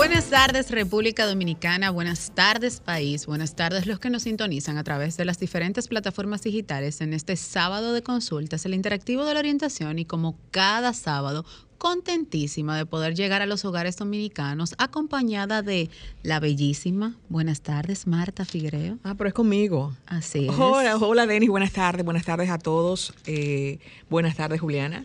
Buenas 0.00 0.30
tardes 0.30 0.70
República 0.70 1.26
Dominicana, 1.26 1.90
buenas 1.90 2.30
tardes 2.34 2.80
país, 2.80 3.26
buenas 3.26 3.54
tardes 3.54 3.86
los 3.86 3.98
que 3.98 4.08
nos 4.08 4.22
sintonizan 4.22 4.78
a 4.78 4.82
través 4.82 5.18
de 5.18 5.26
las 5.26 5.38
diferentes 5.38 5.88
plataformas 5.88 6.42
digitales 6.42 7.02
en 7.02 7.12
este 7.12 7.36
sábado 7.36 7.92
de 7.92 8.02
consultas, 8.02 8.64
el 8.64 8.72
interactivo 8.72 9.26
de 9.26 9.34
la 9.34 9.40
orientación 9.40 9.98
y 9.98 10.06
como 10.06 10.38
cada 10.52 10.94
sábado, 10.94 11.44
contentísima 11.76 12.78
de 12.78 12.86
poder 12.86 13.14
llegar 13.14 13.42
a 13.42 13.46
los 13.46 13.66
hogares 13.66 13.98
dominicanos 13.98 14.74
acompañada 14.78 15.60
de 15.60 15.90
la 16.22 16.40
bellísima. 16.40 17.14
Buenas 17.28 17.60
tardes, 17.60 18.06
Marta 18.06 18.46
Figuereo. 18.46 18.96
Ah, 19.04 19.14
pero 19.18 19.28
es 19.28 19.34
conmigo. 19.34 19.94
Así 20.06 20.46
es. 20.46 20.54
Hola, 20.58 20.96
hola 20.96 21.26
Denis, 21.26 21.50
buenas 21.50 21.72
tardes, 21.72 22.06
buenas 22.06 22.24
tardes 22.24 22.48
a 22.48 22.56
todos. 22.56 23.12
Eh, 23.26 23.78
buenas 24.08 24.34
tardes, 24.34 24.62
Juliana. 24.62 25.04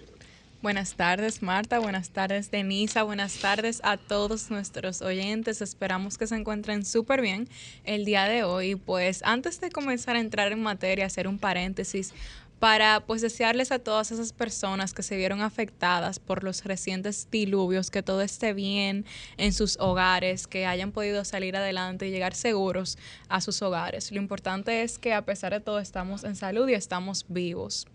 Buenas 0.66 0.96
tardes, 0.96 1.44
Marta. 1.44 1.78
Buenas 1.78 2.10
tardes, 2.10 2.50
Denisa. 2.50 3.04
Buenas 3.04 3.38
tardes 3.38 3.82
a 3.84 3.98
todos 3.98 4.50
nuestros 4.50 5.04
oyentes. 5.04 5.62
Esperamos 5.62 6.18
que 6.18 6.26
se 6.26 6.36
encuentren 6.36 6.84
súper 6.86 7.22
bien 7.22 7.48
el 7.84 8.04
día 8.04 8.24
de 8.24 8.44
hoy. 8.44 8.74
Pues 8.74 9.22
antes 9.26 9.62
de 9.62 9.70
comenzar 9.70 10.16
a 10.16 10.20
entrar 10.20 10.52
en 10.52 10.64
materia, 10.64 11.06
hacer 11.06 11.28
un 11.28 11.38
paréntesis 11.38 12.16
para 12.58 13.02
pues 13.02 13.22
desearles 13.22 13.72
a 13.72 13.78
todas 13.78 14.12
esas 14.12 14.34
personas 14.34 14.96
que 14.96 15.04
se 15.04 15.16
vieron 15.18 15.42
afectadas 15.42 16.18
por 16.18 16.44
los 16.44 16.64
recientes 16.64 17.28
diluvios 17.30 17.92
que 17.92 18.02
todo 18.02 18.24
esté 18.24 18.54
bien 18.54 19.06
en 19.38 19.54
sus 19.54 19.78
hogares, 19.80 20.48
que 20.48 20.66
hayan 20.66 20.92
podido 20.92 21.26
salir 21.26 21.56
adelante 21.56 22.08
y 22.08 22.10
llegar 22.10 22.34
seguros 22.34 22.98
a 23.30 23.40
sus 23.40 23.62
hogares. 23.62 24.12
Lo 24.12 24.18
importante 24.18 24.82
es 24.82 24.98
que 24.98 25.14
a 25.14 25.26
pesar 25.26 25.54
de 25.54 25.60
todo 25.60 25.78
estamos 25.78 26.24
en 26.24 26.36
salud 26.36 26.68
y 26.68 26.74
estamos 26.74 27.28
vivos. 27.30 27.86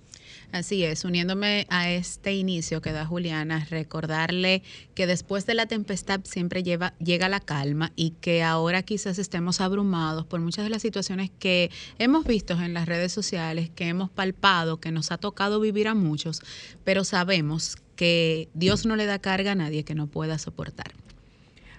Así 0.52 0.82
es, 0.82 1.04
uniéndome 1.04 1.66
a 1.70 1.90
este 1.90 2.34
inicio 2.34 2.82
que 2.82 2.90
da 2.90 3.06
Juliana, 3.06 3.64
recordarle 3.70 4.62
que 4.94 5.06
después 5.06 5.46
de 5.46 5.54
la 5.54 5.66
tempestad 5.66 6.20
siempre 6.24 6.64
lleva, 6.64 6.92
llega 6.98 7.28
la 7.28 7.38
calma 7.38 7.92
y 7.94 8.10
que 8.20 8.42
ahora 8.42 8.82
quizás 8.82 9.18
estemos 9.18 9.60
abrumados 9.60 10.26
por 10.26 10.40
muchas 10.40 10.64
de 10.64 10.70
las 10.70 10.82
situaciones 10.82 11.30
que 11.38 11.70
hemos 12.00 12.24
visto 12.24 12.60
en 12.60 12.74
las 12.74 12.86
redes 12.86 13.12
sociales, 13.12 13.70
que 13.70 13.86
hemos 13.86 14.10
palpado, 14.10 14.80
que 14.80 14.90
nos 14.90 15.12
ha 15.12 15.18
tocado 15.18 15.60
vivir 15.60 15.86
a 15.86 15.94
muchos, 15.94 16.40
pero 16.82 17.04
sabemos 17.04 17.76
que 17.94 18.48
Dios 18.52 18.86
no 18.86 18.96
le 18.96 19.06
da 19.06 19.20
carga 19.20 19.52
a 19.52 19.54
nadie 19.54 19.84
que 19.84 19.94
no 19.94 20.08
pueda 20.08 20.38
soportar. 20.38 20.92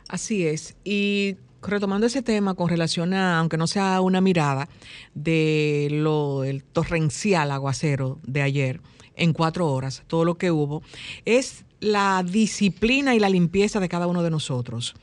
Así 0.08 0.46
es. 0.46 0.76
Y 0.86 1.36
retomando 1.62 2.08
ese 2.08 2.22
tema 2.22 2.54
con 2.54 2.70
relación 2.70 3.14
a, 3.14 3.40
aunque 3.40 3.58
no 3.58 3.68
sea 3.68 4.02
una 4.02 4.22
mirada, 4.22 4.68
de 5.14 5.88
lo 5.92 6.44
el 6.44 6.64
torrencial 6.64 7.52
aguacero 7.52 8.20
de 8.24 8.42
ayer 8.42 8.82
en 9.16 9.34
cuatro 9.34 9.72
horas, 9.72 10.04
todo 10.08 10.26
lo 10.26 10.38
que 10.38 10.52
hubo, 10.52 10.82
es 11.26 11.66
la 11.80 12.24
disciplina 12.24 13.16
y 13.16 13.20
la 13.20 13.30
limpieza 13.30 13.80
de 13.80 13.90
cada 13.90 14.08
uno 14.08 14.24
de 14.24 14.32
nosotros. 14.32 14.96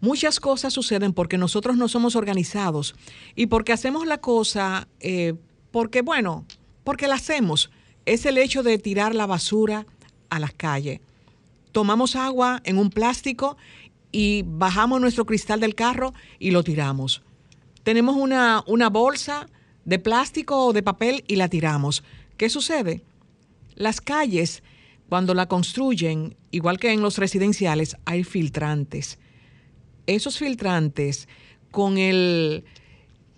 Muchas 0.00 0.38
cosas 0.38 0.72
suceden 0.72 1.12
porque 1.12 1.38
nosotros 1.38 1.76
no 1.76 1.88
somos 1.88 2.14
organizados 2.14 2.94
y 3.34 3.46
porque 3.46 3.72
hacemos 3.72 4.06
la 4.06 4.18
cosa, 4.18 4.86
eh, 5.00 5.34
porque 5.72 6.02
bueno, 6.02 6.44
porque 6.84 7.08
la 7.08 7.16
hacemos. 7.16 7.70
Es 8.06 8.24
el 8.24 8.38
hecho 8.38 8.62
de 8.62 8.78
tirar 8.78 9.14
la 9.14 9.26
basura 9.26 9.86
a 10.30 10.38
las 10.38 10.52
calles. 10.52 11.00
Tomamos 11.72 12.16
agua 12.16 12.62
en 12.64 12.78
un 12.78 12.90
plástico 12.90 13.56
y 14.12 14.42
bajamos 14.46 15.00
nuestro 15.00 15.26
cristal 15.26 15.60
del 15.60 15.74
carro 15.74 16.14
y 16.38 16.50
lo 16.50 16.62
tiramos. 16.62 17.22
Tenemos 17.82 18.16
una, 18.16 18.62
una 18.66 18.88
bolsa 18.88 19.48
de 19.84 19.98
plástico 19.98 20.66
o 20.66 20.72
de 20.72 20.82
papel 20.82 21.24
y 21.26 21.36
la 21.36 21.48
tiramos. 21.48 22.02
¿Qué 22.36 22.50
sucede? 22.50 23.02
Las 23.74 24.00
calles, 24.00 24.62
cuando 25.08 25.34
la 25.34 25.46
construyen, 25.46 26.36
igual 26.50 26.78
que 26.78 26.92
en 26.92 27.00
los 27.00 27.18
residenciales, 27.18 27.96
hay 28.04 28.24
filtrantes. 28.24 29.18
Esos 30.06 30.38
filtrantes 30.38 31.28
con, 31.70 31.98
el, 31.98 32.64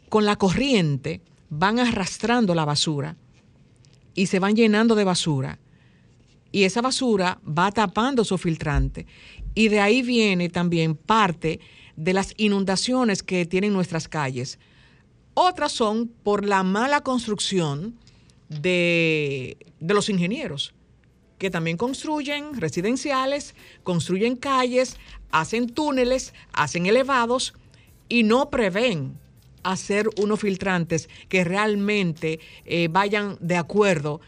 con 0.09 0.25
la 0.25 0.37
corriente 0.37 1.21
van 1.51 1.79
arrastrando 1.79 2.55
la 2.55 2.65
basura 2.65 3.17
y 4.15 4.27
se 4.27 4.39
van 4.39 4.57
llenando 4.57 4.95
de 4.95 5.05
basura. 5.05 5.59
Y 6.53 6.65
esa 6.65 6.81
basura 6.81 7.41
va 7.47 7.71
tapando 7.71 8.25
su 8.25 8.37
filtrante. 8.39 9.07
Y 9.55 9.69
de 9.69 9.81
ahí 9.81 10.03
viene 10.03 10.49
también 10.49 10.95
parte 10.95 11.61
de 11.97 12.13
las 12.13 12.35
inundaciones 12.37 13.23
que 13.23 13.47
tienen 13.47 13.73
nuestras 13.73 14.09
calles. 14.09 14.59
Otras 15.35 15.73
son 15.73 16.09
por 16.09 16.45
la 16.45 16.63
mala 16.63 17.03
construcción 17.03 17.99
de, 18.49 19.57
de 19.81 19.95
los 19.95 20.09
ingenieros, 20.09 20.75
que 21.39 21.51
también 21.51 21.77
construyen 21.77 22.61
residenciales, 22.61 23.55
construyen 23.83 24.37
calles, 24.37 24.97
hacen 25.31 25.69
túneles, 25.69 26.35
hacen 26.53 26.87
elevados 26.87 27.55
y 28.09 28.23
no 28.25 28.51
prevén 28.51 29.19
hacer 29.63 30.09
unos 30.19 30.41
filtrantes 30.41 31.09
que 31.29 31.45
realmente 31.45 32.41
eh, 32.65 32.89
vayan 32.91 33.37
de 33.41 33.57
acuerdo 33.57 34.21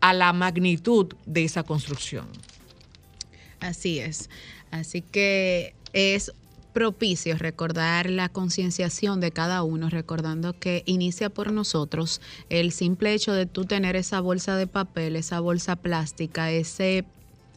a 0.00 0.12
la 0.12 0.32
magnitud 0.32 1.14
de 1.26 1.44
esa 1.44 1.62
construcción. 1.62 2.26
Así 3.60 3.98
es. 3.98 4.30
Así 4.70 5.02
que 5.02 5.74
es 5.92 6.32
propicio 6.72 7.36
recordar 7.36 8.08
la 8.08 8.28
concienciación 8.28 9.20
de 9.20 9.32
cada 9.32 9.62
uno, 9.62 9.90
recordando 9.90 10.52
que 10.58 10.82
inicia 10.86 11.28
por 11.30 11.52
nosotros 11.52 12.20
el 12.48 12.72
simple 12.72 13.12
hecho 13.12 13.32
de 13.32 13.46
tú 13.46 13.64
tener 13.64 13.96
esa 13.96 14.20
bolsa 14.20 14.56
de 14.56 14.66
papel, 14.66 15.16
esa 15.16 15.40
bolsa 15.40 15.76
plástica, 15.76 16.50
ese 16.50 17.04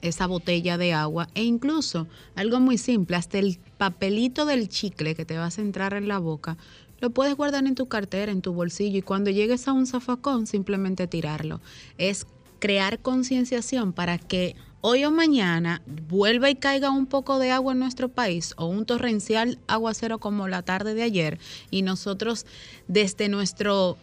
esa 0.01 0.27
botella 0.27 0.77
de 0.77 0.91
agua 0.91 1.29
e 1.33 1.43
incluso 1.43 2.07
algo 2.35 2.59
muy 2.59 2.77
simple, 2.77 3.15
hasta 3.15 3.39
el 3.39 3.57
papelito 3.77 4.45
del 4.45 4.67
chicle 4.67 5.15
que 5.15 5.23
te 5.23 5.37
vas 5.37 5.57
a 5.57 5.61
entrar 5.61 5.93
en 5.93 6.09
la 6.09 6.19
boca, 6.19 6.57
lo 6.99 7.09
puedes 7.09 7.35
guardar 7.35 7.65
en 7.65 7.75
tu 7.75 7.87
cartera, 7.87 8.31
en 8.31 8.41
tu 8.41 8.53
bolsillo 8.53 8.99
y 8.99 9.01
cuando 9.01 9.29
llegues 9.29 9.67
a 9.67 9.73
un 9.73 9.87
zafacón 9.87 10.45
simplemente 10.45 11.07
tirarlo. 11.07 11.61
Es 11.97 12.27
crear 12.59 12.99
concienciación 12.99 13.93
para 13.93 14.17
que 14.17 14.55
hoy 14.85 15.05
o 15.05 15.11
mañana 15.11 15.81
vuelva 16.09 16.49
y 16.49 16.55
caiga 16.55 16.89
un 16.89 17.05
poco 17.05 17.39
de 17.39 17.51
agua 17.51 17.71
en 17.71 17.79
nuestro 17.79 18.09
país 18.09 18.53
o 18.57 18.65
un 18.65 18.85
torrencial 18.85 19.57
aguacero 19.65 20.19
como 20.19 20.49
la 20.49 20.61
tarde 20.61 20.93
de 20.93 21.03
ayer 21.03 21.39
y 21.71 21.83
nosotros 21.83 22.45
desde 22.89 23.29
nuestro, 23.29 23.97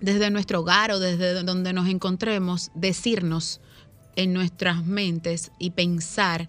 desde 0.00 0.30
nuestro 0.30 0.60
hogar 0.60 0.92
o 0.92 1.00
desde 1.00 1.42
donde 1.42 1.72
nos 1.72 1.88
encontremos 1.88 2.70
decirnos 2.76 3.60
en 4.14 4.32
nuestras 4.32 4.86
mentes 4.86 5.50
y 5.58 5.70
pensar, 5.70 6.48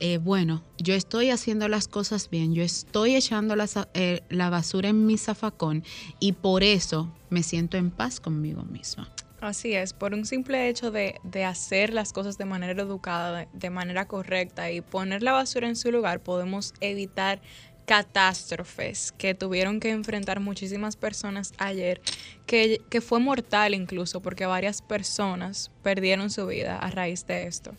eh, 0.00 0.16
bueno, 0.16 0.62
yo 0.78 0.94
estoy 0.94 1.28
haciendo 1.28 1.68
las 1.68 1.88
cosas 1.88 2.30
bien, 2.30 2.54
yo 2.54 2.62
estoy 2.62 3.14
echando 3.14 3.56
la, 3.56 3.68
eh, 3.92 4.22
la 4.30 4.48
basura 4.48 4.88
en 4.88 5.04
mi 5.04 5.18
zafacón 5.18 5.84
y 6.18 6.32
por 6.32 6.62
eso 6.62 7.12
me 7.28 7.42
siento 7.42 7.76
en 7.76 7.90
paz 7.90 8.20
conmigo 8.20 8.62
misma. 8.62 9.06
Así 9.46 9.74
es, 9.74 9.92
por 9.92 10.12
un 10.12 10.26
simple 10.26 10.68
hecho 10.68 10.90
de, 10.90 11.20
hacer 11.44 11.94
las 11.94 12.12
cosas 12.12 12.36
de 12.36 12.44
manera 12.44 12.82
educada, 12.82 13.46
de, 13.52 13.70
manera 13.70 14.08
correcta 14.08 14.72
y 14.72 14.80
poner 14.80 15.22
la 15.22 15.30
basura 15.30 15.68
en 15.68 15.76
su 15.76 15.92
lugar, 15.92 16.18
podemos 16.18 16.74
evitar 16.80 17.40
catástrofes 17.86 19.12
que 19.12 19.36
tuvieron 19.36 19.78
que 19.78 19.90
enfrentar 19.90 20.40
muchísimas 20.40 20.96
personas 20.96 21.52
ayer, 21.58 22.00
que, 22.44 22.80
que 22.90 23.00
fue 23.00 23.20
mortal 23.20 23.74
incluso 23.74 24.20
porque 24.20 24.46
varias 24.46 24.82
personas 24.82 25.70
perdieron 25.84 26.30
su 26.30 26.44
vida 26.46 26.76
a 26.76 26.90
raíz 26.90 27.24
de 27.28 27.46
esto. 27.46 27.72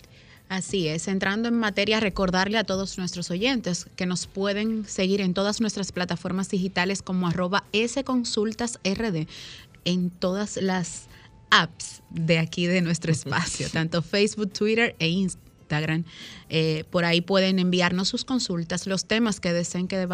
Así 0.47 0.87
es, 0.87 1.09
entrando 1.09 1.49
en 1.49 1.55
materia, 1.55 1.99
recordarle 1.99 2.57
a 2.57 2.63
todos 2.63 2.97
nuestros 2.97 3.29
oyentes 3.29 3.87
que 3.97 4.05
nos 4.05 4.25
pueden 4.25 4.85
seguir 4.85 5.19
en 5.19 5.33
todas 5.33 5.59
nuestras 5.59 5.91
plataformas 5.91 6.47
digitales 6.47 7.01
como 7.01 7.27
arroba 7.27 7.65
sconsultasrd 7.75 9.27
en 9.83 10.09
todas 10.09 10.55
las 10.55 11.07
apps 11.49 12.01
de 12.09 12.39
aquí 12.39 12.67
de 12.67 12.81
nuestro 12.81 13.11
espacio, 13.11 13.69
tanto 13.69 14.01
Facebook, 14.01 14.51
Twitter 14.51 14.95
e 14.99 15.09
Instagram. 15.09 16.03
Eh, 16.49 16.85
por 16.89 17.05
ahí 17.05 17.21
pueden 17.21 17.59
enviarnos 17.59 18.07
sus 18.07 18.25
consultas, 18.25 18.87
los 18.87 19.05
temas 19.05 19.39
que 19.39 19.53
deseen 19.53 19.87
que, 19.87 20.07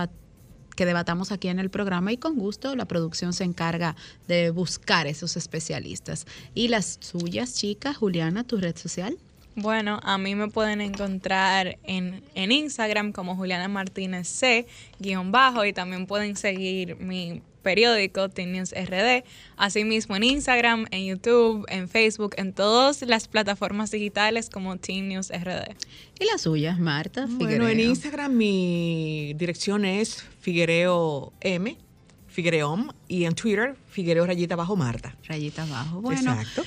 que 0.75 0.85
debatamos 0.85 1.31
aquí 1.31 1.47
en 1.47 1.59
el 1.59 1.69
programa 1.69 2.11
y 2.11 2.17
con 2.17 2.37
gusto 2.37 2.75
la 2.75 2.85
producción 2.85 3.33
se 3.33 3.43
encarga 3.43 3.95
de 4.27 4.49
buscar 4.49 5.07
esos 5.07 5.37
especialistas. 5.37 6.25
Y 6.55 6.69
las 6.69 6.97
suyas, 7.01 7.55
chicas, 7.55 7.97
Juliana, 7.97 8.43
tu 8.43 8.57
red 8.57 8.75
social. 8.75 9.17
Bueno, 9.55 9.99
a 10.03 10.17
mí 10.17 10.35
me 10.35 10.47
pueden 10.47 10.81
encontrar 10.81 11.77
en, 11.83 12.23
en 12.33 12.51
Instagram 12.51 13.11
como 13.11 13.35
Juliana 13.35 13.67
Martínez 13.67 14.27
C, 14.27 14.65
guion 14.99 15.31
bajo, 15.31 15.63
y 15.65 15.73
también 15.73 16.07
pueden 16.07 16.35
seguir 16.35 16.95
mi 16.97 17.41
periódico 17.61 18.29
Teen 18.29 18.51
News 18.51 18.71
RD, 18.71 19.23
asimismo 19.55 20.15
en 20.15 20.23
Instagram, 20.23 20.85
en 20.91 21.05
YouTube, 21.05 21.65
en 21.69 21.87
Facebook, 21.87 22.33
en 22.37 22.53
todas 22.53 23.01
las 23.03 23.27
plataformas 23.27 23.89
digitales 23.91 24.49
como 24.49 24.77
Teen 24.77 25.07
News 25.07 25.29
RD. 25.29 25.75
¿Y 26.19 26.25
las 26.25 26.41
suyas, 26.41 26.79
Marta? 26.79 27.25
Bueno, 27.29 27.67
en 27.67 27.79
Instagram 27.79 28.35
mi 28.35 29.33
dirección 29.35 29.85
es 29.85 30.23
Figuereo 30.41 31.31
M, 31.41 31.77
Figuereom, 32.27 32.89
y 33.07 33.25
en 33.25 33.33
Twitter, 33.35 33.75
Figuereo 33.87 34.25
Rayita 34.25 34.55
Bajo 34.55 34.75
Marta. 34.75 35.15
Rayita 35.27 35.65
Bajo, 35.65 36.01
bueno. 36.01 36.33
Exacto 36.33 36.63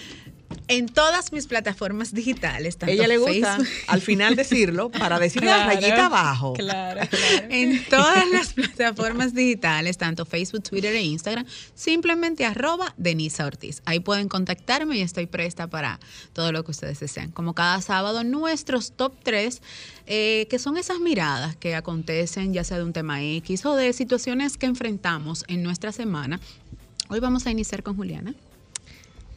en 0.69 0.87
todas 0.89 1.33
mis 1.33 1.47
plataformas 1.47 2.13
digitales. 2.13 2.77
Tanto 2.77 2.93
Ella 2.93 3.07
le 3.07 3.19
gusta 3.19 3.59
al 3.87 4.01
final 4.01 4.37
decirlo 4.37 4.91
para 4.91 5.19
decir 5.19 5.45
la 5.45 5.67
rayita 5.67 6.07
abajo. 6.07 6.55
Claro, 6.55 7.01
claro. 7.11 7.47
En 7.51 7.85
todas 7.85 8.29
las 8.31 8.53
plataformas 8.53 9.35
digitales, 9.35 9.99
tanto 9.99 10.25
Facebook, 10.25 10.63
Twitter 10.63 10.95
e 10.95 11.03
Instagram, 11.03 11.47
simplemente 11.75 12.45
arroba 12.45 12.95
Denisa 12.97 13.47
Ortiz. 13.47 13.83
Ahí 13.85 14.01
pueden 14.01 14.29
contactarme 14.29 14.97
y 14.97 15.03
estoy 15.03 15.27
presta 15.27 15.69
para 15.69 16.01
todo 16.33 16.53
lo 16.53 16.65
que 16.65 16.73
ustedes 16.73 17.01
desean. 17.01 17.31
Como 17.31 17.55
cada 17.55 17.81
sábado, 17.81 18.25
nuestros 18.25 18.93
top 18.93 19.15
3, 19.23 19.63
eh, 20.07 20.47
que 20.51 20.59
son 20.59 20.77
esas 20.77 20.99
miradas 20.99 21.57
que 21.57 21.75
acontecen, 21.75 22.53
ya 22.53 22.65
sea 22.65 22.79
de 22.79 22.85
un 22.85 22.93
tema 22.93 23.23
X 23.23 23.65
o 23.67 23.75
de 23.77 23.93
situaciones 23.93 24.57
que 24.57 24.67
enfrentamos 24.67 25.45
en 25.49 25.63
nuestra 25.63 25.93
semana. 25.93 26.41
Hoy 27.09 27.21
vamos 27.21 27.47
a 27.47 27.51
iniciar 27.51 27.83
con 27.83 27.97
Juliana. 27.97 28.35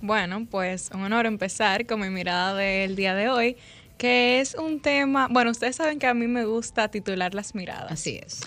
Bueno, 0.01 0.47
pues 0.49 0.89
un 0.93 1.03
honor 1.03 1.25
empezar 1.25 1.85
con 1.85 1.99
mi 1.99 2.09
mirada 2.09 2.53
del 2.53 2.95
día 2.95 3.13
de 3.15 3.29
hoy, 3.29 3.57
que 3.97 4.39
es 4.39 4.55
un 4.55 4.79
tema, 4.79 5.27
bueno, 5.29 5.51
ustedes 5.51 5.75
saben 5.75 5.99
que 5.99 6.07
a 6.07 6.13
mí 6.13 6.27
me 6.27 6.45
gusta 6.45 6.87
titular 6.89 7.33
las 7.33 7.53
miradas. 7.53 7.91
Así 7.91 8.19
es. 8.23 8.41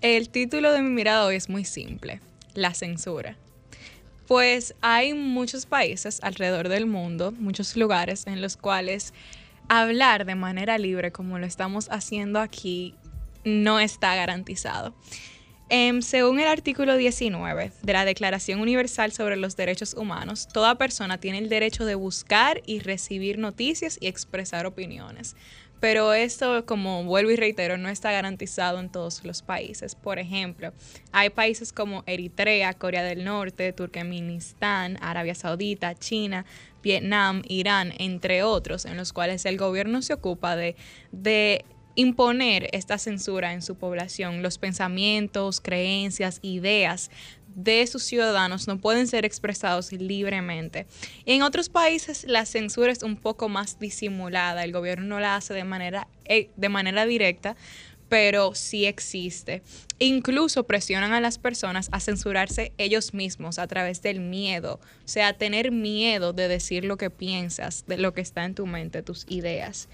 El 0.00 0.28
título 0.30 0.72
de 0.72 0.82
mi 0.82 0.90
mirada 0.90 1.24
hoy 1.24 1.36
es 1.36 1.48
muy 1.48 1.64
simple, 1.64 2.20
la 2.54 2.74
censura. 2.74 3.36
Pues 4.26 4.74
hay 4.80 5.14
muchos 5.14 5.66
países 5.66 6.18
alrededor 6.22 6.68
del 6.68 6.86
mundo, 6.86 7.32
muchos 7.32 7.76
lugares 7.76 8.26
en 8.26 8.42
los 8.42 8.56
cuales 8.56 9.14
hablar 9.68 10.26
de 10.26 10.34
manera 10.34 10.76
libre 10.78 11.12
como 11.12 11.38
lo 11.38 11.46
estamos 11.46 11.88
haciendo 11.90 12.40
aquí 12.40 12.94
no 13.44 13.78
está 13.78 14.16
garantizado. 14.16 14.92
Em, 15.68 16.00
según 16.00 16.38
el 16.38 16.46
artículo 16.46 16.96
19 16.96 17.72
de 17.82 17.92
la 17.92 18.04
Declaración 18.04 18.60
Universal 18.60 19.10
sobre 19.10 19.36
los 19.36 19.56
Derechos 19.56 19.94
Humanos, 19.94 20.46
toda 20.46 20.76
persona 20.76 21.18
tiene 21.18 21.38
el 21.38 21.48
derecho 21.48 21.84
de 21.84 21.96
buscar 21.96 22.62
y 22.66 22.78
recibir 22.78 23.38
noticias 23.38 23.98
y 24.00 24.06
expresar 24.06 24.64
opiniones. 24.66 25.34
Pero 25.80 26.14
esto, 26.14 26.64
como 26.66 27.02
vuelvo 27.02 27.32
y 27.32 27.36
reitero, 27.36 27.78
no 27.78 27.88
está 27.88 28.12
garantizado 28.12 28.78
en 28.78 28.90
todos 28.90 29.24
los 29.24 29.42
países. 29.42 29.96
Por 29.96 30.20
ejemplo, 30.20 30.72
hay 31.10 31.30
países 31.30 31.72
como 31.72 32.04
Eritrea, 32.06 32.72
Corea 32.74 33.02
del 33.02 33.24
Norte, 33.24 33.72
Turkmenistán, 33.72 34.98
Arabia 35.02 35.34
Saudita, 35.34 35.96
China, 35.96 36.46
Vietnam, 36.80 37.42
Irán, 37.48 37.92
entre 37.98 38.44
otros, 38.44 38.84
en 38.84 38.96
los 38.96 39.12
cuales 39.12 39.44
el 39.44 39.58
gobierno 39.58 40.00
se 40.00 40.14
ocupa 40.14 40.54
de 40.54 40.76
imponer 41.96 42.68
esta 42.72 42.98
censura 42.98 43.52
en 43.52 43.62
su 43.62 43.74
población. 43.74 44.42
Los 44.42 44.58
pensamientos, 44.58 45.60
creencias, 45.60 46.38
ideas 46.42 47.10
de 47.56 47.86
sus 47.86 48.02
ciudadanos 48.02 48.68
no 48.68 48.78
pueden 48.78 49.08
ser 49.08 49.24
expresados 49.24 49.90
libremente. 49.90 50.86
En 51.24 51.42
otros 51.42 51.70
países 51.70 52.24
la 52.28 52.44
censura 52.44 52.92
es 52.92 53.02
un 53.02 53.16
poco 53.16 53.48
más 53.48 53.80
disimulada, 53.80 54.62
el 54.62 54.72
gobierno 54.72 55.06
no 55.06 55.20
la 55.20 55.36
hace 55.36 55.54
de 55.54 55.64
manera, 55.64 56.06
eh, 56.26 56.50
de 56.54 56.68
manera 56.68 57.06
directa, 57.06 57.56
pero 58.10 58.54
sí 58.54 58.84
existe. 58.84 59.62
Incluso 59.98 60.64
presionan 60.64 61.14
a 61.14 61.20
las 61.20 61.38
personas 61.38 61.88
a 61.92 62.00
censurarse 62.00 62.72
ellos 62.76 63.14
mismos 63.14 63.58
a 63.58 63.66
través 63.66 64.02
del 64.02 64.20
miedo, 64.20 64.78
o 65.04 65.08
sea, 65.08 65.32
tener 65.32 65.72
miedo 65.72 66.34
de 66.34 66.48
decir 66.48 66.84
lo 66.84 66.98
que 66.98 67.08
piensas, 67.08 67.84
de 67.86 67.96
lo 67.96 68.12
que 68.12 68.20
está 68.20 68.44
en 68.44 68.54
tu 68.54 68.66
mente, 68.66 69.02
tus 69.02 69.24
ideas. 69.28 69.88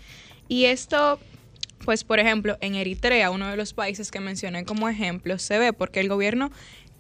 Y 0.49 0.65
esto 0.65 1.21
pues, 1.85 2.05
por 2.05 2.19
ejemplo, 2.19 2.57
en 2.61 2.75
Eritrea, 2.75 3.31
uno 3.31 3.49
de 3.49 3.57
los 3.57 3.73
países 3.75 4.11
que 4.11 4.21
mencioné 4.21 4.65
como 4.65 4.89
ejemplo, 4.89 5.39
se 5.39 5.59
ve 5.59 5.73
porque 5.73 6.01
el 6.01 6.09
gobierno 6.09 6.51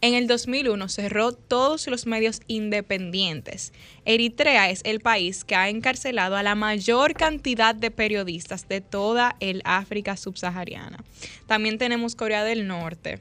en 0.03 0.15
el 0.15 0.27
2001 0.27 0.89
cerró 0.89 1.33
todos 1.33 1.87
los 1.87 2.07
medios 2.07 2.41
independientes. 2.49 3.73
Eritrea 4.05 4.69
es 4.69 4.81
el 4.85 5.01
país 5.01 5.45
que 5.45 5.55
ha 5.55 5.69
encarcelado 5.69 6.37
a 6.37 6.43
la 6.43 6.57
mayor 6.57 7.15
cantidad 7.15 7.75
de 7.75 7.93
periodistas 7.93 8.69
de 8.69 8.81
toda 8.81 9.37
el 9.39 9.63
África 9.65 10.17
subsahariana. 10.17 11.05
También 11.47 11.79
tenemos 11.79 12.17
Corea 12.17 12.43
del 12.43 12.67
Norte, 12.67 13.21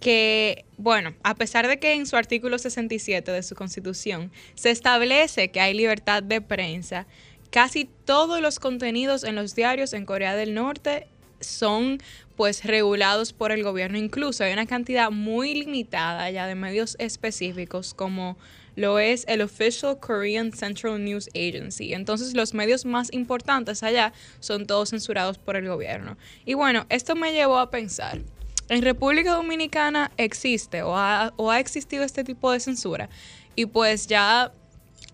que, 0.00 0.64
bueno, 0.76 1.14
a 1.22 1.36
pesar 1.36 1.68
de 1.68 1.78
que 1.78 1.92
en 1.92 2.06
su 2.06 2.16
artículo 2.16 2.58
67 2.58 3.30
de 3.30 3.42
su 3.44 3.54
constitución 3.54 4.32
se 4.56 4.72
establece 4.72 5.52
que 5.52 5.60
hay 5.60 5.72
libertad 5.72 6.24
de 6.24 6.40
prensa, 6.40 7.06
Casi 7.52 7.84
todos 7.84 8.40
los 8.40 8.58
contenidos 8.58 9.24
en 9.24 9.34
los 9.34 9.54
diarios 9.54 9.92
en 9.92 10.06
Corea 10.06 10.34
del 10.34 10.54
Norte 10.54 11.06
son 11.40 11.98
pues 12.34 12.64
regulados 12.64 13.34
por 13.34 13.52
el 13.52 13.62
gobierno. 13.62 13.98
Incluso 13.98 14.42
hay 14.42 14.54
una 14.54 14.64
cantidad 14.64 15.10
muy 15.10 15.54
limitada 15.54 16.30
ya 16.30 16.46
de 16.46 16.54
medios 16.54 16.96
específicos 16.98 17.92
como 17.92 18.38
lo 18.74 18.98
es 18.98 19.26
el 19.28 19.42
Official 19.42 20.00
Korean 20.00 20.50
Central 20.54 21.04
News 21.04 21.28
Agency. 21.34 21.92
Entonces 21.92 22.32
los 22.32 22.54
medios 22.54 22.86
más 22.86 23.12
importantes 23.12 23.82
allá 23.82 24.14
son 24.40 24.66
todos 24.66 24.88
censurados 24.88 25.36
por 25.36 25.56
el 25.56 25.68
gobierno. 25.68 26.16
Y 26.46 26.54
bueno, 26.54 26.86
esto 26.88 27.16
me 27.16 27.34
llevó 27.34 27.58
a 27.58 27.70
pensar, 27.70 28.22
en 28.70 28.80
República 28.80 29.34
Dominicana 29.34 30.10
existe 30.16 30.80
o 30.80 30.96
ha, 30.96 31.34
o 31.36 31.50
ha 31.50 31.60
existido 31.60 32.02
este 32.02 32.24
tipo 32.24 32.50
de 32.50 32.60
censura 32.60 33.10
y 33.54 33.66
pues 33.66 34.06
ya 34.06 34.52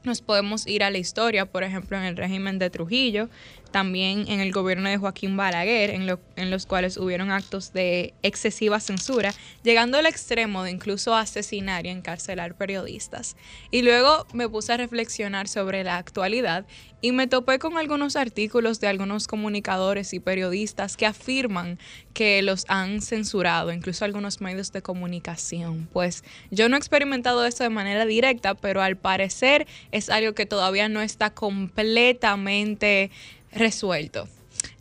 nos 0.04 0.22
podemos 0.22 0.66
ir 0.66 0.82
a 0.82 0.90
la 0.90 0.98
historia, 0.98 1.46
por 1.46 1.64
ejemplo, 1.64 1.96
en 1.96 2.04
el 2.04 2.16
régimen 2.16 2.58
de 2.58 2.70
Trujillo, 2.70 3.28
también 3.70 4.26
en 4.28 4.40
el 4.40 4.52
gobierno 4.52 4.88
de 4.88 4.96
Joaquín 4.96 5.36
Balaguer, 5.36 5.90
en, 5.90 6.18
en, 6.36 6.50
los 6.50 6.66
cuales 6.66 6.96
hubieron 6.96 7.30
actos 7.30 7.72
de 7.72 8.14
excesiva 8.22 8.80
censura, 8.80 9.34
llegando 9.62 9.98
al 9.98 10.06
extremo 10.06 10.62
de 10.62 10.70
incluso 10.70 11.14
asesinar 11.14 11.86
y 11.86 11.90
encarcelar 11.90 12.54
periodistas. 12.56 13.36
Y 13.70 13.82
luego 13.82 14.26
me 14.32 14.48
puse 14.48 14.72
a 14.72 14.76
reflexionar 14.76 15.48
sobre 15.48 15.84
la 15.84 15.98
actualidad 15.98 16.64
y 17.00 17.12
me 17.12 17.28
topé 17.28 17.58
con 17.58 17.78
algunos 17.78 18.16
artículos 18.16 18.80
de 18.80 18.88
algunos 18.88 19.28
comunicadores 19.28 20.12
y 20.14 20.20
periodistas 20.20 20.96
que 20.96 21.06
afirman 21.06 21.78
que 22.12 22.42
los 22.42 22.64
han 22.68 23.00
censurado, 23.02 23.72
incluso 23.72 24.04
algunos 24.04 24.40
medios 24.40 24.72
de 24.72 24.82
comunicación. 24.82 25.88
Pues 25.92 26.24
yo 26.50 26.68
no 26.68 26.74
he 26.74 26.78
experimentado 26.78 27.44
esto 27.44 27.62
de 27.62 27.70
manera 27.70 28.04
directa, 28.04 28.54
pero 28.54 28.82
al 28.82 28.96
parecer 28.96 29.68
es 29.92 30.10
algo 30.10 30.34
que 30.34 30.46
todavía 30.46 30.88
no 30.88 31.00
está 31.00 31.30
completamente 31.30 33.12
resuelto 33.52 34.28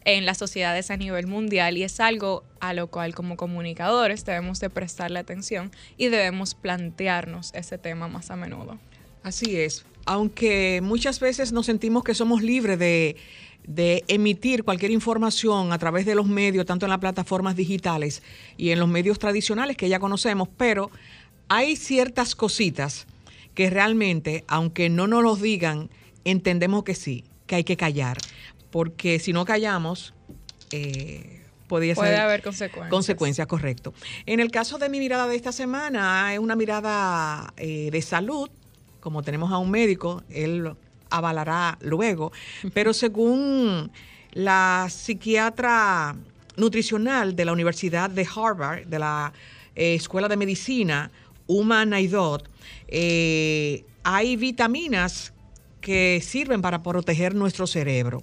en 0.08 0.26
las 0.26 0.38
sociedades 0.38 0.90
a 0.90 0.96
nivel 0.96 1.28
mundial 1.28 1.78
y 1.78 1.84
es 1.84 2.00
algo 2.00 2.44
a 2.62 2.74
lo 2.74 2.88
cual 2.88 3.14
como 3.14 3.36
comunicadores 3.36 4.24
debemos 4.24 4.62
de 4.62 4.70
prestarle 4.70 5.20
atención 5.20 5.70
y 5.98 6.08
debemos 6.08 6.56
plantearnos 6.56 7.54
ese 7.54 7.78
tema 7.78 8.08
más 8.08 8.32
a 8.32 8.38
menudo. 8.38 8.80
Así 9.24 9.60
es, 9.60 9.86
aunque 10.06 10.80
muchas 10.82 11.20
veces 11.20 11.52
nos 11.52 11.66
sentimos 11.66 12.06
que 12.06 12.14
somos 12.14 12.42
libres 12.42 12.80
de, 12.80 13.18
de 13.68 14.06
emitir 14.08 14.64
cualquier 14.64 14.92
información 14.92 15.74
a 15.74 15.78
través 15.78 16.06
de 16.06 16.16
los 16.16 16.26
medios, 16.26 16.66
tanto 16.66 16.86
en 16.86 16.92
las 16.92 17.00
plataformas 17.00 17.58
digitales 17.58 18.24
y 18.56 18.70
en 18.70 18.80
los 18.80 18.88
medios 18.88 19.20
tradicionales 19.20 19.76
que 19.76 19.90
ya 19.90 20.00
conocemos, 20.00 20.48
pero 20.56 20.90
hay 21.50 21.76
ciertas 21.76 22.34
cositas 22.34 23.08
que 23.54 23.70
realmente, 23.70 24.46
aunque 24.48 24.90
no 24.90 25.08
nos 25.08 25.22
los 25.22 25.42
digan, 25.42 25.90
entendemos 26.24 26.86
que 26.86 26.96
sí, 26.96 27.26
que 27.46 27.56
hay 27.56 27.64
que 27.66 27.76
callar 27.76 28.18
porque 28.72 29.20
si 29.20 29.34
no 29.34 29.46
callamos, 29.46 30.14
eh, 30.72 31.38
Puede 31.68 32.18
haber 32.18 32.42
consecuencias. 32.42 32.90
Consecuencias, 32.90 33.48
correcto. 33.48 33.94
En 34.26 34.40
el 34.40 34.52
caso 34.52 34.78
de 34.78 34.90
mi 34.90 35.00
mirada 35.00 35.28
de 35.28 35.36
esta 35.36 35.52
semana, 35.52 36.34
es 36.34 36.40
una 36.40 36.56
mirada 36.56 37.54
eh, 37.58 37.90
de 37.92 38.02
salud. 38.02 38.50
Como 39.02 39.22
tenemos 39.22 39.52
a 39.52 39.58
un 39.58 39.70
médico, 39.70 40.24
él 40.30 40.72
avalará 41.10 41.78
luego. 41.82 42.32
Pero 42.74 42.94
según 42.94 43.92
la 44.32 44.88
psiquiatra 44.90 46.16
nutricional 46.56 47.36
de 47.36 47.46
la 47.46 47.52
Universidad 47.52 48.10
de 48.10 48.26
Harvard, 48.34 48.86
de 48.86 49.00
la 49.00 49.34
eh, 49.76 49.96
Escuela 49.96 50.28
de 50.28 50.38
Medicina, 50.38 51.12
Uma 51.48 51.86
Naidot, 51.86 52.50
eh, 52.88 53.84
hay 54.04 54.38
vitaminas 54.38 55.34
que 55.82 56.22
sirven 56.24 56.62
para 56.62 56.84
proteger 56.84 57.36
nuestro 57.36 57.68
cerebro. 57.68 58.22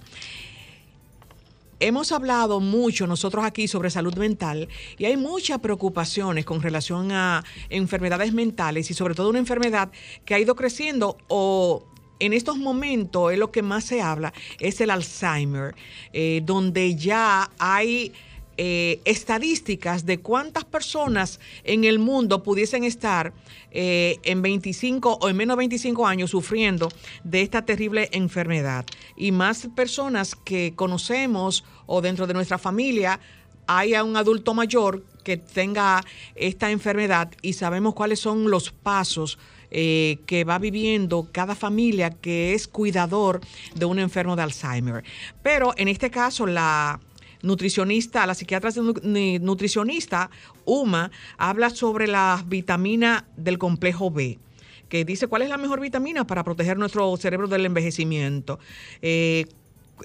Hemos 1.79 2.13
hablado 2.13 2.61
mucho 2.61 3.05
nosotros 3.05 3.43
aquí 3.43 3.67
sobre 3.67 3.89
salud 3.89 4.15
mental 4.15 4.69
y 4.97 5.05
hay 5.05 5.17
muchas 5.17 5.59
preocupaciones 5.59 6.45
con 6.45 6.61
relación 6.61 7.11
a 7.11 7.43
enfermedades 7.69 8.31
mentales 8.31 8.89
y 8.89 8.93
sobre 8.93 9.13
todo 9.13 9.29
una 9.29 9.39
enfermedad 9.39 9.91
que 10.23 10.33
ha 10.33 10.39
ido 10.39 10.55
creciendo 10.55 11.17
o 11.27 11.83
en 12.19 12.31
estos 12.31 12.57
momentos 12.57 13.33
es 13.33 13.37
lo 13.37 13.51
que 13.51 13.61
más 13.61 13.83
se 13.83 14.01
habla, 14.01 14.33
es 14.59 14.79
el 14.79 14.89
Alzheimer, 14.89 15.75
eh, 16.13 16.41
donde 16.45 16.95
ya 16.95 17.51
hay 17.59 18.13
eh, 18.57 19.01
estadísticas 19.03 20.05
de 20.05 20.19
cuántas 20.19 20.63
personas 20.63 21.41
en 21.65 21.83
el 21.83 21.99
mundo 21.99 22.41
pudiesen 22.41 22.85
estar 22.85 23.33
eh, 23.77 24.21
en 24.23 24.41
25 24.41 25.19
o 25.21 25.27
en 25.27 25.35
menos 25.35 25.57
de 25.57 25.63
25 25.63 26.07
años 26.07 26.31
sufriendo 26.31 26.87
de 27.25 27.41
esta 27.41 27.65
terrible 27.65 28.07
enfermedad. 28.13 28.85
Y 29.17 29.33
más 29.33 29.67
personas 29.75 30.33
que 30.33 30.73
conocemos 30.77 31.65
o 31.85 31.99
dentro 31.99 32.25
de 32.25 32.33
nuestra 32.33 32.57
familia 32.57 33.19
haya 33.67 34.05
un 34.05 34.15
adulto 34.15 34.53
mayor 34.53 35.03
que 35.25 35.35
tenga 35.35 36.05
esta 36.35 36.71
enfermedad 36.71 37.31
y 37.41 37.51
sabemos 37.51 37.95
cuáles 37.95 38.21
son 38.21 38.49
los 38.49 38.71
pasos 38.71 39.37
eh, 39.71 40.19
que 40.25 40.45
va 40.45 40.57
viviendo 40.57 41.27
cada 41.33 41.53
familia 41.53 42.11
que 42.11 42.53
es 42.53 42.69
cuidador 42.69 43.41
de 43.73 43.83
un 43.83 43.99
enfermo 43.99 44.37
de 44.37 44.43
Alzheimer. 44.43 45.03
Pero 45.43 45.73
en 45.75 45.89
este 45.89 46.09
caso, 46.09 46.45
la 46.45 47.01
nutricionista, 47.45 48.25
la 48.25 48.33
psiquiatra 48.33 48.71
nutricionista, 49.41 50.29
Uma, 50.65 51.11
habla 51.37 51.69
sobre 51.69 52.07
la 52.07 52.43
vitamina 52.45 53.25
del 53.37 53.57
complejo 53.57 54.11
B 54.11 54.39
que 54.89 55.03
dice 55.03 55.27
cuál 55.27 55.41
es 55.41 55.49
la 55.49 55.57
mejor 55.57 55.79
vitamina 55.79 56.27
para 56.27 56.43
proteger 56.43 56.77
nuestro 56.77 57.17
cerebro 57.17 57.47
del 57.47 57.65
envejecimiento. 57.65 58.59
Eh, 59.01 59.45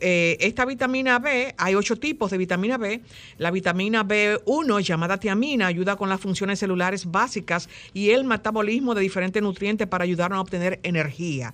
eh, 0.01 0.37
esta 0.41 0.65
vitamina 0.65 1.19
B, 1.19 1.55
hay 1.59 1.75
ocho 1.75 1.97
tipos 1.97 2.31
de 2.31 2.39
vitamina 2.39 2.79
B. 2.79 3.01
La 3.39 3.51
vitamina 3.51 4.05
B1, 4.05 4.81
llamada 4.81 5.19
tiamina, 5.19 5.67
ayuda 5.67 5.97
con 5.97 6.09
las 6.09 6.21
funciones 6.21 6.61
celulares 6.61 7.11
básicas 7.11 7.69
y 7.93 8.11
el 8.11 8.25
metabolismo 8.25 8.95
de 8.95 9.03
diferentes 9.03 9.43
nutrientes 9.43 9.89
para 9.89 10.05
ayudarnos 10.05 10.39
a 10.39 10.43
obtener 10.43 10.81
energía. 10.83 11.53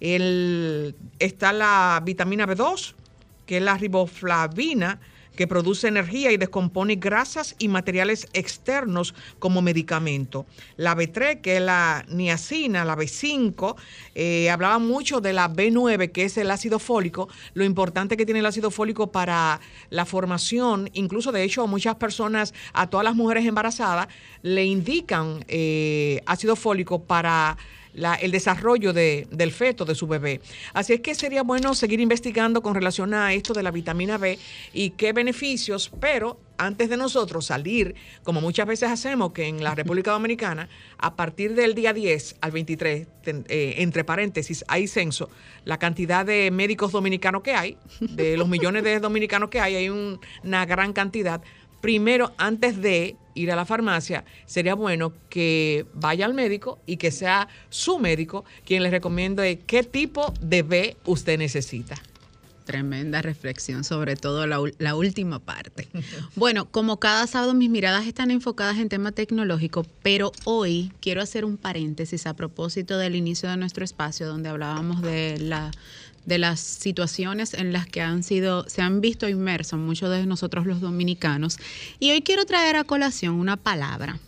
está 0.00 1.52
la 1.52 2.02
vitamina 2.04 2.46
B2, 2.46 2.94
que 3.46 3.58
es 3.58 3.62
la 3.62 3.76
riboflavina 3.76 5.00
que 5.36 5.46
produce 5.46 5.88
energía 5.88 6.32
y 6.32 6.36
descompone 6.36 6.96
grasas 6.96 7.54
y 7.58 7.68
materiales 7.68 8.28
externos 8.32 9.14
como 9.38 9.62
medicamento. 9.62 10.46
La 10.76 10.96
B3, 10.96 11.40
que 11.40 11.56
es 11.56 11.62
la 11.62 12.04
niacina, 12.08 12.84
la 12.84 12.96
B5, 12.96 13.76
eh, 14.14 14.50
hablaba 14.50 14.78
mucho 14.78 15.20
de 15.20 15.32
la 15.32 15.48
B9, 15.50 16.12
que 16.12 16.24
es 16.24 16.36
el 16.36 16.50
ácido 16.50 16.78
fólico, 16.78 17.28
lo 17.54 17.64
importante 17.64 18.16
que 18.16 18.24
tiene 18.24 18.40
el 18.40 18.46
ácido 18.46 18.70
fólico 18.70 19.10
para 19.12 19.60
la 19.90 20.04
formación, 20.04 20.90
incluso 20.92 21.32
de 21.32 21.42
hecho 21.42 21.62
a 21.62 21.66
muchas 21.66 21.96
personas, 21.96 22.54
a 22.72 22.88
todas 22.88 23.04
las 23.04 23.14
mujeres 23.14 23.46
embarazadas, 23.46 24.08
le 24.42 24.64
indican 24.64 25.44
eh, 25.48 26.22
ácido 26.26 26.56
fólico 26.56 27.02
para 27.02 27.56
el 28.20 28.30
desarrollo 28.30 28.92
del 28.92 29.52
feto, 29.52 29.84
de 29.84 29.94
su 29.94 30.06
bebé. 30.06 30.40
Así 30.72 30.92
es 30.92 31.00
que 31.00 31.14
sería 31.14 31.42
bueno 31.42 31.74
seguir 31.74 32.00
investigando 32.00 32.62
con 32.62 32.74
relación 32.74 33.14
a 33.14 33.32
esto 33.32 33.52
de 33.52 33.62
la 33.62 33.70
vitamina 33.70 34.18
B 34.18 34.38
y 34.72 34.90
qué 34.90 35.12
beneficios, 35.12 35.90
pero 36.00 36.40
antes 36.56 36.88
de 36.88 36.96
nosotros 36.96 37.46
salir, 37.46 37.94
como 38.22 38.40
muchas 38.40 38.66
veces 38.66 38.90
hacemos, 38.90 39.32
que 39.32 39.46
en 39.46 39.62
la 39.62 39.74
República 39.74 40.12
Dominicana, 40.12 40.68
a 40.98 41.16
partir 41.16 41.54
del 41.54 41.74
día 41.74 41.92
10 41.92 42.36
al 42.40 42.50
23, 42.52 43.06
eh, 43.26 43.74
entre 43.78 44.04
paréntesis, 44.04 44.64
hay 44.68 44.86
censo, 44.86 45.30
la 45.64 45.78
cantidad 45.78 46.24
de 46.24 46.50
médicos 46.50 46.92
dominicanos 46.92 47.42
que 47.42 47.54
hay, 47.54 47.76
de 48.00 48.36
los 48.36 48.48
millones 48.48 48.84
de 48.84 49.00
dominicanos 49.00 49.50
que 49.50 49.60
hay, 49.60 49.76
hay 49.76 49.88
una 49.88 50.66
gran 50.66 50.92
cantidad 50.92 51.42
primero, 51.80 52.32
antes 52.38 52.80
de 52.80 53.16
ir 53.34 53.50
a 53.50 53.56
la 53.56 53.64
farmacia, 53.64 54.24
sería 54.46 54.74
bueno 54.74 55.12
que 55.28 55.86
vaya 55.94 56.26
al 56.26 56.34
médico 56.34 56.78
y 56.86 56.96
que 56.96 57.10
sea 57.10 57.48
su 57.68 57.98
médico 57.98 58.44
quien 58.64 58.82
le 58.82 58.90
recomiende 58.90 59.60
qué 59.66 59.82
tipo 59.82 60.32
de 60.40 60.62
B 60.62 60.96
usted 61.04 61.38
necesita. 61.38 61.96
Tremenda 62.64 63.20
reflexión, 63.20 63.84
sobre 63.84 64.16
todo 64.16 64.46
la, 64.46 64.58
la, 64.78 64.94
última 64.94 65.38
parte. 65.38 65.86
Bueno, 66.34 66.64
como 66.70 66.98
cada 66.98 67.26
sábado 67.26 67.52
mis 67.52 67.68
miradas 67.68 68.06
están 68.06 68.30
enfocadas 68.30 68.78
en 68.78 68.88
tema 68.88 69.12
tecnológico, 69.12 69.84
pero 70.02 70.32
hoy 70.44 70.90
quiero 71.00 71.20
hacer 71.20 71.44
un 71.44 71.58
paréntesis 71.58 72.26
a 72.26 72.34
propósito 72.34 72.96
del 72.96 73.16
inicio 73.16 73.50
de 73.50 73.58
nuestro 73.58 73.84
espacio 73.84 74.26
donde 74.26 74.48
hablábamos 74.48 75.02
de 75.02 75.38
la 75.38 75.72
de 76.26 76.38
las 76.38 76.60
situaciones 76.60 77.54
en 77.54 77.72
las 77.72 77.86
que 77.86 78.00
han 78.00 78.22
sido, 78.22 78.68
se 78.68 78.82
han 78.82 79.00
visto 79.00 79.28
inmersos 79.28 79.78
muchos 79.78 80.10
de 80.10 80.26
nosotros 80.26 80.66
los 80.66 80.80
dominicanos. 80.80 81.58
Y 82.00 82.10
hoy 82.10 82.22
quiero 82.22 82.46
traer 82.46 82.76
a 82.76 82.84
colación 82.84 83.34
una 83.34 83.56
palabra, 83.56 84.18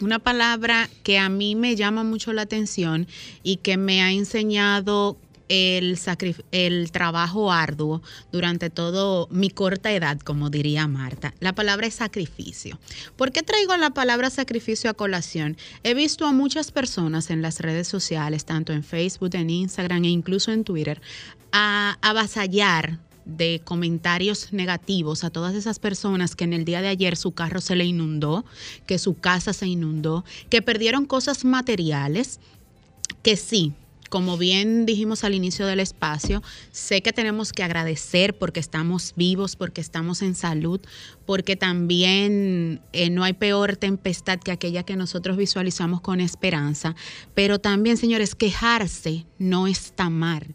una 0.00 0.18
palabra 0.18 0.88
que 1.02 1.18
a 1.18 1.28
mí 1.28 1.54
me 1.54 1.76
llama 1.76 2.04
mucho 2.04 2.32
la 2.32 2.42
atención 2.42 3.06
y 3.42 3.56
que 3.56 3.76
me 3.76 4.02
ha 4.02 4.12
enseñado 4.12 5.16
el, 5.48 5.98
el 6.52 6.90
trabajo 6.90 7.52
arduo 7.52 8.02
durante 8.32 8.70
todo 8.70 9.28
mi 9.30 9.50
corta 9.50 9.92
edad, 9.92 10.18
como 10.20 10.50
diría 10.50 10.86
Marta. 10.86 11.34
La 11.40 11.54
palabra 11.54 11.86
es 11.86 11.94
sacrificio. 11.94 12.78
¿Por 13.16 13.32
qué 13.32 13.42
traigo 13.42 13.76
la 13.76 13.90
palabra 13.90 14.30
sacrificio 14.30 14.90
a 14.90 14.94
colación? 14.94 15.56
He 15.82 15.94
visto 15.94 16.26
a 16.26 16.32
muchas 16.32 16.72
personas 16.72 17.30
en 17.30 17.42
las 17.42 17.60
redes 17.60 17.88
sociales, 17.88 18.44
tanto 18.44 18.72
en 18.72 18.82
Facebook, 18.82 19.34
en 19.34 19.50
Instagram 19.50 20.04
e 20.04 20.08
incluso 20.08 20.52
en 20.52 20.64
Twitter, 20.64 21.00
a 21.52 21.98
avasallar 22.02 22.98
de 23.26 23.60
comentarios 23.64 24.52
negativos 24.52 25.24
a 25.24 25.30
todas 25.30 25.54
esas 25.54 25.78
personas 25.78 26.36
que 26.36 26.44
en 26.44 26.52
el 26.52 26.64
día 26.64 26.80
de 26.80 26.88
ayer 26.88 27.16
su 27.16 27.32
carro 27.32 27.60
se 27.60 27.74
le 27.74 27.84
inundó, 27.84 28.44
que 28.86 28.98
su 28.98 29.14
casa 29.14 29.52
se 29.52 29.66
inundó, 29.66 30.24
que 30.48 30.62
perdieron 30.62 31.06
cosas 31.06 31.44
materiales, 31.44 32.38
que 33.22 33.36
sí, 33.36 33.74
como 34.08 34.38
bien 34.38 34.86
dijimos 34.86 35.24
al 35.24 35.34
inicio 35.34 35.66
del 35.66 35.80
espacio, 35.80 36.42
sé 36.70 37.02
que 37.02 37.12
tenemos 37.12 37.52
que 37.52 37.62
agradecer 37.62 38.36
porque 38.36 38.60
estamos 38.60 39.14
vivos, 39.16 39.56
porque 39.56 39.80
estamos 39.80 40.22
en 40.22 40.34
salud, 40.34 40.80
porque 41.24 41.56
también 41.56 42.80
eh, 42.92 43.10
no 43.10 43.24
hay 43.24 43.32
peor 43.32 43.76
tempestad 43.76 44.38
que 44.38 44.52
aquella 44.52 44.84
que 44.84 44.96
nosotros 44.96 45.36
visualizamos 45.36 46.00
con 46.00 46.20
esperanza. 46.20 46.94
Pero 47.34 47.58
también, 47.58 47.96
señores, 47.96 48.34
quejarse 48.34 49.26
no 49.38 49.66
está 49.66 50.10
mal. 50.10 50.46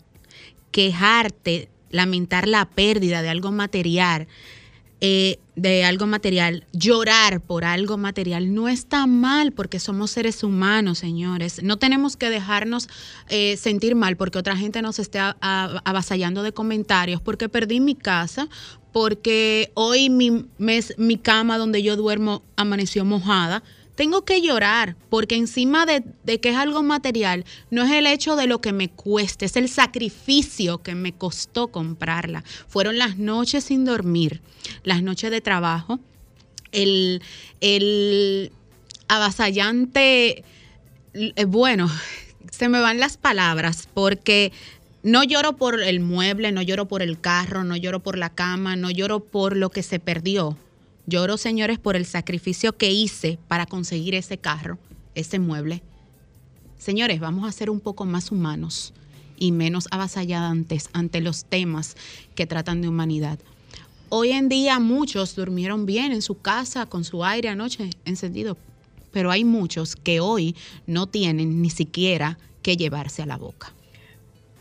Quejarte, 0.72 1.70
lamentar 1.90 2.48
la 2.48 2.66
pérdida 2.66 3.22
de 3.22 3.30
algo 3.30 3.52
material, 3.52 4.28
eh, 5.02 5.40
de 5.62 5.84
algo 5.84 6.08
material, 6.08 6.66
llorar 6.74 7.40
por 7.40 7.66
algo 7.66 7.96
material, 7.96 8.54
no 8.54 8.68
está 8.68 9.06
mal 9.06 9.52
porque 9.52 9.80
somos 9.80 10.10
seres 10.10 10.44
humanos, 10.44 10.98
señores. 10.98 11.62
No 11.62 11.78
tenemos 11.78 12.18
que 12.18 12.32
dejarnos 12.32 12.90
eh, 13.30 13.58
sentir 13.58 13.94
mal 13.94 14.18
porque 14.18 14.40
otra 14.40 14.58
gente 14.58 14.82
nos 14.82 14.98
esté 14.98 15.20
avasallando 15.40 16.42
de 16.42 16.52
comentarios, 16.52 17.22
porque 17.22 17.48
perdí 17.48 17.80
mi 17.80 17.94
casa, 17.94 18.50
porque 18.92 19.72
hoy 19.76 20.10
mi, 20.10 20.48
mi 20.98 21.18
cama 21.18 21.60
donde 21.60 21.84
yo 21.84 21.96
duermo 21.96 22.42
amaneció 22.56 23.06
mojada 23.06 23.62
tengo 24.02 24.26
que 24.26 24.42
llorar 24.42 24.96
porque 25.12 25.36
encima 25.36 25.86
de, 25.86 26.02
que 26.40 26.50
es 26.50 26.56
algo 26.56 26.82
material, 26.82 27.46
no 27.70 27.84
es 27.84 27.92
el 27.92 28.08
hecho 28.08 28.36
de 28.36 28.48
lo 28.48 28.60
que 28.60 28.74
me 28.74 28.90
cueste, 28.90 29.46
es 29.46 29.56
el 29.58 29.70
sacrificio 29.70 30.80
que 30.80 30.96
me 30.96 31.14
costó 31.14 31.68
comprarla. 31.68 32.44
Fueron 32.68 32.98
las 32.98 33.20
noches 33.20 33.66
sin 33.66 33.86
dormir, 33.86 34.42
las 34.84 35.04
noches 35.04 35.30
de 35.30 35.40
trabajo, 35.40 36.00
el, 36.72 37.22
el 37.60 38.52
avasallante, 39.08 40.46
eh, 41.14 41.46
bueno, 41.46 41.88
se 42.52 42.70
me 42.70 42.80
van 42.80 43.00
las 43.00 43.18
palabras 43.18 43.88
porque 43.94 44.52
no 45.04 45.24
lloro 45.24 45.58
por 45.58 45.80
el 45.80 46.00
mueble, 46.00 46.52
no 46.52 46.64
lloro 46.64 46.88
por 46.88 47.04
el 47.04 47.22
carro, 47.22 47.64
no 47.64 47.76
lloro 47.78 48.00
por 48.00 48.18
la 48.18 48.32
cama, 48.32 48.76
no 48.76 48.90
lloro 48.90 49.20
por 49.20 49.56
lo 49.56 49.70
que 49.70 49.84
se 49.84 50.00
perdió 50.00 50.58
Lloro, 51.12 51.36
señores, 51.36 51.78
por 51.78 51.98
el 51.98 52.06
sacrificio 52.06 52.78
que 52.78 52.90
hice 52.90 53.38
para 53.50 53.66
conseguir 53.66 54.16
ese 54.16 54.38
carro, 54.38 54.80
ese 55.14 55.40
mueble. 55.40 55.84
Señores, 56.78 57.20
vamos 57.20 57.46
a 57.46 57.52
ser 57.52 57.70
un 57.70 57.82
poco 57.82 58.06
más 58.06 58.32
humanos 58.32 58.94
y 59.38 59.52
menos 59.52 59.90
avasallantes 59.92 60.90
ante 60.94 61.20
los 61.20 61.44
temas 61.44 61.98
que 62.34 62.48
tratan 62.48 62.82
de 62.82 62.88
humanidad. 62.88 63.40
Hoy 64.08 64.32
en 64.32 64.48
día 64.48 64.80
muchos 64.80 65.36
durmieron 65.36 65.86
bien 65.86 66.14
en 66.14 66.22
su 66.22 66.40
casa 66.40 66.86
con 66.86 67.04
su 67.04 67.26
aire 67.26 67.50
anoche 67.50 67.90
encendido, 68.06 68.56
pero 69.12 69.32
hay 69.32 69.44
muchos 69.44 69.98
que 69.98 70.22
hoy 70.22 70.56
no 70.88 71.08
tienen 71.08 71.62
ni 71.62 71.72
siquiera 71.72 72.38
que 72.62 72.78
llevarse 72.78 73.22
a 73.22 73.26
la 73.26 73.36
boca. 73.36 73.74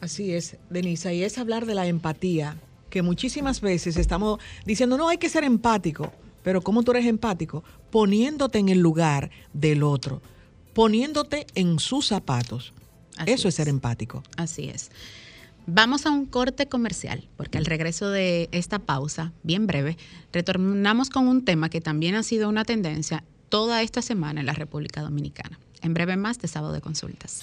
Así 0.01 0.33
es, 0.33 0.57
Denisa, 0.69 1.13
y 1.13 1.23
es 1.23 1.39
hablar 1.39 1.65
de 1.65 1.77
la 1.77 1.87
empatía, 1.87 2.57
que 2.89 3.03
muchísimas 3.03 3.61
veces 3.61 3.97
estamos 3.97 4.41
diciendo, 4.67 4.99
no, 4.99 5.09
hay 5.09 5.19
que 5.19 5.29
ser 5.29 5.45
empático. 5.45 6.13
Pero 6.43 6.63
¿cómo 6.63 6.83
tú 6.83 6.93
eres 6.93 7.07
empático? 7.07 7.65
Poniéndote 7.91 8.59
en 8.59 8.69
el 8.69 8.79
lugar 8.79 9.31
del 9.53 9.83
otro, 9.83 10.23
poniéndote 10.75 11.47
en 11.55 11.79
sus 11.79 12.07
zapatos. 12.07 12.73
Eso 13.27 13.49
es. 13.49 13.55
ser 13.55 13.69
empático. 13.69 14.23
Así 14.37 14.69
es. 14.69 14.91
Vamos 15.67 16.07
a 16.07 16.11
un 16.11 16.27
corte 16.27 16.69
comercial, 16.69 17.29
porque 17.37 17.59
al 17.59 17.67
regreso 17.67 18.09
de 18.11 18.49
esta 18.51 18.79
pausa, 18.79 19.33
bien 19.43 19.67
breve, 19.67 19.99
retornamos 20.33 21.11
con 21.11 21.29
un 21.29 21.45
tema 21.45 21.69
que 21.69 21.81
también 21.81 22.15
ha 22.15 22.23
sido 22.23 22.49
una 22.49 22.65
tendencia 22.65 23.25
toda 23.51 23.83
esta 23.83 24.01
semana 24.03 24.41
en 24.41 24.47
la 24.47 24.55
República 24.55 25.03
Dominicana. 25.03 25.59
En 25.83 25.95
breve 25.95 26.17
más 26.17 26.39
de 26.39 26.49
sábado 26.49 26.73
de 26.73 26.81
consultas. 26.81 27.43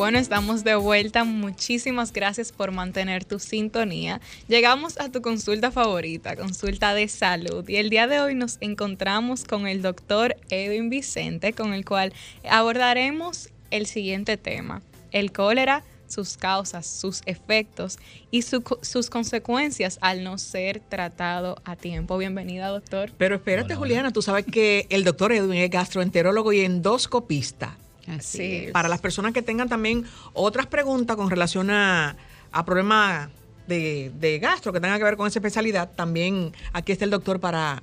Bueno, 0.00 0.16
estamos 0.16 0.64
de 0.64 0.76
vuelta. 0.76 1.24
Muchísimas 1.24 2.10
gracias 2.10 2.52
por 2.52 2.72
mantener 2.72 3.26
tu 3.26 3.38
sintonía. 3.38 4.22
Llegamos 4.48 4.98
a 4.98 5.12
tu 5.12 5.20
consulta 5.20 5.70
favorita, 5.70 6.36
consulta 6.36 6.94
de 6.94 7.06
salud. 7.06 7.68
Y 7.68 7.76
el 7.76 7.90
día 7.90 8.06
de 8.06 8.18
hoy 8.18 8.34
nos 8.34 8.56
encontramos 8.62 9.44
con 9.44 9.66
el 9.66 9.82
doctor 9.82 10.36
Edwin 10.48 10.88
Vicente, 10.88 11.52
con 11.52 11.74
el 11.74 11.84
cual 11.84 12.14
abordaremos 12.48 13.50
el 13.70 13.84
siguiente 13.84 14.38
tema, 14.38 14.80
el 15.10 15.32
cólera 15.32 15.84
sus 16.06 16.38
causas, 16.38 16.86
sus 16.86 17.20
efectos 17.26 17.98
y 18.30 18.40
sus 18.40 19.10
consecuencias 19.10 19.98
al 20.00 20.24
no 20.24 20.38
ser 20.38 20.80
tratado 20.80 21.60
a 21.66 21.76
tiempo. 21.76 22.16
Bienvenida, 22.16 22.68
doctor. 22.68 23.12
Pero 23.18 23.34
espérate, 23.34 23.74
Juliana, 23.74 24.10
tú 24.14 24.22
sabes 24.22 24.46
que 24.46 24.86
el 24.88 25.04
doctor 25.04 25.30
Edwin 25.30 25.60
es 25.60 25.68
gastroenterólogo 25.68 26.54
y 26.54 26.60
endoscopista. 26.60 27.76
Así 28.06 28.68
Para 28.72 28.88
las 28.88 29.00
personas 29.00 29.32
que 29.32 29.42
tengan 29.42 29.68
también 29.68 30.04
otras 30.32 30.66
preguntas 30.66 31.16
con 31.16 31.30
relación 31.30 31.70
a, 31.70 32.16
problemas 32.64 33.28
de, 33.66 34.10
de 34.18 34.38
gastro 34.38 34.72
que 34.72 34.80
tengan 34.80 34.98
que 34.98 35.04
ver 35.04 35.16
con 35.16 35.26
esa 35.26 35.38
especialidad, 35.38 35.90
también 35.94 36.52
aquí 36.72 36.92
está 36.92 37.04
el 37.04 37.10
doctor 37.10 37.40
para 37.40 37.82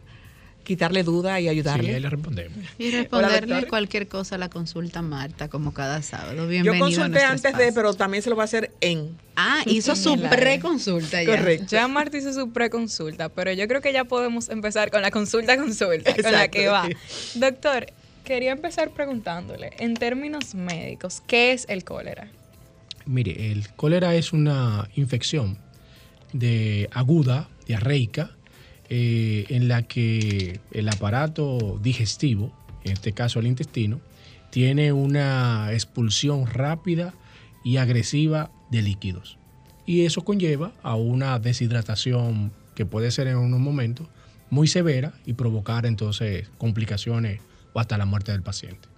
quitarle 0.67 1.01
duda 1.03 1.39
y 1.39 1.47
ayudarle. 1.47 1.87
Sí, 1.87 1.93
ahí 1.93 2.01
le 2.01 2.09
respondemos. 2.09 2.57
Y 2.77 2.91
responderle 2.91 3.67
cualquier 3.67 4.09
cosa 4.09 4.35
a 4.35 4.37
la 4.37 4.49
consulta 4.49 5.01
Marta, 5.01 5.47
como 5.47 5.73
cada 5.73 6.01
sábado. 6.01 6.45
Bienvenido 6.45 6.73
Yo 6.73 6.79
consulté 6.79 7.23
antes 7.23 7.57
de, 7.57 7.71
pero 7.71 7.93
también 7.93 8.21
se 8.21 8.29
lo 8.29 8.35
va 8.35 8.43
a 8.43 8.45
hacer 8.45 8.71
en. 8.81 9.17
Ah, 9.37 9.61
hizo 9.65 9.95
su 9.95 10.19
preconsulta 10.19 11.23
ya. 11.23 11.37
Correcto. 11.37 11.67
Ya 11.69 11.87
Marta 11.87 12.17
hizo 12.17 12.33
su 12.33 12.51
preconsulta, 12.51 13.29
pero 13.29 13.53
yo 13.53 13.65
creo 13.69 13.79
que 13.79 13.93
ya 13.93 14.03
podemos 14.03 14.49
empezar 14.49 14.91
con 14.91 15.01
la 15.01 15.09
consulta 15.09 15.55
consulta, 15.55 16.13
con 16.21 16.33
la 16.33 16.49
que 16.49 16.67
va. 16.67 16.89
Doctor, 17.35 17.87
quería 18.27 18.51
empezar 18.51 18.91
preguntándole, 18.91 19.71
en 19.79 19.93
términos 19.93 20.53
médicos, 20.53 21.23
¿qué 21.25 21.53
es 21.53 21.65
el 21.69 21.85
cólera? 21.85 22.27
Mire, 23.05 23.53
el 23.53 23.69
cólera 23.69 24.15
es 24.15 24.33
una 24.33 24.89
infección 24.95 25.57
de 26.33 26.89
aguda, 26.91 27.47
diarreica, 27.65 28.31
eh, 28.89 29.45
en 29.47 29.69
la 29.69 29.83
que 29.83 30.59
el 30.71 30.89
aparato 30.89 31.79
digestivo, 31.81 32.51
en 32.83 32.91
este 32.91 33.13
caso 33.13 33.39
el 33.39 33.47
intestino, 33.47 34.01
tiene 34.49 34.91
una 34.91 35.69
expulsión 35.71 36.47
rápida 36.47 37.13
y 37.63 37.77
agresiva 37.77 38.51
de 38.69 38.81
líquidos. 38.81 39.37
Y 39.85 40.03
eso 40.05 40.25
conlleva 40.25 40.73
a 40.83 40.95
una 40.95 41.39
deshidratación 41.39 42.51
que 42.75 42.85
puede 42.85 43.09
ser 43.11 43.27
en 43.27 43.37
unos 43.37 43.61
momentos 43.61 44.07
muy 44.49 44.67
severa 44.67 45.13
y 45.25 45.33
provocar 45.33 45.85
entonces 45.85 46.49
complicaciones 46.57 47.39
o 47.77 47.79
hasta 47.79 47.95
la 47.97 48.05
muerte 48.05 48.31
del 48.31 48.41
paciente. 48.41 48.89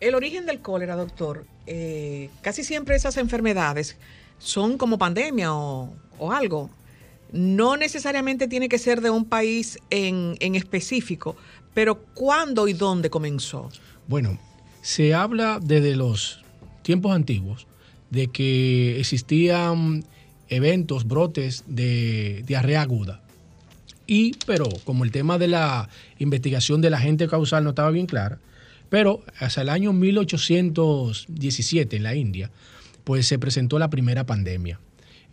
El 0.00 0.14
origen 0.14 0.44
del 0.44 0.60
cólera, 0.60 0.94
doctor, 0.94 1.46
eh, 1.66 2.28
casi 2.42 2.62
siempre 2.62 2.94
esas 2.94 3.16
enfermedades 3.16 3.96
son 4.38 4.76
como 4.76 4.98
pandemia 4.98 5.54
o, 5.54 5.96
o 6.18 6.32
algo 6.32 6.68
no 7.32 7.76
necesariamente 7.76 8.48
tiene 8.48 8.68
que 8.68 8.78
ser 8.78 9.00
de 9.00 9.10
un 9.10 9.24
país 9.24 9.78
en, 9.90 10.36
específico, 10.54 11.36
pero 11.74 11.98
¿cuándo 12.14 12.68
y 12.68 12.72
dónde 12.72 13.10
comenzó? 13.10 13.68
Bueno, 14.06 14.38
se 14.82 15.14
habla 15.14 15.58
desde 15.62 15.96
los 15.96 16.42
tiempos 16.82 17.14
antiguos 17.14 17.66
de 18.10 18.28
que 18.28 19.00
existían 19.00 20.04
eventos, 20.48 21.06
brotes 21.06 21.64
de 21.66 22.44
diarrea 22.46 22.82
aguda. 22.82 23.20
Y, 24.06 24.34
pero 24.46 24.68
como 24.84 25.04
el 25.04 25.10
tema 25.10 25.38
de 25.38 25.48
la 25.48 25.88
investigación 26.18 26.80
del 26.80 26.94
agente 26.94 27.28
causal 27.28 27.64
no 27.64 27.70
estaba 27.70 27.90
bien 27.90 28.06
clara, 28.06 28.38
pero 28.88 29.22
hasta 29.38 29.62
el 29.62 29.68
año 29.68 29.92
1817 29.92 31.96
en 31.96 32.02
la 32.02 32.14
India, 32.14 32.50
pues 33.04 33.26
se 33.26 33.38
presentó 33.38 33.78
la 33.78 33.90
primera 33.90 34.24
pandemia. 34.24 34.80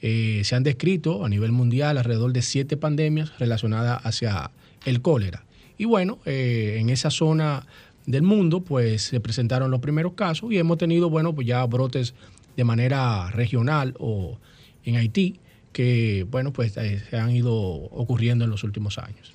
Eh, 0.01 0.42
se 0.44 0.56
han 0.56 0.63
descrito 0.63 1.24
a 1.24 1.30
nivel 1.30 1.51
mundial 1.51 1.98
alrededor 1.98 2.34
de 2.34 2.42
siete 2.42 2.77
pandemias 2.77 3.38
relacionadas 3.39 4.06
hacia 4.06 4.51
el 4.86 5.01
cólera. 5.01 5.46
Y 5.77 5.86
bueno, 5.86 6.20
eh, 6.25 6.77
en 6.79 6.90
esa 6.90 7.09
zona 7.09 7.66
del 8.05 8.24
mundo, 8.24 8.62
pues 8.62 9.03
se 9.03 9.20
presentaron 9.20 9.72
los 9.72 9.79
primeros 9.79 10.14
casos 10.14 10.51
y 10.51 10.57
hemos 10.57 10.77
tenido, 10.77 11.09
bueno, 11.09 11.33
pues 11.33 11.48
ya 11.48 11.66
brotes 11.66 12.14
de 12.57 12.64
manera 12.64 13.31
regional 13.31 13.96
o 13.98 14.38
en 14.83 14.98
Haití, 14.98 15.40
que, 15.74 16.25
bueno, 16.29 16.53
pues 16.53 16.77
eh, 16.77 17.03
se 17.09 17.18
han 17.18 17.31
ido 17.31 17.53
ocurriendo 17.53 18.46
en 18.46 18.51
los 18.51 18.64
últimos 18.64 18.98
años. 18.98 19.31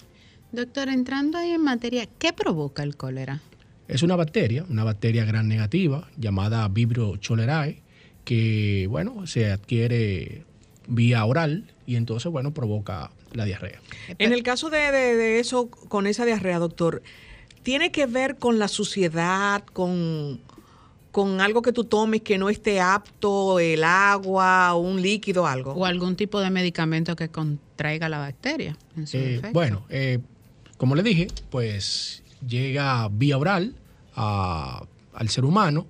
Doctor, 0.52 0.88
entrando 0.88 1.36
ahí 1.36 1.50
en 1.50 1.62
materia, 1.62 2.08
¿qué 2.18 2.32
provoca 2.32 2.82
el 2.82 2.96
cólera? 2.96 3.42
Es 3.88 4.02
una 4.02 4.16
bacteria, 4.16 4.64
una 4.70 4.84
bacteria 4.84 5.24
gran 5.24 5.48
negativa 5.48 6.08
llamada 6.16 6.66
Vibrio 6.68 7.16
cholerae, 7.16 7.82
que, 8.24 8.86
bueno, 8.88 9.26
se 9.26 9.50
adquiere 9.50 10.44
vía 10.86 11.24
oral 11.24 11.64
y 11.86 11.96
entonces, 11.96 12.30
bueno, 12.30 12.52
provoca 12.52 13.10
la 13.32 13.44
diarrea. 13.44 13.80
En 14.18 14.32
el 14.32 14.42
caso 14.42 14.70
de, 14.70 15.40
eso, 15.40 15.68
con 15.68 16.06
esa 16.06 16.24
diarrea, 16.24 16.58
doctor, 16.58 17.02
¿tiene 17.62 17.90
que 17.90 18.06
ver 18.06 18.36
con 18.36 18.58
la 18.58 18.68
suciedad, 18.68 19.64
con, 19.64 20.40
con 21.18 21.40
algo 21.40 21.62
que 21.62 21.72
tú 21.72 21.82
tomes 21.82 22.22
que 22.22 22.38
no 22.38 22.48
esté 22.48 22.80
apto, 22.80 23.58
el 23.58 23.82
agua, 23.82 24.74
o 24.74 24.78
un 24.78 25.02
líquido, 25.02 25.48
algo? 25.48 25.72
O 25.72 25.84
algún 25.84 26.14
tipo 26.14 26.38
de 26.38 26.48
medicamento 26.48 27.16
que 27.16 27.28
contraiga 27.28 28.08
la 28.08 28.18
bacteria. 28.18 28.76
Eh, 29.12 29.42
bueno, 29.52 29.84
eh, 29.88 30.20
como 30.76 30.94
le 30.94 31.02
dije, 31.02 31.26
pues 31.50 32.22
llega 32.46 33.08
vía 33.10 33.36
oral 33.36 33.74
al 34.14 35.28
ser 35.28 35.44
humano. 35.44 35.88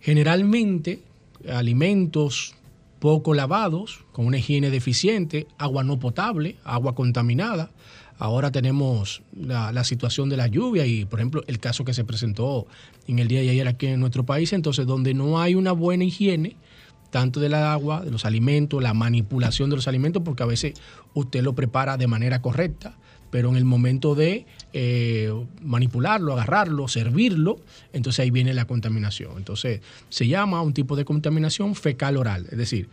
Generalmente, 0.00 1.02
alimentos 1.46 2.54
poco 2.98 3.34
lavados, 3.34 4.06
con 4.10 4.24
una 4.24 4.38
higiene 4.38 4.70
deficiente, 4.70 5.48
agua 5.58 5.84
no 5.84 5.98
potable, 5.98 6.56
agua 6.64 6.94
contaminada. 6.94 7.72
Ahora 8.20 8.52
tenemos 8.52 9.22
la, 9.32 9.82
situación 9.82 10.28
de 10.28 10.36
la 10.36 10.46
lluvia 10.46 10.84
y, 10.84 11.06
por 11.06 11.20
ejemplo, 11.20 11.42
el 11.46 11.58
caso 11.58 11.86
que 11.86 11.94
se 11.94 12.04
presentó 12.04 12.66
en 13.08 13.18
el 13.18 13.28
día 13.28 13.40
de 13.40 13.48
ayer 13.48 13.66
aquí 13.66 13.86
en 13.86 13.98
nuestro 13.98 14.26
país, 14.26 14.52
entonces 14.52 14.86
donde 14.86 15.14
no 15.14 15.40
hay 15.40 15.54
una 15.54 15.72
buena 15.72 16.04
higiene, 16.04 16.58
tanto 17.08 17.40
del 17.40 17.54
agua, 17.54 18.02
de 18.04 18.10
los 18.10 18.26
alimentos, 18.26 18.82
la 18.82 18.92
manipulación 18.92 19.70
de 19.70 19.76
los 19.76 19.88
alimentos, 19.88 20.22
porque 20.22 20.42
a 20.42 20.46
veces 20.46 20.74
usted 21.14 21.42
lo 21.42 21.54
prepara 21.54 21.96
de 21.96 22.08
manera 22.08 22.42
correcta, 22.42 22.98
pero 23.30 23.48
en 23.48 23.56
el 23.56 23.64
momento 23.64 24.14
de 24.14 24.44
eh, 24.74 25.32
manipularlo, 25.62 26.34
agarrarlo, 26.34 26.88
servirlo, 26.88 27.58
entonces 27.94 28.20
ahí 28.20 28.30
viene 28.30 28.52
la 28.52 28.66
contaminación. 28.66 29.38
Entonces 29.38 29.80
se 30.10 30.28
llama 30.28 30.60
un 30.60 30.74
tipo 30.74 30.94
de 30.94 31.06
contaminación 31.06 31.74
fecal 31.74 32.18
oral, 32.18 32.48
es 32.50 32.58
decir, 32.58 32.90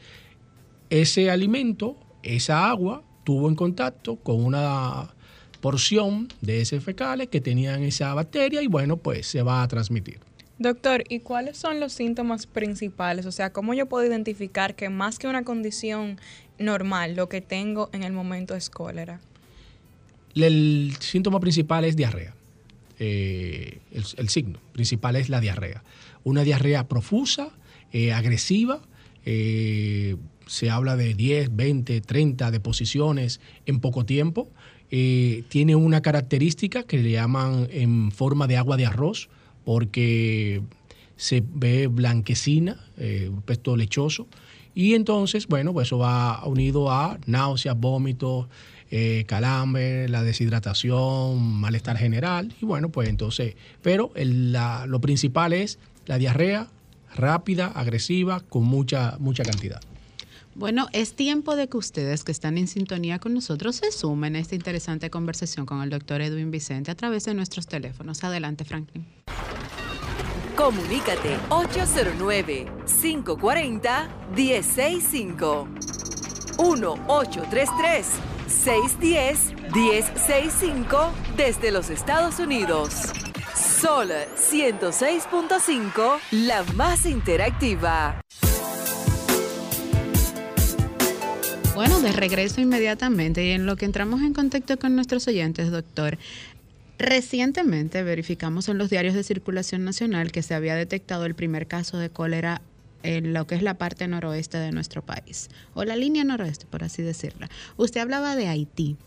ese 0.90 1.30
alimento, 1.30 1.98
esa 2.24 2.70
agua, 2.70 3.04
tuvo 3.26 3.50
en 3.50 3.56
contacto 3.56 4.16
con 4.16 4.42
una 4.42 5.17
porción 5.58 6.28
de 6.42 6.62
ese 6.62 6.80
fecales 6.80 7.28
que 7.28 7.42
tenían 7.42 7.84
esa 7.84 8.14
bacteria 8.14 8.62
y 8.62 8.68
bueno, 8.68 8.98
pues 8.98 9.28
se 9.28 9.42
va 9.42 9.64
a 9.64 9.68
transmitir. 9.68 10.20
Doctor, 10.60 11.04
¿y 11.08 11.20
cuáles 11.20 11.58
son 11.58 11.80
los 11.80 11.94
síntomas 11.94 12.48
principales? 12.48 13.26
O 13.28 13.32
sea, 13.32 13.52
¿cómo 13.52 13.76
yo 13.76 13.86
puedo 13.86 14.08
identificar 14.08 14.76
que 14.76 14.90
más 14.90 15.20
que 15.20 15.28
una 15.28 15.44
condición 15.44 16.20
normal, 16.58 17.16
lo 17.16 17.30
que 17.30 17.42
tengo 17.42 17.90
en 17.94 18.04
el 18.04 18.12
momento 18.12 18.56
es 18.56 18.70
cólera? 18.70 19.20
El 20.34 20.96
síntoma 21.00 21.40
principal 21.40 21.86
es 21.86 21.96
diarrea. 21.96 22.34
Eh, 23.00 23.80
el, 23.92 24.30
signo 24.30 24.60
principal 24.74 25.16
es 25.16 25.30
la 25.30 25.40
diarrea. 25.40 25.84
Una 26.24 26.44
diarrea 26.44 26.88
profusa, 26.88 27.50
eh, 27.94 28.12
agresiva. 28.12 28.82
Eh, 29.26 30.16
se 30.48 30.70
habla 30.70 30.96
de 30.96 31.14
10, 31.14 31.56
20, 31.56 32.02
30 32.02 32.52
deposiciones 32.52 33.40
en 33.66 33.80
poco 33.80 34.06
tiempo. 34.06 34.50
Tiene 34.90 35.76
una 35.76 36.02
característica 36.02 36.84
que 36.84 36.98
le 36.98 37.12
llaman 37.12 37.68
en 37.72 38.12
forma 38.12 38.48
de 38.48 38.58
agua 38.58 38.78
de 38.78 38.86
arroz, 38.86 39.30
porque 39.66 40.62
se 41.16 41.44
ve 41.46 41.88
blanquecina, 41.88 42.80
un 42.98 43.42
pesto 43.42 43.76
lechoso. 43.76 44.28
Y 44.74 44.94
entonces, 44.94 45.48
bueno, 45.48 45.74
pues 45.74 45.88
eso 45.88 45.98
va 45.98 46.46
unido 46.46 46.92
a 46.92 47.18
náuseas, 47.26 47.78
vómitos, 47.78 48.48
eh, 48.90 49.26
calambre, 49.28 50.08
la 50.08 50.24
deshidratación, 50.24 51.42
malestar 51.60 51.98
general 51.98 52.54
y 52.62 52.66
bueno, 52.66 52.88
pues 52.88 53.10
entonces, 53.10 53.56
pero 53.82 54.14
lo 54.16 55.02
principal 55.02 55.52
es 55.52 55.78
la 56.06 56.18
diarrea 56.18 56.70
rápida, 57.14 57.68
agresiva, 57.68 58.40
con 58.40 58.64
mucha, 58.64 59.18
mucha 59.20 59.44
cantidad. 59.44 59.82
Bueno, 60.58 60.88
es 60.92 61.14
tiempo 61.14 61.56
de 61.56 61.70
que 61.70 61.78
ustedes 61.78 62.24
que 62.24 62.32
están 62.32 62.58
en 62.58 62.68
sintonía 62.68 63.20
con 63.20 63.36
nosotros 63.36 63.76
se 63.76 63.92
sumen 63.92 64.36
a 64.36 64.40
esta 64.40 64.56
interesante 64.56 65.12
conversación 65.12 65.68
con 65.68 65.84
el 65.84 65.92
doctor 65.92 66.20
Edwin 66.20 66.50
Vicente 66.50 66.90
a 66.90 66.96
través 66.96 67.26
de 67.26 67.36
nuestros 67.36 67.68
teléfonos. 67.68 68.24
Adelante, 68.24 68.66
Franklin. 68.66 69.06
Comunícate 70.56 71.38
809 71.50 72.66
540 72.88 74.10
165 74.36 75.68
1833 76.58 78.08
610-1065 78.48 81.12
desde 81.36 81.70
los 81.70 81.92
Estados 81.92 82.40
Unidos. 82.40 82.96
Sol 83.54 84.10
106.5, 84.36 86.18
la 86.32 86.64
más 86.74 87.06
interactiva. 87.06 88.20
Bueno, 91.78 92.00
de 92.00 92.12
regreso 92.12 92.60
inmediatamente 92.60 93.46
y 93.46 93.52
en 93.52 93.68
lo 93.68 93.76
que 93.76 93.86
entramos 93.86 94.24
en 94.24 94.34
contacto 94.34 94.80
con 94.80 94.96
nuestros 94.96 95.28
oyentes, 95.28 95.70
doctor. 95.70 96.18
Recientemente 96.98 98.02
verificamos 98.02 98.68
en 98.68 98.80
los 98.80 98.90
diarios 98.90 99.14
de 99.14 99.22
circulación 99.22 99.86
nacional 99.86 100.32
que 100.32 100.42
se 100.42 100.56
había 100.56 100.74
detectado 100.74 101.28
el 101.28 101.36
primer 101.36 101.68
caso 101.68 102.00
de 102.00 102.10
cólera 102.10 102.64
en 103.04 103.32
lo 103.32 103.46
que 103.46 103.54
es 103.54 103.62
la 103.62 103.76
parte 103.76 104.08
noroeste 104.08 104.58
de 104.58 104.72
nuestro 104.72 105.04
país, 105.04 105.52
o 105.76 105.84
la 105.84 105.96
línea 105.96 106.24
noroeste, 106.24 106.66
por 106.66 106.84
así 106.84 107.04
decirla. 107.04 107.48
Usted 107.78 108.02
hablaba 108.02 108.36
de 108.36 108.48
Haití 108.48 108.98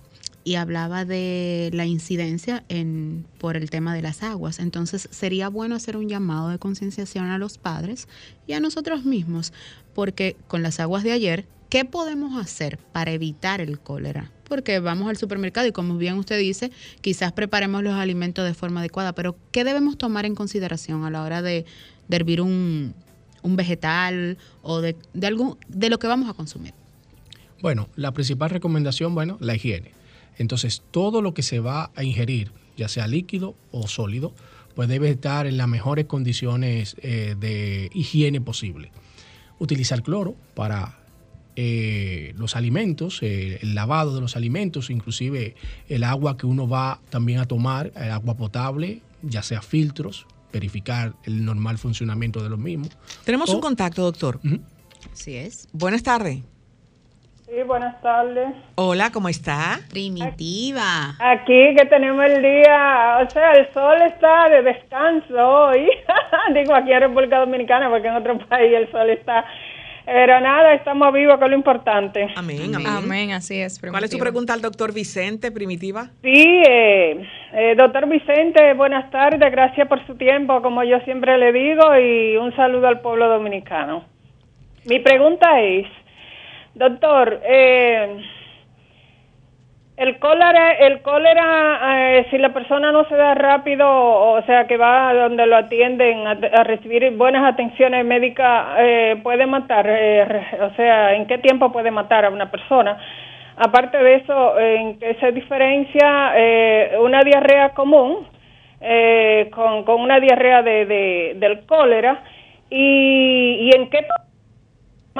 y 0.45 0.55
hablaba 0.55 1.05
de 1.05 1.71
la 1.73 1.87
incidencia 1.87 2.65
en, 2.69 3.27
por 3.39 3.57
el 3.57 3.69
tema 3.69 3.95
de 3.95 4.03
las 4.03 4.23
aguas. 4.23 4.59
Entonces 4.59 5.09
sería 5.11 5.49
bueno 5.49 5.75
hacer 5.75 5.97
un 5.97 6.09
llamado 6.09 6.49
de 6.49 6.59
concienciación 6.59 7.27
a 7.27 7.39
los 7.39 7.59
padres 7.59 8.09
y 8.47 8.55
a 8.55 8.61
nosotros 8.61 9.05
mismos, 9.05 9.53
porque 9.95 10.37
con 10.49 10.63
las 10.63 10.81
aguas 10.81 11.05
de 11.05 11.13
ayer 11.13 11.47
¿Qué 11.71 11.85
podemos 11.85 12.37
hacer 12.37 12.79
para 12.79 13.13
evitar 13.13 13.61
el 13.61 13.79
cólera? 13.79 14.33
Porque 14.49 14.81
vamos 14.81 15.09
al 15.09 15.17
supermercado 15.17 15.69
y 15.69 15.73
como 15.73 15.97
bien 15.99 16.19
usted 16.19 16.37
dice, 16.37 16.73
quizás 17.01 17.31
preparemos 17.31 17.85
los 17.85 17.95
alimentos 17.95 18.45
de 18.45 18.55
forma 18.55 18.81
adecuada, 18.81 19.13
pero 19.15 19.37
¿qué 19.53 19.63
debemos 19.63 19.97
tomar 19.97 20.27
en 20.27 20.35
consideración 20.35 21.05
a 21.05 21.11
la 21.11 21.23
hora 21.23 21.43
de, 21.43 21.65
hervir 22.11 22.41
un, 22.41 22.93
vegetal 23.45 24.37
o 24.63 24.81
de, 24.81 24.97
algún, 25.23 25.59
de 25.69 25.91
lo 25.91 26.01
que 26.01 26.09
vamos 26.09 26.29
a 26.29 26.35
consumir? 26.35 26.75
Bueno, 27.63 27.89
la 27.95 28.11
principal 28.11 28.51
recomendación, 28.51 29.15
bueno, 29.15 29.39
la 29.41 29.55
higiene. 29.55 29.93
Entonces, 30.39 30.83
todo 30.91 31.23
lo 31.23 31.35
que 31.35 31.45
se 31.45 31.61
va 31.61 31.93
a 31.95 32.03
ingerir, 32.03 32.51
ya 32.77 32.89
sea 32.89 33.07
líquido 33.07 33.55
o 33.71 33.87
sólido, 33.87 34.35
pues 34.75 34.89
debe 34.89 35.09
estar 35.09 35.47
en 35.47 35.57
las 35.57 35.69
mejores 35.69 36.07
condiciones 36.07 36.97
eh, 37.01 37.37
de 37.39 37.91
higiene 37.95 38.41
posible. 38.41 38.91
Utilizar 39.61 40.03
cloro 40.03 40.35
para 40.55 40.99
eh, 41.55 42.33
los 42.37 42.57
alimentos, 42.57 43.23
eh, 43.23 43.59
el 43.63 43.75
lavado 43.75 44.15
de 44.15 44.21
los 44.21 44.35
alimentos, 44.35 44.91
inclusive 44.91 45.55
el 45.89 46.03
agua 46.03 46.37
que 46.37 46.47
uno 46.47 46.69
va 46.69 47.01
también 47.11 47.39
a 47.39 47.47
tomar, 47.47 47.93
el 47.97 48.11
agua 48.11 48.37
potable, 48.37 49.03
ya 49.23 49.43
sea 49.43 49.63
filtros, 49.63 50.27
verificar 50.53 51.15
el 51.25 51.45
normal 51.45 51.79
funcionamiento 51.79 52.43
de 52.43 52.49
los 52.49 52.59
mismos. 52.59 52.89
Tenemos 53.25 53.51
un 53.51 53.61
contacto, 53.61 54.03
doctor. 54.03 54.41
Así 55.13 55.35
es. 55.35 55.69
Buenas 55.73 56.03
tardes. 56.03 56.43
Sí, 57.51 57.65
buenas 57.65 58.01
tardes. 58.01 58.55
Hola, 58.77 59.11
¿cómo 59.11 59.29
está? 59.29 59.81
Primitiva. 59.91 61.17
Aquí 61.19 61.75
que 61.77 61.85
tenemos 61.87 62.25
el 62.27 62.43
día, 62.43 63.19
o 63.27 63.29
sea, 63.29 63.51
el 63.55 63.73
sol 63.75 64.01
está 64.03 64.49
de 64.49 64.63
descanso 64.63 65.35
hoy. 65.35 65.91
Digo 66.55 66.73
aquí 66.73 66.93
en 66.93 67.01
República 67.01 67.41
Dominicana 67.41 67.91
porque 67.91 68.07
en 68.07 68.15
otro 68.15 68.39
país 68.47 68.73
el 68.73 68.89
sol 68.93 69.11
está 69.11 69.45
pero 70.07 70.41
nada, 70.41 70.75
estamos 70.75 71.13
vivos, 71.13 71.39
que 71.39 71.45
es 71.45 71.51
lo 71.51 71.57
importante. 71.57 72.29
Amén, 72.37 72.75
amén. 72.75 72.87
Amén, 72.87 73.33
así 73.33 73.61
es. 73.61 73.81
¿Cuál 73.81 74.05
es 74.05 74.11
su 74.11 74.19
pregunta 74.19 74.53
al 74.53 74.61
doctor 74.61 74.93
Vicente, 74.93 75.51
Primitiva? 75.51 76.11
Sí, 76.23 76.63
eh, 76.69 77.27
eh, 77.53 77.75
doctor 77.77 78.09
Vicente, 78.09 78.75
buenas 78.75 79.11
tardes, 79.11 79.51
gracias 79.51 79.89
por 79.89 80.05
su 80.07 80.15
tiempo, 80.17 80.63
como 80.63 80.85
yo 80.85 80.99
siempre 81.01 81.37
le 81.37 81.53
digo, 81.53 81.97
y 81.97 82.37
un 82.37 82.55
saludo 82.57 82.89
al 82.89 83.01
pueblo 83.01 83.29
dominicano. 83.29 84.05
Mi 84.85 84.99
pregunta 84.99 85.61
es, 85.61 85.87
doctor, 86.75 87.41
eh, 87.45 88.23
el 90.01 90.19
cólera, 90.19 90.71
el 90.79 91.03
cólera 91.03 92.17
eh, 92.17 92.27
si 92.31 92.39
la 92.39 92.55
persona 92.55 92.91
no 92.91 93.05
se 93.05 93.15
da 93.17 93.35
rápido, 93.35 93.87
o 93.87 94.43
sea, 94.47 94.67
que 94.67 94.79
va 94.79 95.13
donde 95.13 95.47
lo 95.47 95.59
atienden 95.59 96.27
a, 96.27 96.65
recibir 96.65 97.15
buenas 97.19 97.53
atenciones 97.53 98.03
médicas, 98.07 98.79
eh, 98.79 99.21
puede 99.23 99.45
matar, 99.45 99.85
eh, 99.87 100.57
o 100.63 100.75
sea, 100.75 101.15
¿en 101.15 101.27
qué 101.27 101.37
tiempo 101.37 101.71
puede 101.71 101.91
matar 101.91 102.25
a 102.25 102.31
una 102.31 102.51
persona? 102.51 102.97
Aparte 103.59 103.99
de 103.99 104.15
eso, 104.15 104.59
¿en 104.59 104.99
qué 104.99 105.17
se 105.21 105.33
diferencia 105.33 106.33
una 106.99 107.21
diarrea 107.21 107.75
común 107.75 108.27
con, 109.51 109.85
con, 109.85 110.01
una 110.01 110.19
diarrea 110.19 110.63
de, 110.63 111.35
del 111.37 111.67
cólera? 111.67 112.23
¿Y, 112.71 113.69
¿Y 113.69 113.77
en 113.77 113.91
qué 113.91 114.07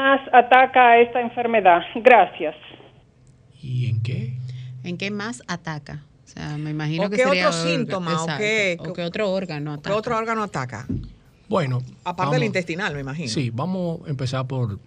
más 0.01 0.21
ataca 0.33 0.99
esta 0.99 1.21
enfermedad? 1.21 1.83
Gracias. 1.97 2.55
¿Y 3.63 3.87
en 3.91 4.03
qué? 4.03 4.35
¿En 4.85 4.97
qué 4.97 5.11
más 5.11 5.43
ataca? 5.47 6.03
O 6.25 6.29
sea, 6.29 6.57
me 6.57 6.71
imagino 6.71 7.05
¿O 7.07 7.11
que 7.11 7.17
qué 7.17 7.25
sería 7.25 7.49
otro 7.49 7.65
síntoma? 7.65 8.25
¿O 8.25 8.27
qué, 8.39 8.79
otro 9.05 9.31
órgano 9.31 9.73
ataca? 9.73 9.91
¿Qué 9.91 9.99
otro 9.99 10.17
órgano 10.17 10.43
ataca? 10.43 10.87
Bueno. 11.49 11.83
Aparte 12.05 12.37
del 12.37 12.45
intestinal, 12.45 12.95
me 12.95 13.01
imagino. 13.01 13.29
Sí, 13.29 13.51
vamos 13.51 14.01
a 14.07 14.11
empezar 14.11 14.47
por... 14.47 14.79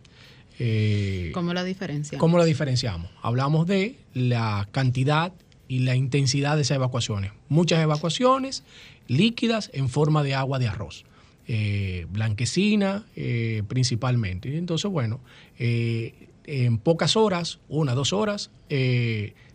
Eh, 0.59 1.31
¿Cómo 1.33 1.53
la 1.53 1.63
diferenciamos? 1.63 2.19
¿Cómo 2.19 2.37
la 2.37 2.45
diferenciamos? 2.45 3.09
Hablamos 3.21 3.67
de 3.67 3.97
la 4.13 4.67
cantidad 4.71 5.33
y 5.67 5.79
la 5.79 5.95
intensidad 5.95 6.55
de 6.55 6.61
esas 6.61 6.75
evacuaciones. 6.75 7.31
Muchas 7.49 7.79
evacuaciones 7.81 8.63
líquidas 9.07 9.69
en 9.73 9.89
forma 9.89 10.23
de 10.23 10.35
agua 10.35 10.59
de 10.59 10.67
arroz. 10.67 11.05
Eh, 11.45 12.07
blanquecina 12.09 13.05
eh, 13.17 13.63
principalmente. 13.67 14.57
Entonces, 14.57 14.89
bueno, 14.89 15.19
eh, 15.59 16.29
en 16.45 16.77
pocas 16.77 17.17
horas, 17.17 17.59
una, 17.67 17.93
dos 17.93 18.13
horas, 18.13 18.49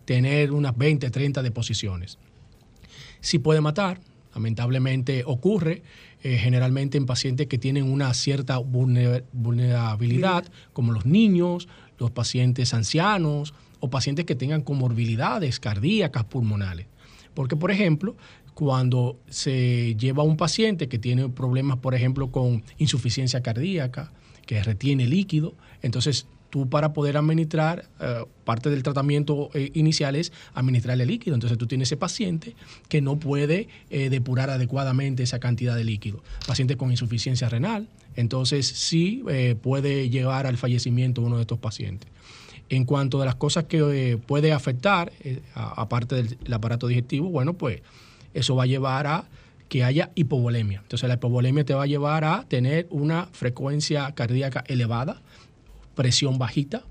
tener 0.05 0.53
unas 0.53 0.77
20, 0.77 1.09
30 1.11 1.43
deposiciones. 1.43 2.19
Sí 3.21 3.39
puede 3.39 3.63
matar, 3.63 4.01
lamentablemente 4.35 5.23
ocurre, 5.27 5.83
generalmente 6.23 6.99
en 6.99 7.07
pacientes 7.07 7.47
que 7.47 7.59
tienen 7.59 7.85
una 7.85 8.15
cierta 8.15 8.59
vulnerabilidad, 8.59 10.45
como 10.73 10.93
los 10.93 11.05
niños, 11.05 11.69
los 11.99 12.11
pacientes 12.11 12.73
ancianos 12.75 13.55
o 13.81 13.91
pacientes 13.91 14.25
que 14.25 14.35
tengan 14.35 14.63
comorbilidades 14.63 15.59
cardíacas, 15.61 16.25
pulmonales. 16.25 16.87
Porque, 17.35 17.57
por 17.57 17.71
ejemplo, 17.71 18.17
cuando 18.59 19.21
se 19.29 19.95
lleva 19.95 20.25
a 20.25 20.27
un 20.27 20.37
paciente 20.37 20.89
que 20.89 20.99
tiene 20.99 21.29
problemas, 21.29 21.79
por 21.79 21.95
ejemplo, 21.95 22.33
con 22.33 22.65
insuficiencia 22.77 23.41
cardíaca, 23.41 24.11
que 24.47 24.61
retiene 24.65 25.07
líquido, 25.07 25.55
entonces 25.81 26.27
tú 26.51 26.69
para 26.69 26.93
poder 26.93 27.17
administrar, 27.17 27.89
eh, 28.01 28.25
parte 28.43 28.69
del 28.69 28.83
tratamiento 28.83 29.51
eh, 29.55 29.71
inicial 29.75 30.17
es 30.17 30.33
administrarle 30.55 31.07
líquido. 31.07 31.35
Entonces 31.35 31.57
tú 31.57 31.69
tienes 31.69 31.87
ese 31.87 31.97
paciente 31.97 32.57
que 32.89 33.01
no 33.01 33.21
puede 33.21 33.69
eh, 33.91 34.11
depurar 34.11 34.51
adecuadamente 34.51 35.23
esa 35.23 35.39
cantidad 35.39 35.77
de 35.77 35.85
líquido. 35.85 36.25
Paciente 36.45 36.77
con 36.77 36.91
insuficiencia 36.91 37.49
renal, 37.49 37.87
entonces 38.17 38.67
sí 38.67 39.23
puede 39.63 40.11
llevar 40.11 40.49
al 40.49 40.57
fallecimiento 40.57 41.23
uno 41.23 41.37
de 41.37 41.43
estos 41.43 41.61
pacientes. 41.61 42.11
En 42.71 42.85
cuanto 42.85 43.23
a 43.23 43.25
las 43.25 43.37
cosas 43.37 43.67
que 43.67 44.19
puede 44.27 44.53
afectar, 44.53 45.13
aparte 45.55 46.17
del 46.17 46.53
aparato 46.53 46.89
digestivo, 46.89 47.29
bueno, 47.31 47.53
pues 47.53 47.83
eso 48.35 48.57
va 48.57 48.65
a 48.65 48.67
llevar 48.67 49.07
a 49.07 49.25
que 49.69 49.85
haya 49.85 50.11
hipovolemia. 50.15 50.81
Entonces 50.83 51.09
la 51.09 51.17
hipovolemia 51.17 51.65
te 51.65 51.75
va 51.75 51.85
a 51.85 51.87
llevar 51.87 52.25
a 52.25 52.45
tener 52.49 52.87
una 52.91 53.29
frecuencia 53.33 54.11
cardíaca 54.13 54.65
elevada, 54.67 55.21
presión 55.95 56.39
bajita, 56.39 56.85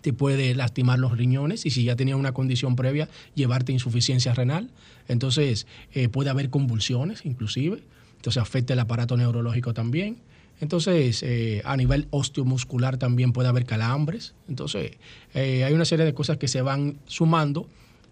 te 0.00 0.12
puede 0.12 0.54
lastimar 0.54 0.98
los 0.98 1.16
riñones 1.16 1.66
y 1.66 1.70
si 1.70 1.84
ya 1.84 1.96
tenía 1.96 2.16
una 2.16 2.32
condición 2.32 2.76
previa, 2.76 3.08
llevarte 3.34 3.72
insuficiencia 3.72 4.32
renal. 4.32 4.70
Entonces 5.08 5.66
eh, 5.92 6.08
puede 6.08 6.30
haber 6.30 6.50
convulsiones 6.50 7.24
inclusive, 7.24 7.82
entonces 8.16 8.40
afecta 8.40 8.72
el 8.72 8.78
aparato 8.78 9.16
neurológico 9.16 9.74
también. 9.74 10.18
Entonces, 10.60 11.22
eh, 11.22 11.62
a 11.64 11.76
nivel 11.76 12.08
osteomuscular 12.10 12.96
también 12.96 13.32
puede 13.32 13.48
haber 13.48 13.64
calambres. 13.64 14.34
Entonces, 14.48 14.90
eh, 15.32 15.62
hay 15.62 15.72
una 15.72 15.84
serie 15.84 16.04
de 16.04 16.14
cosas 16.14 16.36
que 16.36 16.48
se 16.48 16.62
van 16.62 16.98
sumando 17.06 17.68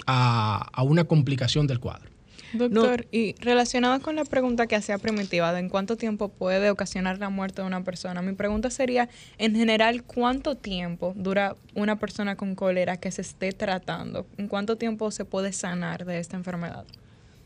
a 0.07 0.83
una 0.85 1.05
complicación 1.05 1.67
del 1.67 1.81
cuadro. 1.81 2.16
Doctor, 2.53 3.07
y 3.11 3.35
relacionado 3.41 4.01
con 4.01 4.17
la 4.17 4.25
pregunta 4.25 4.67
que 4.67 4.77
hacía 4.77 4.99
Primitiva 4.99 5.53
de 5.53 5.61
en 5.61 5.69
cuánto 5.69 5.97
tiempo 5.97 6.29
puede 6.29 6.71
ocasionar 6.71 7.19
la 7.19 7.29
muerte 7.29 7.63
de 7.63 7.67
una 7.67 7.85
persona, 7.85 8.23
mi 8.23 8.33
pregunta 8.33 8.71
sería, 8.71 9.09
en 9.39 9.55
general, 9.55 10.05
¿cuánto 10.05 10.55
tiempo 10.55 11.13
dura 11.17 11.57
una 11.75 11.99
persona 11.99 12.37
con 12.37 12.55
cólera 12.55 12.99
que 12.99 13.11
se 13.11 13.23
esté 13.23 13.53
tratando? 13.53 14.27
¿En 14.37 14.49
cuánto 14.49 14.77
tiempo 14.77 15.11
se 15.11 15.25
puede 15.25 15.53
sanar 15.53 16.05
de 16.05 16.19
esta 16.19 16.37
enfermedad? 16.37 16.85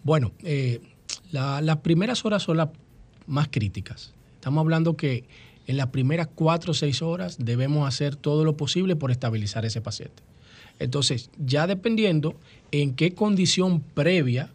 Bueno, 0.02 0.32
eh, 0.42 0.80
las 1.30 1.76
primeras 1.78 2.24
horas 2.24 2.42
son 2.42 2.56
las 2.56 2.68
más 3.26 3.48
críticas. 3.48 4.12
Estamos 4.34 4.62
hablando 4.62 4.96
que 4.96 5.24
en 5.66 5.76
las 5.76 5.88
primeras 5.88 6.28
cuatro 6.34 6.72
o 6.72 6.74
seis 6.74 7.02
horas 7.02 7.36
debemos 7.38 7.86
hacer 7.86 8.16
todo 8.16 8.44
lo 8.44 8.56
posible 8.56 8.96
por 8.96 9.10
estabilizar 9.10 9.64
ese 9.64 9.80
paciente. 9.80 10.22
Entonces, 10.78 11.30
ya 11.38 11.66
dependiendo 11.66 12.34
en 12.72 12.94
qué 12.94 13.14
condición 13.14 13.80
previa 13.80 14.50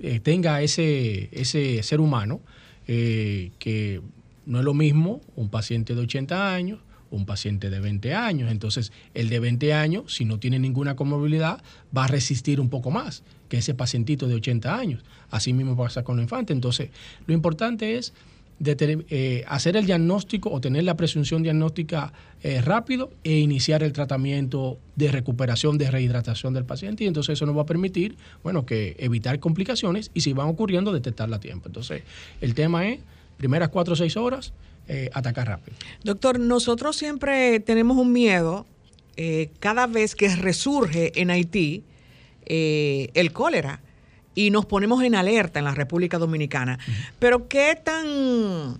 eh, 0.00 0.20
tenga 0.20 0.62
ese, 0.62 1.28
ese 1.32 1.82
ser 1.82 2.00
humano, 2.00 2.40
eh, 2.86 3.52
que 3.58 4.00
no 4.44 4.58
es 4.58 4.64
lo 4.64 4.74
mismo 4.74 5.20
un 5.34 5.48
paciente 5.48 5.94
de 5.94 6.02
80 6.02 6.54
años, 6.54 6.78
un 7.10 7.26
paciente 7.26 7.70
de 7.70 7.80
20 7.80 8.14
años. 8.14 8.50
Entonces, 8.50 8.92
el 9.14 9.28
de 9.28 9.40
20 9.40 9.74
años, 9.74 10.14
si 10.14 10.24
no 10.24 10.38
tiene 10.38 10.58
ninguna 10.58 10.96
comorbilidad, 10.96 11.62
va 11.96 12.04
a 12.04 12.08
resistir 12.08 12.60
un 12.60 12.68
poco 12.68 12.90
más 12.90 13.22
que 13.48 13.58
ese 13.58 13.74
pacientito 13.74 14.26
de 14.26 14.34
80 14.34 14.76
años. 14.76 15.04
Así 15.30 15.52
mismo 15.52 15.76
pasa 15.76 16.04
con 16.04 16.16
los 16.16 16.24
infantes. 16.24 16.54
Entonces, 16.54 16.90
lo 17.26 17.34
importante 17.34 17.96
es 17.96 18.12
eh, 18.58 19.44
hacer 19.48 19.76
el 19.76 19.84
diagnóstico 19.84 20.50
o 20.50 20.60
tener 20.62 20.84
la 20.84 20.96
presunción 20.96 21.42
diagnóstica 21.42 22.12
eh, 22.42 22.62
rápido 22.62 23.10
e 23.22 23.38
iniciar 23.38 23.82
el 23.82 23.92
tratamiento 23.92 24.78
de 24.94 25.12
recuperación, 25.12 25.76
de 25.76 25.90
rehidratación 25.90 26.54
del 26.54 26.64
paciente. 26.64 27.04
Y 27.04 27.06
entonces 27.06 27.34
eso 27.34 27.44
nos 27.44 27.56
va 27.56 27.62
a 27.62 27.66
permitir, 27.66 28.16
bueno, 28.42 28.64
que 28.64 28.96
evitar 28.98 29.38
complicaciones 29.40 30.10
y 30.14 30.22
si 30.22 30.32
van 30.32 30.48
ocurriendo, 30.48 30.92
detectarla 30.92 31.36
a 31.36 31.40
tiempo. 31.40 31.68
Entonces, 31.68 32.02
el 32.40 32.54
tema 32.54 32.88
es, 32.88 33.00
primeras 33.36 33.68
cuatro 33.68 33.92
o 33.92 33.96
seis 33.96 34.16
horas, 34.16 34.54
eh, 34.88 35.10
atacar 35.12 35.48
rápido. 35.48 35.76
Doctor, 36.02 36.40
nosotros 36.40 36.96
siempre 36.96 37.60
tenemos 37.60 37.98
un 37.98 38.12
miedo 38.12 38.66
cada 39.60 39.86
vez 39.86 40.14
que 40.14 40.34
resurge 40.36 41.18
en 41.20 41.30
Haití 41.30 41.82
el 42.44 43.32
cólera 43.32 43.80
y 44.36 44.50
nos 44.50 44.66
ponemos 44.66 45.02
en 45.02 45.16
alerta 45.16 45.58
en 45.58 45.64
la 45.64 45.74
República 45.74 46.18
Dominicana. 46.18 46.78
Pero 47.18 47.48
¿qué 47.48 47.76
tan, 47.82 48.78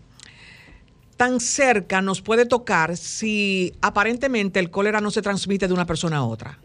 tan 1.16 1.40
cerca 1.40 2.00
nos 2.00 2.22
puede 2.22 2.46
tocar 2.46 2.96
si 2.96 3.72
aparentemente 3.80 4.60
el 4.60 4.70
cólera 4.70 5.00
no 5.00 5.10
se 5.10 5.22
transmite 5.22 5.66
de 5.66 5.74
una 5.74 5.86
persona 5.86 6.18
a 6.18 6.24
otra? 6.24 6.58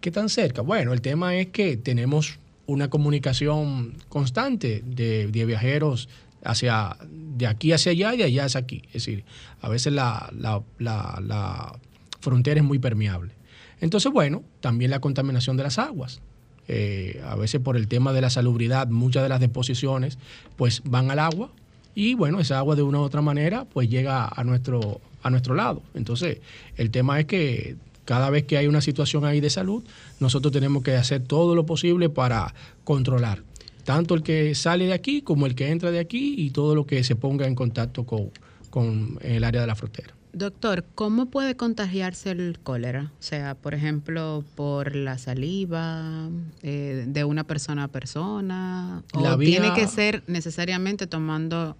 ¿Qué 0.00 0.10
tan 0.10 0.28
cerca? 0.28 0.62
Bueno, 0.62 0.92
el 0.92 1.02
tema 1.02 1.36
es 1.36 1.48
que 1.48 1.76
tenemos 1.76 2.38
una 2.66 2.88
comunicación 2.88 3.94
constante 4.08 4.82
de, 4.84 5.26
viajeros 5.26 6.08
hacia 6.42 6.96
de 7.10 7.46
aquí 7.46 7.72
hacia 7.72 7.92
allá 7.92 8.14
y 8.14 8.16
de 8.18 8.24
allá 8.24 8.44
hacia 8.46 8.60
aquí. 8.60 8.82
Es 8.88 9.04
decir, 9.04 9.24
a 9.60 9.68
veces 9.68 9.92
la, 9.92 10.32
la 10.32 11.78
frontera 12.20 12.60
es 12.60 12.66
muy 12.66 12.78
permeable. 12.78 13.32
Entonces, 13.80 14.10
bueno, 14.10 14.42
también 14.60 14.90
la 14.90 15.00
contaminación 15.00 15.58
de 15.58 15.64
las 15.64 15.78
aguas. 15.78 16.22
Eh, 16.68 17.22
a 17.26 17.36
veces 17.36 17.60
por 17.60 17.76
el 17.76 17.88
tema 17.88 18.12
de 18.12 18.20
la 18.20 18.30
salubridad, 18.30 18.88
muchas 18.88 19.22
de 19.22 19.28
las 19.28 19.40
deposiciones 19.40 20.18
pues 20.56 20.82
van 20.84 21.10
al 21.10 21.18
agua 21.18 21.50
y 21.94 22.14
bueno, 22.14 22.40
esa 22.40 22.58
agua 22.58 22.74
de 22.74 22.82
una 22.82 23.00
u 23.00 23.02
otra 23.02 23.20
manera 23.20 23.66
pues 23.66 23.88
llega 23.88 24.26
a 24.26 24.44
nuestro, 24.44 25.00
a 25.22 25.30
nuestro 25.30 25.54
lado. 25.54 25.82
Entonces, 25.94 26.38
el 26.76 26.90
tema 26.90 27.20
es 27.20 27.26
que 27.26 27.76
cada 28.04 28.30
vez 28.30 28.44
que 28.44 28.56
hay 28.56 28.66
una 28.66 28.80
situación 28.80 29.24
ahí 29.24 29.40
de 29.40 29.50
salud, 29.50 29.84
nosotros 30.20 30.52
tenemos 30.52 30.82
que 30.82 30.94
hacer 30.94 31.22
todo 31.22 31.54
lo 31.54 31.66
posible 31.66 32.08
para 32.08 32.54
controlar 32.84 33.42
tanto 33.84 34.14
el 34.14 34.22
que 34.22 34.54
sale 34.54 34.86
de 34.86 34.92
aquí 34.92 35.22
como 35.22 35.46
el 35.46 35.54
que 35.54 35.70
entra 35.70 35.90
de 35.90 36.00
aquí 36.00 36.34
y 36.38 36.50
todo 36.50 36.74
lo 36.74 36.86
que 36.86 37.04
se 37.04 37.14
ponga 37.14 37.46
en 37.46 37.54
contacto 37.54 38.04
con, 38.04 38.30
con 38.70 39.18
el 39.22 39.44
área 39.44 39.60
de 39.60 39.66
la 39.66 39.76
frontera. 39.76 40.14
Doctor, 40.34 40.84
¿cómo 40.96 41.26
puede 41.26 41.54
contagiarse 41.54 42.32
el 42.32 42.58
cólera? 42.60 43.12
O 43.20 43.22
sea, 43.22 43.54
por 43.54 43.72
ejemplo, 43.72 44.44
por 44.56 44.96
la 44.96 45.16
saliva, 45.16 46.28
eh, 46.62 47.04
de 47.06 47.24
una 47.24 47.44
persona 47.44 47.84
a 47.84 47.88
persona, 47.88 49.02
o 49.12 49.38
tiene 49.38 49.72
que 49.74 49.86
ser 49.86 50.24
necesariamente 50.26 51.06
tomando... 51.06 51.76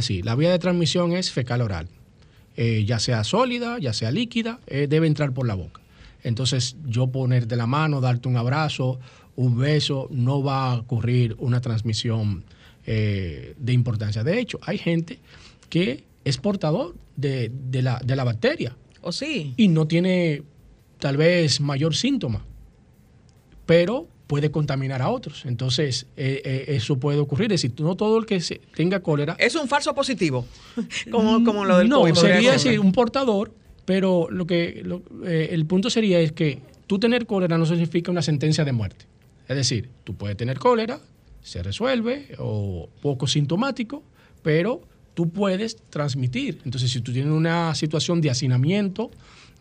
Sí, 0.00 0.22
la 0.22 0.34
vía 0.36 0.50
de 0.50 0.58
transmisión 0.58 1.12
es 1.12 1.30
fecal 1.30 1.60
oral. 1.60 1.88
Eh, 2.56 2.84
ya 2.86 2.98
sea 2.98 3.24
sólida, 3.24 3.78
ya 3.78 3.92
sea 3.92 4.10
líquida, 4.10 4.58
eh, 4.66 4.86
debe 4.88 5.06
entrar 5.06 5.32
por 5.32 5.46
la 5.46 5.54
boca. 5.54 5.80
Entonces, 6.22 6.76
yo 6.86 7.08
ponerte 7.08 7.56
la 7.56 7.66
mano, 7.66 8.00
darte 8.00 8.28
un 8.28 8.36
abrazo, 8.36 8.98
un 9.36 9.58
beso, 9.58 10.08
no 10.10 10.42
va 10.42 10.72
a 10.72 10.74
ocurrir 10.76 11.36
una 11.38 11.60
transmisión 11.60 12.44
de 12.86 13.72
importancia. 13.74 14.24
De 14.24 14.40
hecho, 14.40 14.58
hay 14.62 14.78
gente 14.78 15.18
que 15.68 16.04
es 16.28 16.38
portador 16.38 16.94
de, 17.16 17.50
la, 17.82 18.00
de 18.04 18.16
la 18.16 18.24
bacteria. 18.24 18.76
¿O 19.00 19.12
sí? 19.12 19.54
Y 19.56 19.68
no 19.68 19.86
tiene 19.86 20.42
tal 20.98 21.16
vez 21.16 21.60
mayor 21.60 21.94
síntoma, 21.94 22.44
pero 23.66 24.08
puede 24.26 24.50
contaminar 24.50 25.00
a 25.02 25.08
otros. 25.08 25.44
Entonces, 25.46 26.06
eh, 26.16 26.42
eh, 26.44 26.64
eso 26.68 26.98
puede 26.98 27.18
ocurrir. 27.18 27.52
Es 27.52 27.62
decir, 27.62 27.80
no 27.80 27.96
todo 27.96 28.18
el 28.18 28.26
que 28.26 28.40
se 28.40 28.60
tenga 28.74 29.00
cólera... 29.00 29.36
Es 29.38 29.54
un 29.56 29.68
falso 29.68 29.94
positivo, 29.94 30.44
como, 31.10 31.42
como 31.44 31.64
lo 31.64 31.78
del 31.78 31.88
No, 31.88 32.14
sería 32.14 32.52
decir, 32.52 32.78
un 32.78 32.92
portador, 32.92 33.52
pero 33.84 34.28
lo 34.30 34.46
que 34.46 34.84
eh, 35.24 35.48
el 35.50 35.64
punto 35.66 35.88
sería 35.88 36.20
es 36.20 36.32
que 36.32 36.60
tú 36.86 36.98
tener 36.98 37.26
cólera 37.26 37.56
no 37.56 37.64
significa 37.64 38.10
una 38.10 38.22
sentencia 38.22 38.64
de 38.64 38.72
muerte. 38.72 39.06
Es 39.48 39.56
decir, 39.56 39.88
tú 40.04 40.14
puedes 40.14 40.36
tener 40.36 40.58
cólera, 40.58 41.00
se 41.40 41.62
resuelve, 41.62 42.34
o 42.38 42.90
poco 43.00 43.26
sintomático, 43.26 44.02
pero 44.42 44.82
tú 45.18 45.30
puedes 45.30 45.76
transmitir. 45.90 46.60
Entonces, 46.64 46.92
si 46.92 47.00
tú 47.00 47.12
tienes 47.12 47.32
una 47.32 47.74
situación 47.74 48.20
de 48.20 48.30
hacinamiento, 48.30 49.10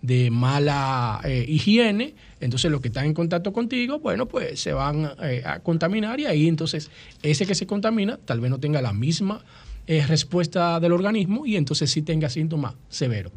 de 0.03 0.29
mala 0.29 1.19
eh, 1.23 1.45
higiene, 1.47 2.13
entonces 2.39 2.69
los 2.69 2.79
que 2.79 2.89
están 2.89 3.05
en 3.05 3.15
contacto 3.15 3.51
contigo, 3.53 3.97
bueno, 3.97 4.27
pues 4.27 4.59
se 4.59 4.73
van 4.73 5.13
eh, 5.23 5.41
a 5.43 5.57
contaminar 5.61 6.19
y 6.19 6.27
ahí 6.27 6.47
entonces 6.47 6.91
ese 7.23 7.47
que 7.47 7.55
se 7.55 7.65
contamina 7.65 8.17
tal 8.17 8.39
vez 8.39 8.51
no 8.51 8.59
tenga 8.59 8.83
la 8.83 8.93
misma 8.93 9.43
eh, 9.87 10.05
respuesta 10.05 10.79
del 10.79 10.91
organismo 10.91 11.47
y 11.47 11.55
entonces 11.55 11.89
sí 11.89 12.03
tenga 12.03 12.29
síntomas 12.29 12.75
severos. 12.89 13.33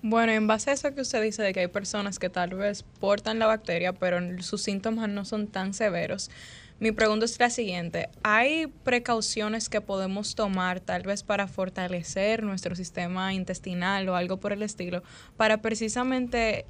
Bueno, 0.00 0.32
en 0.32 0.46
base 0.46 0.70
a 0.70 0.72
eso 0.72 0.94
que 0.94 1.02
usted 1.02 1.22
dice 1.22 1.42
de 1.42 1.52
que 1.52 1.60
hay 1.60 1.68
personas 1.68 2.18
que 2.18 2.30
tal 2.30 2.54
vez 2.54 2.82
portan 2.98 3.38
la 3.38 3.46
bacteria, 3.46 3.92
pero 3.92 4.18
sus 4.42 4.62
síntomas 4.62 5.06
no 5.10 5.26
son 5.26 5.48
tan 5.48 5.74
severos, 5.74 6.30
mi 6.82 6.90
pregunta 6.90 7.26
es 7.26 7.38
la 7.38 7.48
siguiente. 7.48 8.08
¿Hay 8.24 8.66
precauciones 8.66 9.68
que 9.68 9.80
podemos 9.80 10.34
tomar 10.34 10.80
tal 10.80 11.04
vez 11.04 11.22
para 11.22 11.46
fortalecer 11.46 12.42
nuestro 12.42 12.74
sistema 12.74 13.32
intestinal 13.32 14.08
o 14.08 14.16
algo 14.16 14.38
por 14.38 14.52
el 14.52 14.64
estilo 14.64 15.04
para 15.36 15.62
precisamente 15.62 16.64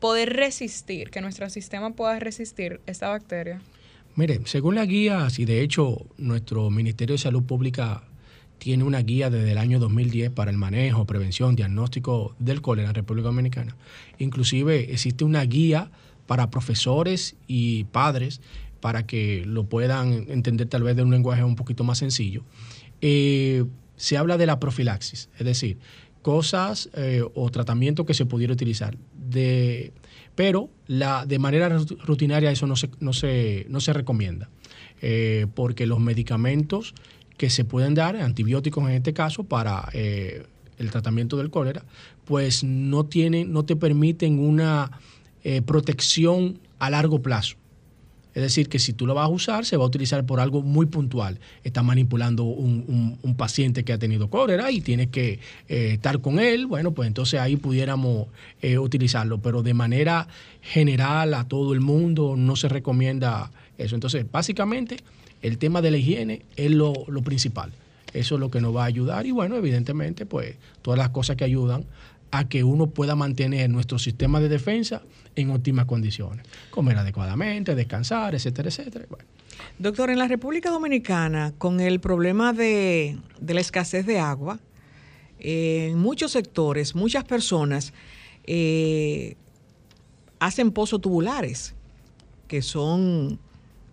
poder 0.00 0.32
resistir, 0.32 1.10
que 1.10 1.20
nuestro 1.20 1.50
sistema 1.50 1.90
pueda 1.90 2.18
resistir 2.20 2.80
esta 2.86 3.10
bacteria? 3.10 3.60
Mire, 4.16 4.40
según 4.46 4.76
la 4.76 4.86
guía, 4.86 5.28
y 5.36 5.44
de 5.44 5.60
hecho 5.60 6.06
nuestro 6.16 6.70
Ministerio 6.70 7.12
de 7.12 7.18
Salud 7.18 7.42
Pública 7.42 8.02
tiene 8.56 8.82
una 8.84 9.00
guía 9.00 9.28
desde 9.28 9.52
el 9.52 9.58
año 9.58 9.78
2010 9.78 10.30
para 10.30 10.52
el 10.52 10.56
manejo, 10.56 11.04
prevención, 11.04 11.54
diagnóstico 11.54 12.34
del 12.38 12.62
cólera 12.62 12.88
en 12.88 12.94
República 12.94 13.26
Dominicana. 13.26 13.76
Inclusive 14.16 14.90
existe 14.90 15.22
una 15.22 15.42
guía 15.42 15.90
para 16.26 16.48
profesores 16.48 17.36
y 17.46 17.84
padres 17.84 18.40
para 18.84 19.06
que 19.06 19.44
lo 19.46 19.64
puedan 19.64 20.26
entender 20.28 20.68
tal 20.68 20.82
vez 20.82 20.94
de 20.94 21.02
un 21.02 21.10
lenguaje 21.10 21.42
un 21.42 21.56
poquito 21.56 21.84
más 21.84 21.96
sencillo, 21.96 22.44
eh, 23.00 23.64
se 23.96 24.18
habla 24.18 24.36
de 24.36 24.44
la 24.44 24.60
profilaxis, 24.60 25.30
es 25.38 25.46
decir, 25.46 25.78
cosas 26.20 26.90
eh, 26.92 27.22
o 27.34 27.48
tratamientos 27.48 28.04
que 28.04 28.12
se 28.12 28.26
pudiera 28.26 28.52
utilizar. 28.52 28.98
De, 29.14 29.94
pero 30.34 30.68
la, 30.86 31.24
de 31.24 31.38
manera 31.38 31.70
rutinaria 32.04 32.50
eso 32.50 32.66
no 32.66 32.76
se, 32.76 32.90
no 33.00 33.14
se, 33.14 33.64
no 33.70 33.80
se 33.80 33.94
recomienda, 33.94 34.50
eh, 35.00 35.46
porque 35.54 35.86
los 35.86 35.98
medicamentos 35.98 36.94
que 37.38 37.48
se 37.48 37.64
pueden 37.64 37.94
dar, 37.94 38.16
antibióticos 38.16 38.84
en 38.84 38.96
este 38.96 39.14
caso, 39.14 39.44
para 39.44 39.88
el 39.94 40.90
tratamiento 40.90 41.38
del 41.38 41.48
cólera, 41.48 41.86
pues 42.26 42.62
no, 42.62 43.06
tienen, 43.06 43.50
no 43.50 43.64
te 43.64 43.76
permiten 43.76 44.38
una 44.38 44.90
protección 45.64 46.58
a 46.78 46.90
largo 46.90 47.22
plazo. 47.22 47.56
Es 48.34 48.42
decir, 48.42 48.68
que 48.68 48.78
si 48.78 48.92
tú 48.92 49.06
lo 49.06 49.14
vas 49.14 49.26
a 49.26 49.28
usar, 49.28 49.64
se 49.64 49.76
va 49.76 49.84
a 49.84 49.86
utilizar 49.86 50.26
por 50.26 50.40
algo 50.40 50.60
muy 50.60 50.86
puntual. 50.86 51.38
Estás 51.62 51.84
manipulando 51.84 52.42
un, 52.44 53.34
paciente 53.36 53.84
que 53.84 53.92
ha 53.92 53.98
tenido 53.98 54.28
cólera 54.30 54.70
y 54.70 54.80
tienes 54.80 55.08
que 55.08 55.40
eh, 55.68 55.90
estar 55.94 56.20
con 56.20 56.38
él, 56.38 56.66
bueno, 56.66 56.92
pues 56.92 57.08
entonces 57.08 57.40
ahí 57.40 57.56
pudiéramos 57.56 58.28
eh, 58.62 58.78
utilizarlo, 58.78 59.38
pero 59.38 59.62
de 59.62 59.74
manera 59.74 60.28
general 60.62 61.34
a 61.34 61.48
todo 61.48 61.74
el 61.74 61.80
mundo 61.80 62.34
no 62.36 62.54
se 62.54 62.68
recomienda 62.68 63.50
eso. 63.76 63.94
Entonces, 63.96 64.24
básicamente, 64.30 64.98
el 65.42 65.58
tema 65.58 65.82
de 65.82 65.90
la 65.90 65.98
higiene 65.98 66.42
es 66.56 66.70
lo, 66.70 66.92
lo 67.08 67.22
principal. 67.22 67.72
Eso 68.12 68.36
es 68.36 68.40
lo 68.40 68.50
que 68.50 68.60
nos 68.60 68.74
va 68.74 68.84
a 68.84 68.86
ayudar 68.86 69.26
y 69.26 69.32
bueno, 69.32 69.56
evidentemente, 69.56 70.24
pues 70.24 70.54
todas 70.82 70.96
las 70.96 71.10
cosas 71.10 71.36
que 71.36 71.44
ayudan 71.44 71.84
a 72.36 72.48
que 72.48 72.64
uno 72.64 72.88
pueda 72.88 73.14
mantener 73.14 73.70
nuestro 73.70 73.96
sistema 74.00 74.40
de 74.40 74.48
defensa 74.48 75.02
en 75.36 75.50
óptimas 75.50 75.86
condiciones. 75.86 76.44
Comer 76.70 76.98
adecuadamente, 76.98 77.76
descansar, 77.76 78.34
etcétera, 78.34 78.70
etcétera. 78.70 79.06
Doctor, 79.78 80.10
en 80.10 80.18
la 80.18 80.26
República 80.26 80.70
Dominicana, 80.70 81.54
con 81.58 81.78
el 81.78 82.00
problema 82.00 82.52
de, 82.52 83.18
la 83.46 83.60
escasez 83.60 84.04
de 84.04 84.18
agua, 84.18 84.58
en 85.38 85.96
muchos 85.96 86.32
sectores, 86.32 86.96
muchas 86.96 87.22
personas 87.22 87.92
eh, 88.46 89.36
hacen 90.40 90.72
pozos 90.72 91.00
tubulares 91.00 91.76
que 92.48 92.62
son 92.62 93.38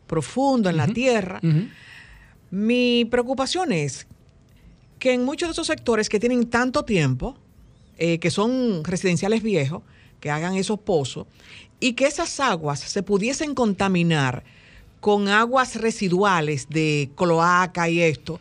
profundos 0.07 0.71
en 0.71 0.77
la 0.77 0.87
tierra. 0.87 1.39
Mi 2.49 3.05
preocupación 3.05 3.71
es 3.71 4.07
que 4.97 5.13
en 5.13 5.25
muchos 5.25 5.49
de 5.49 5.53
esos 5.53 5.67
sectores 5.67 6.09
que 6.09 6.19
tienen 6.19 6.49
tanto 6.49 6.83
tiempo, 6.85 7.37
eh, 8.03 8.17
que 8.17 8.31
son 8.31 8.83
residenciales 8.83 9.43
viejos, 9.43 9.83
que 10.19 10.31
hagan 10.31 10.55
esos 10.55 10.79
pozos, 10.79 11.27
y 11.79 11.93
que 11.93 12.07
esas 12.07 12.39
aguas 12.39 12.79
se 12.79 13.03
pudiesen 13.03 13.53
contaminar 13.53 14.43
con 14.99 15.27
aguas 15.27 15.75
residuales 15.75 16.67
de 16.69 17.11
cloaca 17.15 17.89
y 17.89 18.01
esto, 18.01 18.39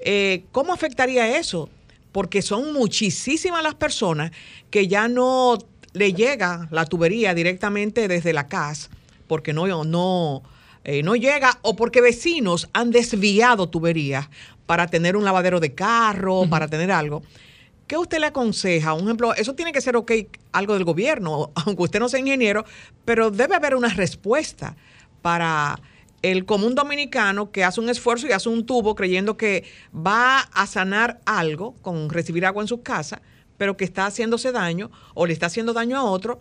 eh, 0.00 0.44
¿cómo 0.52 0.72
afectaría 0.72 1.38
eso? 1.38 1.70
porque 2.14 2.42
son 2.42 2.72
muchísimas 2.72 3.60
las 3.64 3.74
personas 3.74 4.30
que 4.70 4.86
ya 4.86 5.08
no 5.08 5.58
le 5.94 6.12
llega 6.12 6.68
la 6.70 6.84
tubería 6.84 7.34
directamente 7.34 8.06
desde 8.06 8.32
la 8.32 8.46
casa, 8.46 8.88
porque 9.26 9.52
no, 9.52 9.66
no, 9.82 10.42
eh, 10.84 11.02
no 11.02 11.16
llega, 11.16 11.58
o 11.62 11.74
porque 11.74 12.00
vecinos 12.00 12.68
han 12.72 12.92
desviado 12.92 13.68
tuberías 13.68 14.28
para 14.64 14.86
tener 14.86 15.16
un 15.16 15.24
lavadero 15.24 15.58
de 15.58 15.74
carro, 15.74 16.48
para 16.48 16.68
tener 16.68 16.92
algo. 16.92 17.24
¿Qué 17.86 17.96
usted 17.96 18.18
le 18.18 18.26
aconseja? 18.26 18.94
Un 18.94 19.02
ejemplo, 19.04 19.34
eso 19.34 19.54
tiene 19.54 19.72
que 19.72 19.80
ser 19.80 19.96
ok, 19.96 20.12
algo 20.52 20.74
del 20.74 20.84
gobierno, 20.84 21.50
aunque 21.66 21.82
usted 21.82 22.00
no 22.00 22.08
sea 22.08 22.20
ingeniero, 22.20 22.64
pero 23.04 23.30
debe 23.30 23.54
haber 23.54 23.74
una 23.74 23.88
respuesta 23.88 24.76
para 25.22 25.80
el 26.22 26.46
común 26.46 26.74
dominicano 26.74 27.50
que 27.50 27.64
hace 27.64 27.80
un 27.80 27.90
esfuerzo 27.90 28.26
y 28.26 28.32
hace 28.32 28.48
un 28.48 28.64
tubo 28.64 28.94
creyendo 28.94 29.36
que 29.36 29.64
va 29.94 30.40
a 30.40 30.66
sanar 30.66 31.20
algo 31.26 31.74
con 31.82 32.08
recibir 32.08 32.46
agua 32.46 32.62
en 32.62 32.68
su 32.68 32.82
casa, 32.82 33.20
pero 33.58 33.76
que 33.76 33.84
está 33.84 34.06
haciéndose 34.06 34.50
daño 34.50 34.90
o 35.12 35.26
le 35.26 35.34
está 35.34 35.46
haciendo 35.46 35.74
daño 35.74 35.98
a 35.98 36.04
otro 36.04 36.40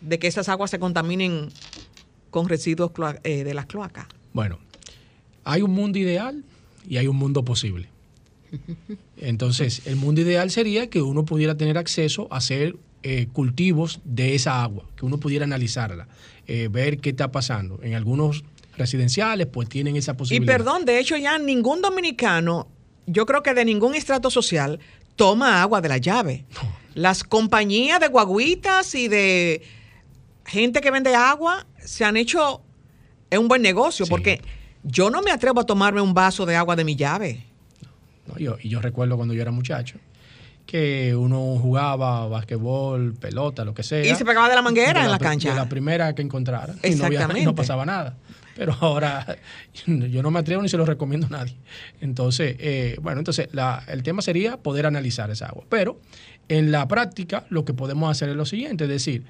de 0.00 0.18
que 0.18 0.28
esas 0.28 0.48
aguas 0.48 0.70
se 0.70 0.78
contaminen 0.78 1.50
con 2.30 2.48
residuos 2.48 2.92
eh, 3.22 3.44
de 3.44 3.54
las 3.54 3.66
cloacas. 3.66 4.06
Bueno, 4.32 4.58
hay 5.44 5.60
un 5.60 5.72
mundo 5.72 5.98
ideal 5.98 6.44
y 6.88 6.96
hay 6.96 7.06
un 7.06 7.16
mundo 7.16 7.44
posible. 7.44 7.90
Entonces, 9.16 9.82
el 9.86 9.96
mundo 9.96 10.20
ideal 10.20 10.50
sería 10.50 10.88
que 10.88 11.02
uno 11.02 11.24
pudiera 11.24 11.56
tener 11.56 11.78
acceso 11.78 12.28
a 12.30 12.38
hacer 12.38 12.76
eh, 13.02 13.28
cultivos 13.32 14.00
de 14.04 14.34
esa 14.34 14.62
agua, 14.62 14.84
que 14.96 15.06
uno 15.06 15.18
pudiera 15.18 15.44
analizarla, 15.44 16.08
eh, 16.46 16.68
ver 16.70 16.98
qué 16.98 17.10
está 17.10 17.30
pasando. 17.30 17.80
En 17.82 17.94
algunos 17.94 18.44
residenciales, 18.76 19.46
pues 19.46 19.68
tienen 19.68 19.96
esa 19.96 20.16
posibilidad. 20.16 20.54
Y 20.54 20.56
perdón, 20.56 20.84
de 20.84 20.98
hecho 20.98 21.16
ya 21.16 21.38
ningún 21.38 21.80
dominicano, 21.80 22.68
yo 23.06 23.26
creo 23.26 23.42
que 23.42 23.54
de 23.54 23.64
ningún 23.64 23.94
estrato 23.94 24.30
social, 24.30 24.80
toma 25.16 25.62
agua 25.62 25.80
de 25.80 25.88
la 25.88 25.98
llave. 25.98 26.44
Las 26.94 27.24
compañías 27.24 28.00
de 28.00 28.08
guaguitas 28.08 28.94
y 28.94 29.08
de 29.08 29.62
gente 30.44 30.80
que 30.80 30.90
vende 30.90 31.14
agua 31.14 31.66
se 31.84 32.04
han 32.04 32.16
hecho 32.16 32.62
es 33.30 33.38
un 33.38 33.48
buen 33.48 33.60
negocio 33.60 34.06
porque 34.06 34.40
yo 34.82 35.10
no 35.10 35.20
me 35.20 35.30
atrevo 35.30 35.60
a 35.60 35.66
tomarme 35.66 36.00
un 36.00 36.14
vaso 36.14 36.46
de 36.46 36.56
agua 36.56 36.76
de 36.76 36.84
mi 36.84 36.96
llave. 36.96 37.44
Yo, 38.36 38.56
y 38.60 38.68
yo 38.68 38.80
recuerdo 38.80 39.16
cuando 39.16 39.34
yo 39.34 39.42
era 39.42 39.50
muchacho 39.50 39.98
que 40.68 41.16
uno 41.16 41.56
jugaba 41.58 42.28
basquetbol, 42.28 43.14
pelota, 43.14 43.64
lo 43.64 43.72
que 43.72 43.82
sea. 43.82 44.04
Y 44.04 44.14
se 44.14 44.24
pegaba 44.26 44.50
de 44.50 44.54
la 44.54 44.60
manguera 44.60 45.02
en 45.02 45.10
la, 45.10 45.18
cancha. 45.18 45.48
De 45.48 45.56
la 45.56 45.66
primera 45.66 46.14
que 46.14 46.20
encontrara. 46.20 46.74
Y 46.84 46.94
no, 47.44 47.54
pasaba 47.54 47.86
nada. 47.86 48.18
Pero 48.54 48.76
ahora 48.78 49.38
yo 49.86 50.22
no 50.22 50.30
me 50.30 50.40
atrevo 50.40 50.60
ni 50.60 50.68
se 50.68 50.76
lo 50.76 50.84
recomiendo 50.84 51.26
a 51.28 51.30
nadie. 51.30 51.56
Entonces, 52.02 52.56
eh, 52.58 52.98
bueno, 53.00 53.20
entonces 53.20 53.48
el 53.86 54.02
tema 54.02 54.20
sería 54.20 54.58
poder 54.58 54.84
analizar 54.84 55.30
esa 55.30 55.46
agua. 55.46 55.64
Pero 55.70 56.02
en 56.50 56.70
la 56.70 56.86
práctica 56.86 57.46
lo 57.48 57.64
que 57.64 57.72
podemos 57.72 58.10
hacer 58.10 58.28
es 58.28 58.36
lo 58.36 58.44
siguiente, 58.44 58.84
es 58.84 58.90
decir, 58.90 59.24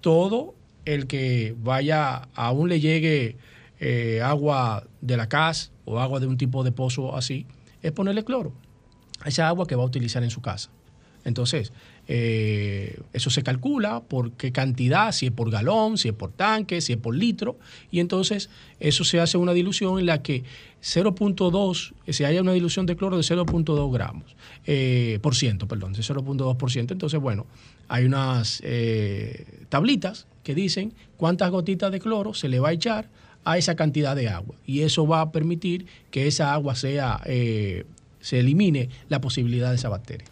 todo 0.00 0.54
el 0.86 1.06
que 1.06 1.54
vaya, 1.58 2.28
aún 2.34 2.70
le 2.70 2.80
llegue 2.80 3.36
eh, 3.80 4.22
agua 4.24 4.84
de 5.02 5.18
la 5.18 5.28
casa 5.28 5.70
o 5.84 6.00
agua 6.00 6.20
de 6.20 6.26
un 6.26 6.38
tipo 6.38 6.64
de 6.64 6.72
pozo 6.72 7.14
así, 7.14 7.46
es 7.82 7.92
ponerle 7.92 8.24
cloro 8.24 8.52
esa 9.24 9.48
agua 9.48 9.66
que 9.66 9.76
va 9.76 9.82
a 9.82 9.86
utilizar 9.86 10.22
en 10.22 10.30
su 10.30 10.40
casa. 10.40 10.70
Entonces, 11.24 11.72
eh, 12.08 12.98
eso 13.12 13.30
se 13.30 13.42
calcula 13.42 14.00
por 14.00 14.32
qué 14.32 14.52
cantidad, 14.52 15.12
si 15.12 15.26
es 15.26 15.32
por 15.32 15.50
galón, 15.50 15.98
si 15.98 16.08
es 16.08 16.14
por 16.14 16.32
tanque, 16.32 16.80
si 16.80 16.94
es 16.94 16.98
por 16.98 17.14
litro, 17.14 17.58
y 17.90 18.00
entonces 18.00 18.48
eso 18.80 19.04
se 19.04 19.20
hace 19.20 19.36
una 19.36 19.52
dilución 19.52 19.98
en 19.98 20.06
la 20.06 20.22
que 20.22 20.44
0.2, 20.82 21.92
se 22.08 22.24
haya 22.24 22.40
una 22.40 22.52
dilución 22.52 22.86
de 22.86 22.96
cloro 22.96 23.18
de 23.18 23.22
0.2 23.22 23.92
gramos, 23.92 24.34
eh, 24.66 25.18
por 25.20 25.34
ciento, 25.34 25.68
perdón, 25.68 25.92
de 25.92 26.00
0.2%. 26.00 26.92
Entonces, 26.92 27.20
bueno, 27.20 27.46
hay 27.88 28.06
unas 28.06 28.62
eh, 28.64 29.66
tablitas 29.68 30.26
que 30.42 30.54
dicen 30.54 30.94
cuántas 31.18 31.50
gotitas 31.50 31.92
de 31.92 32.00
cloro 32.00 32.32
se 32.32 32.48
le 32.48 32.60
va 32.60 32.70
a 32.70 32.72
echar 32.72 33.10
a 33.44 33.58
esa 33.58 33.74
cantidad 33.76 34.14
de 34.14 34.28
agua, 34.28 34.56
y 34.66 34.82
eso 34.82 35.06
va 35.06 35.20
a 35.20 35.32
permitir 35.32 35.86
que 36.10 36.26
esa 36.26 36.52
agua 36.52 36.74
sea 36.74 37.20
se 38.20 38.40
elimine 38.40 38.88
la 39.08 39.20
posibilidad 39.20 39.70
de 39.70 39.76
esa 39.76 39.88
bacteria. 39.88 40.26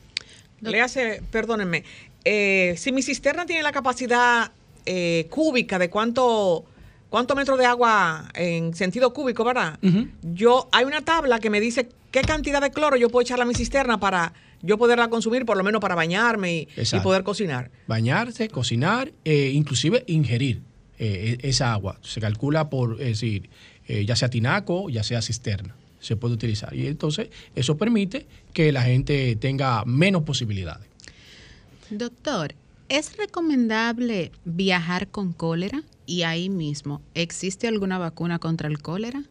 Le 0.60 0.80
hace, 0.80 1.22
perdónenme, 1.30 1.84
eh, 2.24 2.74
si 2.76 2.92
mi 2.92 3.02
cisterna 3.02 3.46
tiene 3.46 3.62
la 3.62 3.72
capacidad 3.72 4.52
eh, 4.86 5.26
cúbica 5.30 5.78
de 5.78 5.88
cuánto, 5.88 6.64
cuánto 7.08 7.34
metros 7.34 7.58
de 7.58 7.66
agua 7.66 8.28
en 8.34 8.74
sentido 8.74 9.12
cúbico, 9.12 9.44
¿verdad? 9.44 9.78
Yo, 10.22 10.68
hay 10.72 10.84
una 10.84 11.02
tabla 11.02 11.38
que 11.38 11.50
me 11.50 11.60
dice 11.60 11.88
qué 12.10 12.22
cantidad 12.22 12.60
de 12.60 12.70
cloro 12.70 12.96
yo 12.96 13.08
puedo 13.08 13.22
echarle 13.22 13.44
a 13.44 13.46
mi 13.46 13.54
cisterna 13.54 14.00
para 14.00 14.32
yo 14.60 14.76
poderla 14.76 15.08
consumir, 15.08 15.46
por 15.46 15.56
lo 15.56 15.62
menos 15.62 15.80
para 15.80 15.94
bañarme 15.94 16.66
y, 16.76 16.98
poder 17.02 17.22
cocinar. 17.22 17.70
Bañarse, 17.86 18.48
cocinar, 18.48 19.12
e 19.24 19.50
inclusive 19.50 20.02
ingerir 20.08 20.62
e, 20.98 21.38
esa 21.42 21.72
agua. 21.72 21.98
Se 22.02 22.20
calcula 22.20 22.70
por, 22.70 22.98
decir, 22.98 23.50
ya 23.88 24.16
sea 24.16 24.28
tinaco, 24.28 24.90
ya 24.90 25.02
sea 25.02 25.22
cisterna 25.22 25.74
se 26.00 26.16
puede 26.16 26.34
utilizar. 26.34 26.74
Y 26.74 26.86
entonces 26.86 27.28
eso 27.54 27.76
permite 27.76 28.26
que 28.52 28.72
la 28.72 28.82
gente 28.82 29.36
tenga 29.36 29.84
menos 29.84 30.22
posibilidades. 30.22 30.86
Doctor, 31.90 32.54
¿es 32.88 33.16
recomendable 33.16 34.32
viajar 34.44 35.08
con 35.08 35.32
cólera? 35.32 35.82
Y 36.06 36.22
ahí 36.22 36.48
mismo, 36.48 37.02
¿existe 37.14 37.68
alguna 37.68 37.98
vacuna 37.98 38.38
contra 38.38 38.68
el 38.68 38.80
cólera? 38.80 39.24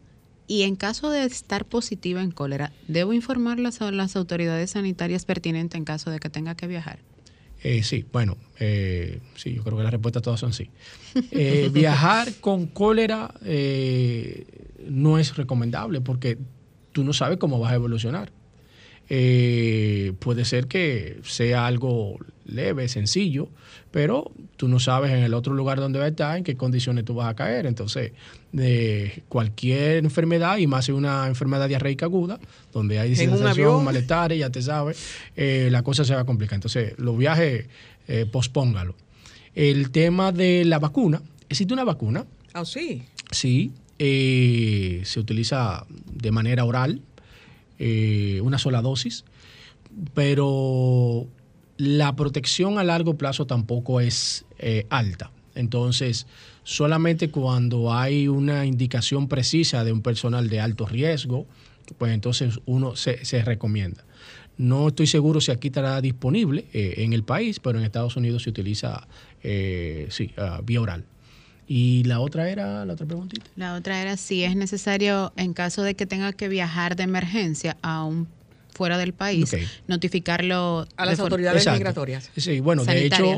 Y 0.48 0.64
en 0.64 0.76
caso 0.76 1.10
de 1.10 1.26
estar 1.26 1.66
positiva 1.66 2.22
en 2.22 2.32
cólera, 2.32 2.72
¿debo 2.88 3.14
informar 3.14 3.60
a 3.60 3.92
las 3.92 4.16
autoridades 4.16 4.72
sanitarias 4.72 5.26
pertinentes 5.26 5.78
en 5.78 5.86
caso 5.86 6.10
de 6.10 6.20
que 6.20 6.30
tenga 6.30 6.56
que 6.56 6.68
viajar? 6.68 7.00
Eh, 7.64 7.84
sí, 7.84 8.06
bueno, 8.12 8.38
eh, 8.60 9.20
sí, 9.36 9.54
yo 9.54 9.64
creo 9.64 9.78
que 9.78 9.84
las 9.84 9.92
respuestas 9.92 10.22
todas 10.22 10.40
son 10.40 10.54
sí. 10.54 10.70
Eh, 11.32 11.70
viajar 11.74 12.36
con 12.40 12.68
cólera 12.68 13.34
no 14.88 15.20
es 15.20 15.36
recomendable 15.36 16.02
porque 16.02 16.38
tú 16.92 17.04
no 17.04 17.14
sabes 17.14 17.38
cómo 17.38 17.60
vas 17.60 17.72
a 17.72 17.76
evolucionar. 17.76 18.32
Eh, 19.10 20.14
puede 20.20 20.46
ser 20.46 20.68
que 20.68 21.20
sea 21.24 21.66
algo 21.66 22.18
leve, 22.46 22.88
sencillo, 22.88 23.50
pero 23.92 24.32
tú 24.58 24.68
no 24.68 24.80
sabes 24.80 25.12
en 25.12 25.20
el 25.20 25.34
otro 25.34 25.54
lugar 25.54 25.80
donde 25.80 26.00
va 26.00 26.06
a 26.06 26.10
estar, 26.10 26.38
en 26.38 26.44
qué 26.44 26.56
condiciones 26.56 27.06
tú 27.06 27.14
vas 27.14 27.30
a 27.30 27.36
caer. 27.36 27.66
Entonces, 27.66 28.12
de 28.52 29.24
cualquier 29.30 29.98
enfermedad, 30.04 30.58
y 30.58 30.68
más 30.68 30.90
en 30.90 30.96
una 30.96 31.28
enfermedad 31.28 31.68
diarreica 31.68 32.06
aguda, 32.06 32.40
donde 32.74 33.00
hay 33.00 33.16
sensación, 33.16 33.84
malestares, 33.84 34.40
ya 34.40 34.50
te 34.50 34.62
sabes, 34.62 34.98
eh, 35.36 35.70
la 35.72 35.84
cosa 35.84 36.04
se 36.04 36.14
va 36.14 36.22
a 36.22 36.26
complicar. 36.26 36.56
Entonces, 36.56 36.94
los 36.98 37.18
viajes, 37.18 37.68
eh, 38.08 38.26
pospóngalo. 38.32 38.96
El 39.56 39.90
tema 39.92 40.32
de 40.32 40.66
la 40.66 40.80
vacuna, 40.80 41.22
¿existe 41.50 41.74
una 41.74 41.84
vacuna? 41.84 42.26
Ah, 42.54 42.66
sí. 42.66 43.04
Sí, 43.32 43.72
eh, 44.00 45.02
se 45.04 45.20
utiliza 45.20 45.86
de 45.90 46.32
manera 46.32 46.64
oral, 46.64 47.02
eh, 47.80 48.40
una 48.44 48.58
sola 48.58 48.82
dosis, 48.82 49.26
pero 50.14 51.28
la 51.78 52.16
protección 52.16 52.80
a 52.80 52.84
largo 52.84 53.18
plazo 53.18 53.46
tampoco 53.46 54.02
es 54.02 54.46
eh, 54.60 54.86
alta. 54.90 55.32
Entonces, 55.56 56.28
solamente 56.64 57.30
cuando 57.32 57.94
hay 57.94 58.28
una 58.28 58.66
indicación 58.66 59.28
precisa 59.28 59.84
de 59.84 59.92
un 59.92 60.02
personal 60.02 60.50
de 60.50 60.60
alto 60.60 60.86
riesgo, 60.86 61.48
pues 61.98 62.14
entonces 62.14 62.60
uno 62.66 62.96
se, 62.96 63.18
recomienda. 63.44 64.04
No 64.58 64.90
estoy 64.90 65.08
seguro 65.08 65.42
si 65.42 65.52
aquí 65.52 65.68
estará 65.68 66.02
disponible 66.02 66.66
en 66.74 67.14
el 67.14 67.24
país, 67.24 67.60
pero 67.60 67.80
en 67.80 67.86
Estados 67.86 68.18
Unidos 68.18 68.44
se 68.44 68.50
utiliza 68.50 69.08
sí, 69.42 70.32
ah, 70.38 70.62
vía 70.64 70.82
oral. 70.82 71.06
Y 71.68 72.04
la 72.06 72.22
otra 72.22 72.50
era, 72.50 72.86
la 72.86 72.94
otra 72.94 73.06
preguntita. 73.06 73.46
La 73.56 73.76
otra 73.76 74.02
era 74.02 74.16
si 74.16 74.44
es 74.44 74.56
necesario, 74.56 75.34
en 75.36 75.54
caso 75.54 75.84
de 75.84 75.96
que 75.96 76.06
tenga 76.06 76.32
que 76.32 76.48
viajar 76.48 76.96
de 76.96 77.04
emergencia 77.04 77.78
a 77.82 78.04
un 78.06 78.28
fuera 78.78 78.98
del 79.00 79.14
país, 79.14 79.54
notificarlo 79.88 80.88
a 80.96 81.06
las 81.06 81.20
autoridades 81.20 81.68
migratorias. 81.68 82.30
Sí, 82.38 82.60
bueno, 82.60 82.86
de 82.86 83.08
hecho, 83.08 83.38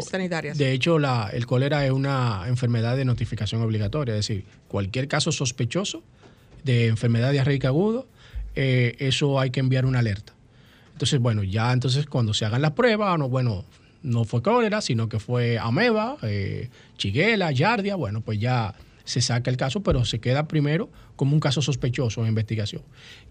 de 0.53 0.73
hecho 0.73 0.99
la, 0.99 1.29
el 1.31 1.45
cólera 1.47 1.85
es 1.85 1.91
una 1.91 2.43
enfermedad 2.47 2.97
de 2.97 3.05
notificación 3.05 3.61
obligatoria, 3.61 4.15
es 4.15 4.27
decir, 4.27 4.43
cualquier 4.67 5.07
caso 5.07 5.31
sospechoso 5.31 6.03
de 6.65 6.87
enfermedad 6.87 7.31
diarreica 7.31 7.69
agudo, 7.69 8.05
eh, 8.55 8.97
eso 8.99 9.39
hay 9.39 9.49
que 9.49 9.61
enviar 9.61 9.85
una 9.85 9.99
alerta. 9.99 10.33
Entonces, 10.91 11.19
bueno, 11.21 11.43
ya 11.43 11.71
entonces 11.71 12.05
cuando 12.05 12.33
se 12.33 12.43
hagan 12.43 12.61
las 12.61 12.71
pruebas, 12.71 13.17
no, 13.17 13.29
bueno, 13.29 13.63
no 14.01 14.23
fue 14.23 14.41
cólera, 14.41 14.81
sino 14.81 15.09
que 15.09 15.19
fue 15.19 15.57
ameba, 15.57 16.17
eh, 16.23 16.69
chiguela, 16.97 17.51
yardia, 17.51 17.95
bueno, 17.95 18.21
pues 18.21 18.39
ya 18.39 18.75
se 19.03 19.21
saca 19.21 19.49
el 19.49 19.57
caso, 19.57 19.81
pero 19.81 20.05
se 20.05 20.19
queda 20.19 20.47
primero 20.47 20.89
como 21.15 21.33
un 21.33 21.39
caso 21.39 21.61
sospechoso 21.61 22.21
en 22.21 22.29
investigación. 22.29 22.83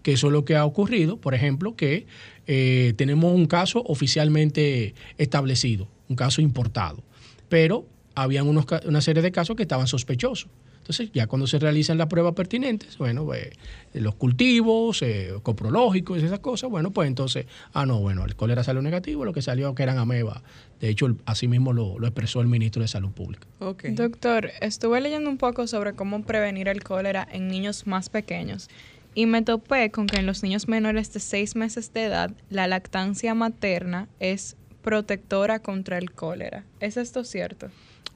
Que 0.03 0.13
eso 0.13 0.27
es 0.27 0.33
lo 0.33 0.43
que 0.45 0.55
ha 0.55 0.65
ocurrido, 0.65 1.17
por 1.17 1.33
ejemplo, 1.33 1.75
que 1.75 2.05
eh, 2.47 2.93
tenemos 2.97 3.33
un 3.33 3.45
caso 3.45 3.81
oficialmente 3.87 4.93
establecido, 5.17 5.87
un 6.09 6.15
caso 6.15 6.41
importado, 6.41 7.03
pero 7.47 7.87
habían 8.13 8.47
unos, 8.47 8.65
una 8.85 9.01
serie 9.01 9.23
de 9.23 9.31
casos 9.31 9.55
que 9.55 9.63
estaban 9.63 9.87
sospechosos. 9.87 10.49
Entonces, 10.89 11.11
ya 11.13 11.27
cuando 11.27 11.45
se 11.45 11.59
realizan 11.59 11.99
las 11.99 12.07
pruebas 12.07 12.33
pertinentes, 12.33 12.97
bueno, 12.97 13.31
eh, 13.35 13.51
los 13.93 14.15
cultivos, 14.15 15.03
eh, 15.03 15.35
coprológicos 15.43 16.19
y 16.19 16.25
esas 16.25 16.39
cosas, 16.39 16.67
bueno, 16.71 16.89
pues 16.89 17.07
entonces, 17.07 17.45
ah, 17.73 17.85
no, 17.85 17.99
bueno, 17.99 18.25
el 18.25 18.35
cólera 18.35 18.63
salió 18.63 18.81
negativo, 18.81 19.23
lo 19.23 19.31
que 19.31 19.43
salió 19.43 19.75
que 19.75 19.83
eran 19.83 19.99
ameba. 19.99 20.41
De 20.79 20.89
hecho, 20.89 21.15
así 21.25 21.47
mismo 21.47 21.73
lo, 21.73 22.03
expresó 22.03 22.41
el 22.41 22.47
ministro 22.47 22.81
de 22.81 22.87
Salud 22.87 23.11
Pública. 23.11 23.45
Doctor, 23.59 24.49
estuve 24.61 24.99
leyendo 24.99 25.29
un 25.29 25.37
poco 25.37 25.67
sobre 25.67 25.93
cómo 25.93 26.23
prevenir 26.23 26.67
el 26.67 26.81
cólera 26.81 27.27
en 27.31 27.49
niños 27.49 27.85
más 27.85 28.09
pequeños 28.09 28.67
y 29.13 29.27
me 29.27 29.43
topé 29.43 29.91
con 29.91 30.07
que 30.07 30.17
en 30.17 30.25
los 30.25 30.41
niños 30.41 30.67
menores 30.67 31.13
de 31.13 31.19
6 31.19 31.55
meses 31.55 31.93
de 31.93 32.05
edad, 32.05 32.31
la 32.49 32.65
lactancia 32.65 33.35
materna 33.35 34.07
es 34.19 34.57
protectora 34.81 35.59
contra 35.59 35.99
el 35.99 36.11
cólera. 36.11 36.65
¿Es 36.79 36.97
esto 36.97 37.23
cierto? 37.23 37.67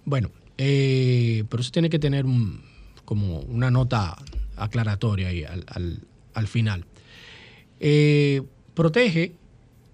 Bueno, 0.05 0.31
eh, 0.57 1.43
pero 1.49 1.61
eso 1.61 1.71
tiene 1.71 1.89
que 1.89 1.99
tener 1.99 2.25
como 3.05 3.39
una 3.39 3.71
nota 3.71 4.15
aclaratoria 4.55 5.29
ahí 5.29 5.43
al, 5.43 6.47
final. 6.47 6.85
Eh, 7.79 8.41
protege 8.73 9.33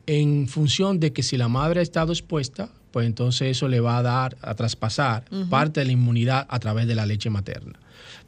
en 0.05 0.47
función 0.47 0.99
de 0.99 1.13
que 1.13 1.23
si 1.23 1.37
la 1.37 1.47
madre 1.47 1.79
ha 1.79 1.83
estado 1.83 2.11
expuesta, 2.11 2.69
pues 2.91 3.05
entonces 3.05 3.51
eso 3.51 3.67
le 3.67 3.79
va 3.79 3.97
a 3.97 4.01
dar, 4.01 4.37
a 4.41 4.55
traspasar 4.55 5.25
parte 5.49 5.81
de 5.81 5.85
la 5.85 5.91
inmunidad 5.91 6.47
a 6.49 6.59
través 6.59 6.87
de 6.87 6.95
la 6.95 7.05
leche 7.05 7.29
materna. 7.29 7.79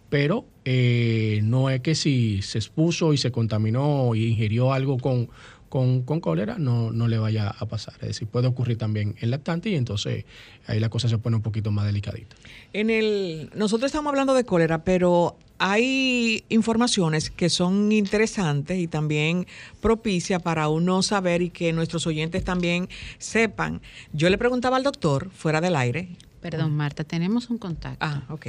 Pero 0.10 0.46
eh, 0.66 1.40
no 1.44 1.70
es 1.70 1.82
que 1.82 1.96
si 1.96 2.42
se 2.42 2.58
expuso 2.58 3.14
y 3.14 3.18
se 3.18 3.32
contaminó 3.32 4.14
y 4.14 4.26
ingirió 4.26 4.74
algo 4.74 4.98
con, 4.98 5.30
con, 5.72 6.04
cólera 6.04 6.58
no, 6.60 6.92
no 6.92 7.08
le 7.08 7.18
vaya 7.18 7.48
a 7.48 7.66
pasar. 7.66 7.94
Es 8.02 8.10
decir, 8.10 8.28
puede 8.28 8.48
ocurrir 8.48 8.78
también 8.78 9.16
en 9.22 9.32
lactante 9.32 9.70
y 9.70 9.76
entonces 9.76 10.26
ahí 10.68 10.82
la 10.82 10.90
cosa 10.90 11.08
se 11.08 11.18
pone 11.18 11.38
un 11.38 11.42
poquito 11.42 11.72
más 11.72 11.86
delicadita. 11.86 12.36
En 12.74 12.90
el, 12.90 13.50
nosotros 13.56 13.88
estamos 13.88 14.12
hablando 14.12 14.34
de 14.34 14.44
cólera, 14.44 14.84
pero 14.84 15.38
hay 15.60 16.44
informaciones 16.50 17.30
que 17.30 17.50
son 17.50 17.90
interesantes 17.94 18.78
y 18.80 18.88
también 18.88 19.48
propicias 19.80 20.42
para 20.42 20.68
uno 20.68 21.02
saber 21.04 21.42
y 21.42 21.50
que 21.50 21.72
nuestros 21.72 22.06
oyentes 22.06 22.44
también 22.44 22.90
sepan. 23.18 23.82
Yo 24.12 24.30
le 24.30 24.38
preguntaba 24.38 24.76
al 24.76 24.84
doctor, 24.84 25.30
fuera 25.32 25.62
del 25.62 25.78
aire. 25.78 26.10
Perdón, 26.42 26.76
Marta, 26.76 27.06
tenemos 27.06 27.50
un 27.50 27.58
contacto. 27.58 28.06
Ah, 28.06 28.24
ok. 28.30 28.48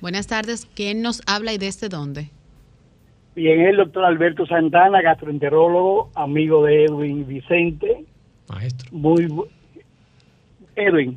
Buenas 0.00 0.28
tardes. 0.28 0.66
¿Quién 0.74 1.02
nos 1.02 1.20
habla 1.26 1.52
y 1.52 1.58
desde 1.58 1.90
dónde? 1.90 2.30
Bien, 3.38 3.60
el 3.60 3.76
doctor 3.76 4.04
Alberto 4.04 4.44
Santana, 4.46 5.00
gastroenterólogo, 5.00 6.10
amigo 6.16 6.64
de 6.64 6.86
Edwin 6.86 7.24
Vicente. 7.24 8.04
Maestro. 8.48 8.88
Muy 8.90 9.28
Edwin. 10.74 11.16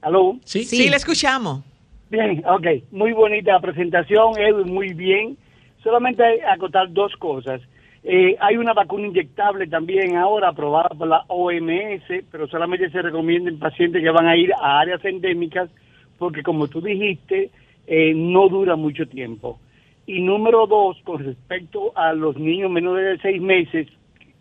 ¿Aló? 0.00 0.38
Sí, 0.44 0.62
sí, 0.62 0.88
le 0.88 0.94
escuchamos. 0.94 1.64
Bien, 2.08 2.40
ok. 2.46 2.84
Muy 2.92 3.12
bonita 3.14 3.58
presentación, 3.58 4.38
Edwin, 4.38 4.72
muy 4.72 4.94
bien. 4.94 5.36
Solamente 5.82 6.22
acotar 6.44 6.92
dos 6.92 7.16
cosas. 7.16 7.60
Eh, 8.04 8.36
hay 8.38 8.56
una 8.56 8.72
vacuna 8.72 9.08
inyectable 9.08 9.66
también 9.66 10.16
ahora 10.16 10.50
aprobada 10.50 10.90
por 10.90 11.08
la 11.08 11.24
OMS, 11.26 12.26
pero 12.30 12.46
solamente 12.46 12.90
se 12.90 13.02
recomienda 13.02 13.50
en 13.50 13.58
pacientes 13.58 14.04
que 14.04 14.10
van 14.10 14.28
a 14.28 14.36
ir 14.36 14.52
a 14.54 14.78
áreas 14.78 15.04
endémicas 15.04 15.68
porque, 16.16 16.44
como 16.44 16.68
tú 16.68 16.80
dijiste, 16.80 17.50
eh, 17.88 18.12
no 18.14 18.48
dura 18.48 18.76
mucho 18.76 19.04
tiempo. 19.08 19.58
Y 20.06 20.20
número 20.20 20.66
dos, 20.66 20.96
con 21.02 21.24
respecto 21.24 21.92
a 21.96 22.12
los 22.12 22.36
niños 22.36 22.70
menores 22.70 23.18
de 23.18 23.22
seis 23.22 23.42
meses 23.42 23.88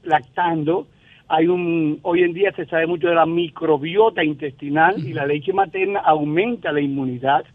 lactando, 0.03 0.87
hay 1.27 1.47
un, 1.47 1.99
hoy 2.03 2.21
en 2.21 2.33
día 2.33 2.51
se 2.55 2.67
sabe 2.67 2.85
mucho 2.85 3.07
de 3.07 3.15
la 3.15 3.25
microbiota 3.25 4.23
intestinal 4.23 4.99
y 4.99 5.13
la 5.13 5.25
leche 5.25 5.53
materna 5.53 5.99
aumenta 6.01 6.71
la 6.71 6.81
inmunidad 6.81 7.45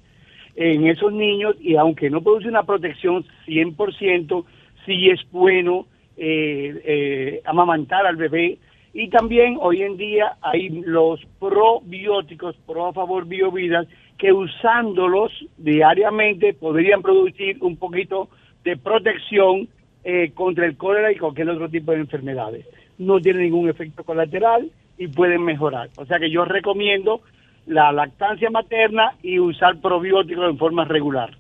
en 0.57 0.89
esos 0.89 1.13
niños 1.13 1.55
y 1.61 1.77
aunque 1.77 2.11
no 2.11 2.21
produce 2.21 2.49
una 2.49 2.65
protección 2.65 3.25
100%, 3.47 4.45
sí 4.85 5.09
es 5.09 5.21
bueno 5.31 5.87
eh, 6.17 6.83
eh, 6.85 7.43
amamantar 7.45 8.07
al 8.07 8.17
bebé. 8.17 8.59
Y 8.93 9.09
también 9.09 9.57
hoy 9.61 9.83
en 9.83 9.97
día 9.97 10.37
hay 10.43 10.69
los 10.69 11.21
probióticos, 11.39 12.57
pro 12.67 12.87
a 12.87 12.93
favor 12.93 13.25
biovidas, 13.25 13.87
que 14.21 14.33
usándolos 14.33 15.33
diariamente 15.57 16.53
podrían 16.53 17.01
producir 17.01 17.57
un 17.63 17.77
poquito 17.77 18.29
de 18.63 18.77
protección 18.77 19.67
eh, 20.05 20.33
contra 20.35 20.67
el 20.67 20.77
cólera 20.77 21.11
y 21.11 21.17
cualquier 21.17 21.49
otro 21.49 21.71
tipo 21.71 21.93
de 21.93 22.01
enfermedades. 22.01 22.67
No 22.99 23.19
tiene 23.19 23.45
ningún 23.45 23.71
efecto 23.71 24.05
colateral 24.05 24.71
y 24.99 25.09
pueden 25.09 25.43
mejorar. 25.43 25.89
O 25.97 26.05
sea 26.05 26.19
que 26.19 26.31
yo 26.31 26.45
recomiendo 26.45 27.23
la 27.67 27.93
lactancia 27.93 28.51
materna 28.51 29.15
y 29.23 29.39
usar 29.39 29.81
probióticos 29.81 30.51
en 30.51 30.59
forma 30.59 30.85
regular. 30.85 31.37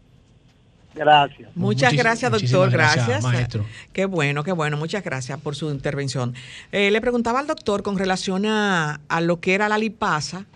Gracias. 0.95 1.55
Muchas 1.55 1.93
gracias, 1.93 2.33
doctor. 2.33 2.70
Gracias, 2.70 3.22
maestro. 3.22 3.64
Qué 3.93 4.07
bueno, 4.07 4.43
qué 4.43 4.53
bueno. 4.53 4.78
Muchas 4.78 5.05
gracias 5.05 5.39
por 5.39 5.55
su 5.55 5.70
intervención. 5.70 6.35
Eh, 6.72 6.91
le 6.91 7.01
preguntaba 7.03 7.41
al 7.41 7.47
doctor 7.47 7.83
con 7.83 7.99
relación 7.99 8.47
a, 8.47 9.01
a 9.09 9.20
lo 9.20 9.39
que 9.39 9.55
era 9.55 9.68
la 9.68 9.78
lipasa, 9.78 10.47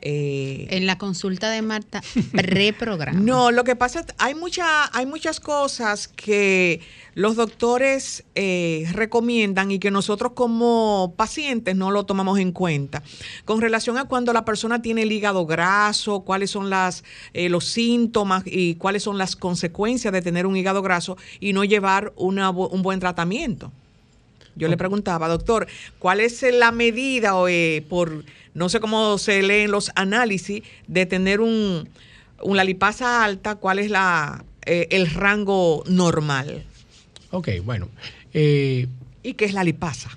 eh, 0.00 0.66
en 0.70 0.86
la 0.86 0.98
consulta 0.98 1.50
de 1.50 1.62
Marta, 1.62 2.02
reprograma. 2.32 3.18
No, 3.18 3.50
lo 3.50 3.64
que 3.64 3.76
pasa 3.76 4.00
es 4.00 4.06
hay, 4.18 4.34
mucha, 4.34 4.96
hay 4.96 5.06
muchas 5.06 5.40
cosas 5.40 6.08
que 6.08 6.80
los 7.14 7.36
doctores 7.36 8.24
eh, 8.34 8.86
recomiendan 8.92 9.70
y 9.70 9.78
que 9.78 9.90
nosotros 9.90 10.32
como 10.34 11.14
pacientes 11.16 11.74
no 11.74 11.90
lo 11.90 12.04
tomamos 12.04 12.38
en 12.38 12.52
cuenta. 12.52 13.02
Con 13.44 13.60
relación 13.60 13.98
a 13.98 14.04
cuando 14.04 14.32
la 14.32 14.44
persona 14.44 14.82
tiene 14.82 15.02
el 15.02 15.10
hígado 15.10 15.44
graso, 15.46 16.20
cuáles 16.20 16.50
son 16.50 16.70
las, 16.70 17.02
eh, 17.32 17.48
los 17.48 17.64
síntomas 17.64 18.44
y 18.46 18.76
cuáles 18.76 19.02
son 19.02 19.18
las 19.18 19.34
consecuencias 19.34 20.12
de 20.12 20.22
tener 20.22 20.46
un 20.46 20.56
hígado 20.56 20.82
graso 20.82 21.16
y 21.40 21.52
no 21.52 21.64
llevar 21.64 22.12
una, 22.16 22.50
un 22.50 22.82
buen 22.82 23.00
tratamiento. 23.00 23.72
Yo 24.58 24.66
le 24.66 24.76
preguntaba, 24.76 25.28
doctor, 25.28 25.68
¿cuál 26.00 26.18
es 26.20 26.44
la 26.52 26.72
medida 26.72 27.36
o, 27.36 27.46
por 27.88 28.24
no 28.58 28.68
sé 28.68 28.80
cómo 28.80 29.16
se 29.18 29.42
leen 29.42 29.70
los 29.70 29.90
análisis 29.94 30.62
de 30.86 31.06
tener 31.06 31.40
un, 31.40 31.88
una 32.42 32.64
lipasa 32.64 33.24
alta, 33.24 33.54
cuál 33.54 33.78
es 33.78 33.90
la, 33.90 34.44
eh, 34.66 34.88
el 34.90 35.08
rango 35.10 35.84
normal. 35.88 36.64
Ok, 37.30 37.48
bueno. 37.64 37.88
Eh, 38.34 38.86
¿Y 39.22 39.34
qué 39.34 39.44
es 39.44 39.52
la 39.54 39.64
lipasa? 39.64 40.10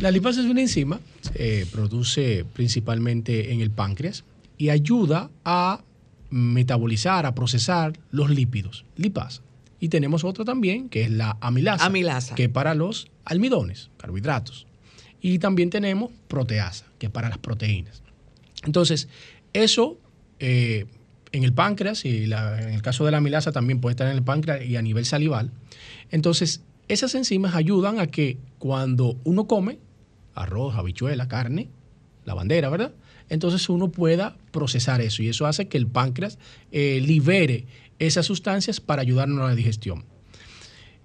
La 0.00 0.10
lipasa 0.10 0.40
es 0.40 0.46
una 0.46 0.60
enzima, 0.60 1.00
eh, 1.34 1.66
produce 1.70 2.44
principalmente 2.52 3.52
en 3.52 3.60
el 3.60 3.70
páncreas 3.70 4.24
y 4.56 4.70
ayuda 4.70 5.30
a 5.44 5.82
metabolizar, 6.30 7.26
a 7.26 7.34
procesar 7.34 7.92
los 8.10 8.30
lípidos, 8.30 8.84
lipasa. 8.96 9.42
Y 9.80 9.88
tenemos 9.88 10.24
otra 10.24 10.44
también, 10.44 10.88
que 10.88 11.02
es 11.02 11.10
la 11.10 11.36
amilasa, 11.40 11.84
amilasa. 11.84 12.34
que 12.34 12.48
para 12.48 12.74
los 12.74 13.08
almidones, 13.24 13.90
carbohidratos. 13.98 14.66
Y 15.24 15.38
también 15.38 15.70
tenemos 15.70 16.10
proteasa, 16.28 16.84
que 16.98 17.06
es 17.06 17.12
para 17.12 17.30
las 17.30 17.38
proteínas. 17.38 18.02
Entonces, 18.66 19.08
eso 19.54 19.96
eh, 20.38 20.84
en 21.32 21.44
el 21.44 21.54
páncreas, 21.54 22.04
y 22.04 22.24
en 22.24 22.74
el 22.74 22.82
caso 22.82 23.06
de 23.06 23.10
la 23.10 23.16
amilasa 23.16 23.50
también 23.50 23.80
puede 23.80 23.92
estar 23.92 24.06
en 24.06 24.18
el 24.18 24.22
páncreas 24.22 24.66
y 24.66 24.76
a 24.76 24.82
nivel 24.82 25.06
salival. 25.06 25.50
Entonces, 26.10 26.60
esas 26.88 27.14
enzimas 27.14 27.54
ayudan 27.54 28.00
a 28.00 28.08
que 28.08 28.36
cuando 28.58 29.16
uno 29.24 29.46
come 29.46 29.78
arroz, 30.34 30.74
habichuela, 30.74 31.26
carne, 31.26 31.70
la 32.26 32.34
bandera, 32.34 32.68
¿verdad? 32.68 32.92
Entonces 33.30 33.66
uno 33.70 33.90
pueda 33.90 34.36
procesar 34.50 35.00
eso 35.00 35.22
y 35.22 35.30
eso 35.30 35.46
hace 35.46 35.68
que 35.68 35.78
el 35.78 35.86
páncreas 35.86 36.38
eh, 36.70 37.00
libere 37.02 37.64
esas 37.98 38.26
sustancias 38.26 38.78
para 38.78 39.00
ayudarnos 39.00 39.40
a 39.40 39.48
la 39.48 39.54
digestión. 39.54 40.04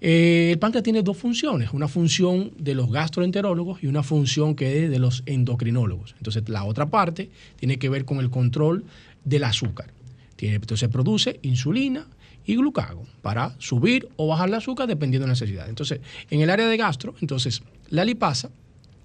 Eh, 0.00 0.50
el 0.52 0.58
páncreas 0.58 0.82
tiene 0.82 1.02
dos 1.02 1.16
funciones, 1.16 1.72
una 1.72 1.88
función 1.88 2.52
de 2.58 2.74
los 2.74 2.90
gastroenterólogos 2.90 3.82
y 3.82 3.86
una 3.86 4.02
función 4.02 4.54
que 4.54 4.84
es 4.84 4.90
de 4.90 4.98
los 4.98 5.22
endocrinólogos. 5.26 6.14
Entonces, 6.16 6.48
la 6.48 6.64
otra 6.64 6.86
parte 6.86 7.30
tiene 7.56 7.78
que 7.78 7.88
ver 7.88 8.04
con 8.04 8.18
el 8.18 8.30
control 8.30 8.84
del 9.24 9.44
azúcar. 9.44 9.92
entonces, 10.38 10.88
produce 10.88 11.38
insulina 11.42 12.06
y 12.46 12.56
glucagon 12.56 13.04
para 13.20 13.54
subir 13.58 14.08
o 14.16 14.26
bajar 14.26 14.48
el 14.48 14.54
azúcar 14.54 14.86
dependiendo 14.86 15.26
de 15.26 15.28
la 15.28 15.34
necesidad. 15.34 15.68
Entonces, 15.68 16.00
en 16.30 16.40
el 16.40 16.48
área 16.48 16.66
de 16.66 16.76
gastro, 16.78 17.14
entonces, 17.20 17.62
la 17.90 18.04
lipasa 18.04 18.50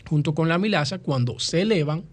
junto 0.08 0.34
con 0.34 0.48
la 0.48 0.56
amilasa, 0.56 1.00
cuando 1.00 1.40
se 1.40 1.62
elevan, 1.62 2.04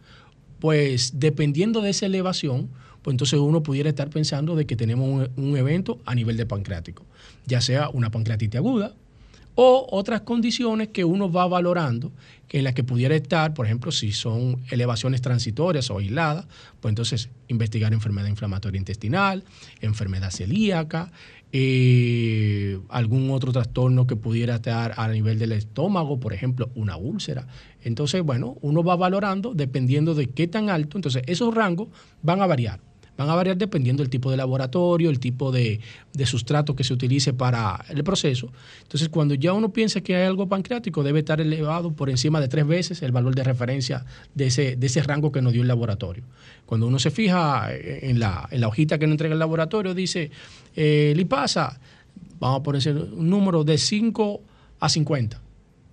pues 0.58 1.12
dependiendo 1.20 1.80
de 1.82 1.90
esa 1.90 2.06
elevación, 2.06 2.70
pues 3.02 3.14
entonces 3.14 3.38
uno 3.40 3.62
pudiera 3.62 3.88
estar 3.88 4.08
pensando 4.10 4.54
de 4.54 4.64
que 4.64 4.76
tenemos 4.76 5.28
un, 5.36 5.56
evento 5.56 6.00
a 6.06 6.14
nivel 6.14 6.36
de 6.36 6.46
pancreático, 6.46 7.04
ya 7.46 7.60
sea 7.60 7.88
una 7.90 8.10
pancreatitis 8.10 8.58
aguda, 8.58 8.94
o 9.54 9.86
otras 9.90 10.22
condiciones 10.22 10.88
que 10.88 11.04
uno 11.04 11.30
va 11.30 11.46
valorando 11.46 12.10
en 12.48 12.64
las 12.64 12.74
que 12.74 12.84
pudiera 12.84 13.14
estar, 13.14 13.52
por 13.54 13.66
ejemplo, 13.66 13.92
si 13.92 14.12
son 14.12 14.62
elevaciones 14.70 15.20
transitorias 15.20 15.90
o 15.90 15.98
aisladas, 15.98 16.46
pues 16.80 16.92
entonces 16.92 17.28
investigar 17.48 17.92
enfermedad 17.92 18.28
inflamatoria 18.28 18.78
intestinal, 18.78 19.44
enfermedad 19.80 20.30
celíaca, 20.30 21.10
eh, 21.52 22.78
algún 22.88 23.30
otro 23.30 23.52
trastorno 23.52 24.06
que 24.06 24.16
pudiera 24.16 24.56
estar 24.56 24.94
a 24.96 25.08
nivel 25.08 25.38
del 25.38 25.52
estómago, 25.52 26.18
por 26.18 26.32
ejemplo, 26.32 26.70
una 26.74 26.96
úlcera. 26.96 27.46
Entonces, 27.84 28.22
bueno, 28.22 28.56
uno 28.62 28.82
va 28.82 28.96
valorando 28.96 29.52
dependiendo 29.54 30.14
de 30.14 30.28
qué 30.28 30.46
tan 30.46 30.70
alto, 30.70 30.96
entonces 30.96 31.24
esos 31.26 31.54
rangos 31.54 31.88
van 32.22 32.40
a 32.40 32.46
variar 32.46 32.80
van 33.16 33.28
a 33.28 33.34
variar 33.34 33.56
dependiendo 33.56 34.02
del 34.02 34.10
tipo 34.10 34.30
de 34.30 34.36
laboratorio, 34.36 35.10
el 35.10 35.20
tipo 35.20 35.52
de, 35.52 35.80
sustrato 36.24 36.74
que 36.74 36.84
se 36.84 36.94
utilice 36.94 37.32
para 37.32 37.84
el 37.88 38.02
proceso. 38.04 38.52
Entonces, 38.82 39.08
cuando 39.08 39.34
ya 39.34 39.52
uno 39.52 39.72
piensa 39.72 40.00
que 40.00 40.16
hay 40.16 40.26
algo 40.26 40.48
pancreático, 40.48 41.02
debe 41.02 41.20
estar 41.20 41.40
elevado 41.40 41.92
por 41.92 42.10
encima 42.10 42.40
de 42.40 42.48
tres 42.48 42.66
veces 42.66 43.02
el 43.02 43.12
valor 43.12 43.34
de 43.34 43.44
referencia 43.44 44.04
de 44.34 44.46
ese, 44.46 44.76
de 44.76 44.86
ese 44.86 45.02
rango 45.02 45.30
que 45.32 45.42
nos 45.42 45.52
dio 45.52 45.62
el 45.62 45.68
laboratorio. 45.68 46.24
Cuando 46.66 46.86
uno 46.86 46.98
se 46.98 47.10
fija 47.10 47.68
en 47.72 48.18
la, 48.18 48.48
en 48.50 48.60
la 48.60 48.68
hojita 48.68 48.98
que 48.98 49.06
nos 49.06 49.14
entrega 49.14 49.34
el 49.34 49.38
laboratorio, 49.38 49.94
dice, 49.94 50.30
eh, 50.74 51.12
lipasa, 51.16 51.78
vamos 52.38 52.60
a 52.60 52.62
poner 52.62 52.88
un 52.88 53.28
número 53.28 53.64
de 53.64 53.78
5 53.78 54.40
a 54.80 54.88
50. 54.88 55.40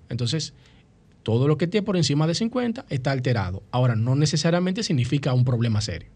Entonces, 0.10 0.54
todo 1.24 1.48
lo 1.48 1.58
que 1.58 1.66
esté 1.66 1.82
por 1.82 1.98
encima 1.98 2.28
de 2.28 2.34
50 2.34 2.86
está 2.90 3.12
alterado. 3.12 3.62
Ahora, 3.72 3.96
no 3.96 4.16
necesariamente 4.16 4.84
significa 4.84 5.34
un 5.34 5.46
problema 5.46 5.82
serio. 5.82 6.10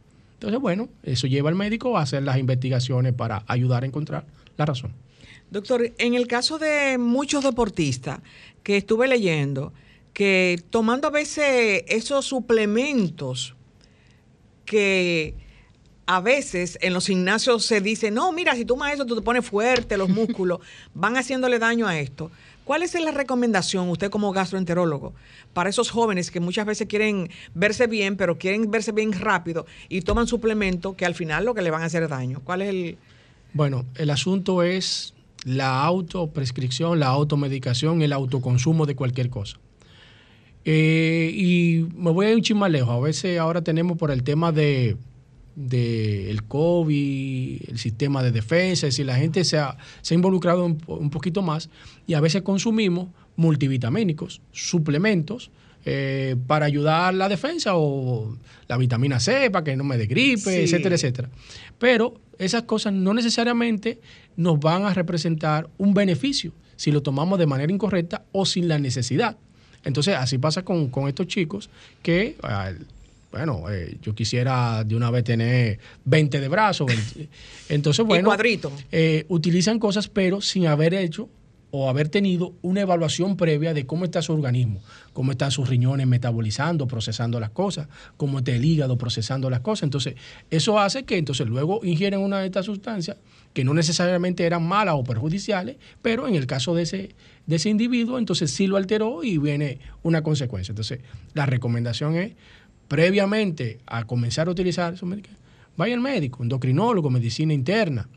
Entonces, 0.44 0.60
bueno, 0.60 0.90
eso 1.04 1.26
lleva 1.26 1.48
al 1.48 1.56
médico 1.56 1.98
a 1.98 2.02
hacer 2.02 2.22
las 2.22 2.38
investigaciones 2.38 3.14
para 3.14 3.46
ayudar 3.48 3.84
a 3.84 3.86
encontrar 3.86 4.26
la 4.58 4.66
razón. 4.66 4.92
Doctor, 5.50 5.94
en 5.98 6.16
el 6.16 6.28
caso 6.28 6.60
de 6.60 6.98
muchos 6.98 7.46
deportistas 7.46 8.20
que 8.62 8.76
estuve 8.76 9.08
leyendo, 9.08 9.72
que 10.12 10.62
tomando 10.70 11.08
a 11.08 11.12
veces 11.12 11.86
esos 11.88 12.26
suplementos 12.26 13.56
que 14.66 15.34
a 16.08 16.20
veces 16.20 16.78
en 16.82 16.92
los 16.94 17.08
gimnasios 17.08 17.66
se 17.66 17.80
dice, 17.80 18.12
no, 18.12 18.34
mira, 18.34 18.54
si 18.54 18.66
tomas 18.66 18.94
eso, 18.94 19.06
tú 19.06 19.16
te 19.16 19.22
pones 19.22 19.46
fuerte, 19.46 19.96
los 19.96 20.10
músculos, 20.20 20.60
van 20.94 21.16
haciéndole 21.16 21.58
daño 21.58 21.88
a 21.88 21.98
esto. 21.98 22.32
¿Cuál 22.64 22.84
es 22.84 23.00
la 23.00 23.12
recomendación, 23.12 23.90
usted 23.90 24.10
como 24.10 24.32
gastroenterólogo, 24.32 25.14
para 25.54 25.70
esos 25.70 25.90
jóvenes 25.92 26.32
que 26.32 26.40
muchas 26.40 26.66
veces 26.66 26.88
quieren 26.88 27.30
verse 27.54 27.88
bien, 27.88 28.16
pero 28.16 28.38
quieren 28.38 28.72
verse 28.72 28.92
bien 28.92 29.12
rápido 29.12 29.66
y 29.90 30.02
toman 30.02 30.28
suplemento 30.28 30.96
que 30.96 31.06
al 31.06 31.14
final 31.14 31.46
lo 31.46 31.54
que 31.54 31.62
le 31.62 31.72
van 31.72 31.82
a 31.82 31.86
hacer 31.86 32.08
daño? 32.08 32.42
¿Cuál 32.44 32.62
es 32.62 32.70
el...? 32.70 32.98
Bueno, 33.54 33.86
el 33.96 34.10
asunto 34.10 34.64
es 34.64 35.14
la 35.44 35.84
autoprescripción, 35.84 37.00
la 37.00 37.08
automedicación, 37.08 38.02
el 38.02 38.14
autoconsumo 38.14 38.86
de 38.86 38.96
cualquier 38.96 39.30
cosa. 39.30 39.60
Eh, 40.66 41.32
y 41.34 41.88
me 41.96 42.12
voy 42.12 42.28
a 42.28 42.34
ir 42.34 42.54
un 42.54 42.72
lejos. 42.72 42.90
A 42.90 43.00
veces 43.00 43.38
ahora 43.40 43.62
tenemos 43.62 43.98
por 43.98 44.12
el 44.12 44.24
tema 44.24 44.52
de 44.52 44.96
del 45.56 46.44
COVID, 46.44 47.70
el 47.70 47.78
sistema 47.78 48.24
de 48.24 48.32
defensa, 48.32 48.88
es 48.88 48.94
decir, 48.94 49.06
la 49.06 49.16
gente 49.16 49.44
se 49.44 49.58
ha, 49.58 49.78
se 50.02 50.14
ha 50.14 50.16
involucrado 50.16 50.66
un, 50.66 51.10
poquito 51.10 51.42
más 51.42 51.70
y 52.08 52.16
a 52.16 52.22
veces 52.22 52.42
consumimos 52.42 53.10
multivitamínicos, 53.36 54.42
suplementos, 54.52 55.52
eh, 55.86 56.38
para 56.48 56.66
ayudar 56.66 57.14
la 57.14 57.28
defensa 57.28 57.76
o 57.76 58.38
la 58.68 58.78
vitamina 58.78 59.20
C 59.20 59.52
para 59.52 59.66
que 59.66 59.76
no 59.76 59.84
me 59.84 59.98
dé 59.98 60.06
gripe, 60.06 60.64
etcétera, 60.64 60.96
etcétera. 60.96 61.30
Pero 61.78 62.22
esas 62.40 62.64
cosas 62.64 62.94
no 62.94 63.14
necesariamente 63.14 64.00
nos 64.38 64.60
van 64.60 64.86
a 64.86 64.94
representar 64.94 65.70
un 65.78 65.94
beneficio 65.94 66.54
si 66.78 66.92
lo 66.92 67.04
tomamos 67.04 67.38
de 67.38 67.48
manera 67.48 67.72
incorrecta 67.72 68.24
o 68.32 68.46
sin 68.46 68.68
la 68.68 68.80
necesidad. 68.80 69.38
Entonces, 69.84 70.16
así 70.16 70.38
pasa 70.38 70.64
con, 70.64 70.88
con 70.88 71.10
estos 71.10 71.28
chicos 71.28 71.70
que 72.02 72.38
bueno, 73.34 73.64
eh, 73.72 73.98
yo 74.00 74.14
quisiera 74.14 74.84
de 74.84 74.96
una 74.96 75.10
vez 75.10 75.24
tener 75.24 75.80
20 76.06 76.40
de 76.40 76.48
brazos. 76.48 76.92
Entonces, 77.68 78.06
bueno, 78.08 78.26
cuadrito. 78.26 78.72
Eh, 78.92 79.26
utilizan 79.28 79.80
cosas, 79.80 80.08
pero 80.08 80.40
sin 80.40 80.68
haber 80.68 80.94
hecho 80.94 81.30
o 81.72 81.90
haber 81.90 82.10
tenido 82.10 82.54
una 82.62 82.82
evaluación 82.82 83.36
previa 83.36 83.74
de 83.74 83.88
cómo 83.88 84.06
está 84.06 84.22
su 84.22 84.34
organismo, 84.34 84.84
cómo 85.14 85.32
están 85.32 85.50
sus 85.50 85.68
riñones 85.68 86.06
metabolizando, 86.06 86.86
procesando 86.86 87.40
las 87.40 87.50
cosas, 87.50 87.88
cómo 88.18 88.38
está 88.38 88.52
el 88.52 88.64
hígado 88.64 89.00
procesando 89.00 89.50
las 89.50 89.62
cosas. 89.62 89.86
Entonces, 89.86 90.14
eso 90.52 90.78
hace 90.78 91.04
que 91.04 91.18
entonces 91.18 91.48
luego 91.48 91.80
ingieren 91.84 92.20
una 92.20 92.40
de 92.40 92.46
estas 92.46 92.68
sustancias 92.68 93.18
que 93.54 93.64
no 93.64 93.74
necesariamente 93.74 94.46
eran 94.46 94.62
malas 94.62 94.94
o 94.96 95.04
perjudiciales, 95.04 95.78
pero 96.04 96.28
en 96.28 96.36
el 96.36 96.46
caso 96.46 96.76
de 96.76 96.84
ese, 96.84 97.16
de 97.48 97.56
ese 97.56 97.70
individuo, 97.72 98.20
entonces 98.20 98.52
sí 98.52 98.68
lo 98.68 98.78
alteró 98.78 99.24
y 99.24 99.40
viene 99.40 99.80
una 100.04 100.22
consecuencia. 100.22 100.74
Entonces, 100.74 101.00
la 101.34 101.48
recomendación 101.48 102.16
es 102.16 102.34
previamente 102.88 103.80
a 103.86 104.06
comenzar 104.06 104.48
a 104.48 104.52
utilizar 104.52 104.94
esos 104.94 105.08
medicamentos, 105.08 105.44
vaya 105.78 105.96
al 105.96 106.02
médico, 106.02 106.44
endocrinólogo, 106.44 107.10
medicina 107.10 107.54
interna, 107.54 108.08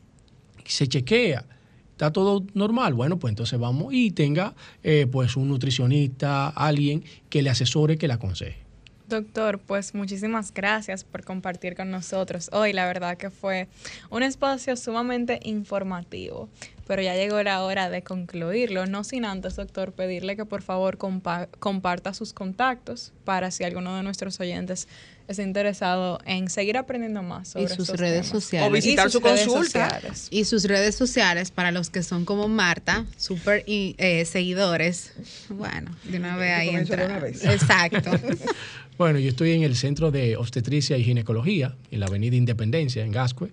se 0.64 0.86
chequea, 0.88 1.44
está 1.92 2.12
todo 2.12 2.44
normal, 2.54 2.94
bueno, 2.94 3.18
pues 3.18 3.32
entonces 3.32 3.58
vamos 3.58 3.92
y 3.94 4.10
tenga 4.10 4.54
eh, 4.82 5.06
pues 5.10 5.36
un 5.36 5.48
nutricionista, 5.48 6.48
alguien 6.48 7.04
que 7.30 7.42
le 7.42 7.50
asesore, 7.50 7.96
que 7.96 8.08
le 8.08 8.14
aconseje. 8.14 8.65
Doctor, 9.08 9.60
pues 9.60 9.94
muchísimas 9.94 10.52
gracias 10.52 11.04
por 11.04 11.24
compartir 11.24 11.76
con 11.76 11.90
nosotros 11.90 12.50
hoy. 12.52 12.72
La 12.72 12.86
verdad 12.86 13.16
que 13.16 13.30
fue 13.30 13.68
un 14.10 14.22
espacio 14.22 14.76
sumamente 14.76 15.38
informativo 15.44 16.48
pero 16.86 17.02
ya 17.02 17.14
llegó 17.14 17.42
la 17.42 17.62
hora 17.62 17.90
de 17.90 18.02
concluirlo. 18.02 18.86
No 18.86 19.02
sin 19.02 19.24
antes, 19.24 19.56
doctor, 19.56 19.92
pedirle 19.92 20.36
que 20.36 20.44
por 20.44 20.62
favor 20.62 20.98
comparta 20.98 22.14
sus 22.14 22.32
contactos 22.32 23.12
para 23.24 23.50
si 23.50 23.64
alguno 23.64 23.96
de 23.96 24.02
nuestros 24.04 24.38
oyentes 24.38 24.86
está 25.26 25.42
interesado 25.42 26.20
en 26.24 26.48
seguir 26.48 26.76
aprendiendo 26.76 27.24
más 27.24 27.48
sobre 27.48 27.64
y 27.64 27.76
sus 27.76 27.88
redes 27.88 28.26
sociales. 28.26 28.68
O 28.68 28.72
visitar 28.72 29.10
su 29.10 29.20
consulta. 29.20 30.00
Y 30.30 30.44
sus 30.44 30.64
redes 30.64 30.94
sociales 30.94 31.50
para 31.50 31.72
los 31.72 31.90
que 31.90 32.04
son 32.04 32.24
como 32.24 32.46
Marta, 32.46 33.04
súper 33.16 33.64
eh, 33.66 34.24
seguidores. 34.24 35.12
Bueno, 35.48 35.90
de 36.04 36.18
una 36.18 36.36
vez 36.36 36.52
ahí 36.56 36.68
entra. 36.68 37.18
Exacto. 37.28 38.12
bueno, 38.98 39.18
yo 39.18 39.28
estoy 39.28 39.52
en 39.52 39.62
el 39.62 39.76
Centro 39.76 40.10
de 40.10 40.36
Obstetricia 40.36 40.96
y 40.96 41.04
Ginecología, 41.04 41.76
en 41.90 42.00
la 42.00 42.06
Avenida 42.06 42.36
Independencia, 42.36 43.04
en 43.04 43.12
Gascue. 43.12 43.52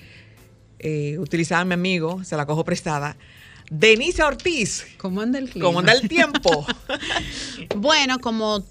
eh, 0.79 1.17
utilizaba 1.19 1.65
mi 1.65 1.73
amigo, 1.73 2.23
se 2.23 2.37
la 2.37 2.45
cojo 2.45 2.63
prestada. 2.63 3.17
Denise 3.69 4.23
Ortiz. 4.23 4.85
¿Cómo 4.97 5.19
anda 5.19 5.39
el 5.39 5.51
¿Cómo 5.59 5.79
anda 5.79 5.91
el 5.91 6.07
tiempo? 6.07 6.65
bueno, 7.75 8.19
como 8.19 8.63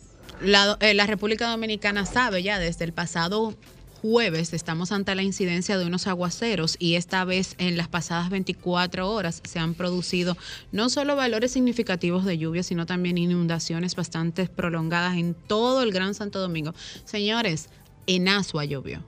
eh, 0.44 0.94
la, 0.94 1.06
República 1.06 1.50
Dominicana 1.50 2.06
sabe 2.06 2.42
ya 2.42 2.58
desde 2.58 2.84
el 2.84 2.92
pasado 2.92 3.54
jueves 4.00 4.52
estamos 4.52 4.90
ante 4.90 5.14
la 5.14 5.22
incidencia 5.22 5.78
de 5.78 5.86
unos 5.86 6.08
aguaceros 6.08 6.76
y 6.80 6.96
esta 6.96 7.24
vez 7.24 7.54
en 7.58 7.76
las 7.76 7.86
pasadas 7.86 8.30
24 8.30 9.08
horas 9.08 9.40
se 9.44 9.60
han 9.60 9.74
producido 9.74 10.36
no 10.72 10.88
solo 10.88 11.14
valores 11.14 11.52
significativos 11.52 12.24
de 12.24 12.36
lluvia, 12.36 12.64
sino 12.64 12.84
también 12.84 13.16
inundaciones 13.18 13.94
bastante 13.94 14.46
prolongadas 14.46 15.16
en 15.16 15.34
todo 15.34 15.82
el 15.82 15.92
Gran 15.92 16.14
Santo 16.14 16.40
Domingo. 16.40 16.74
Señores, 17.04 17.68
en 18.06 18.28
Asua 18.28 18.64
llovió. 18.64 19.04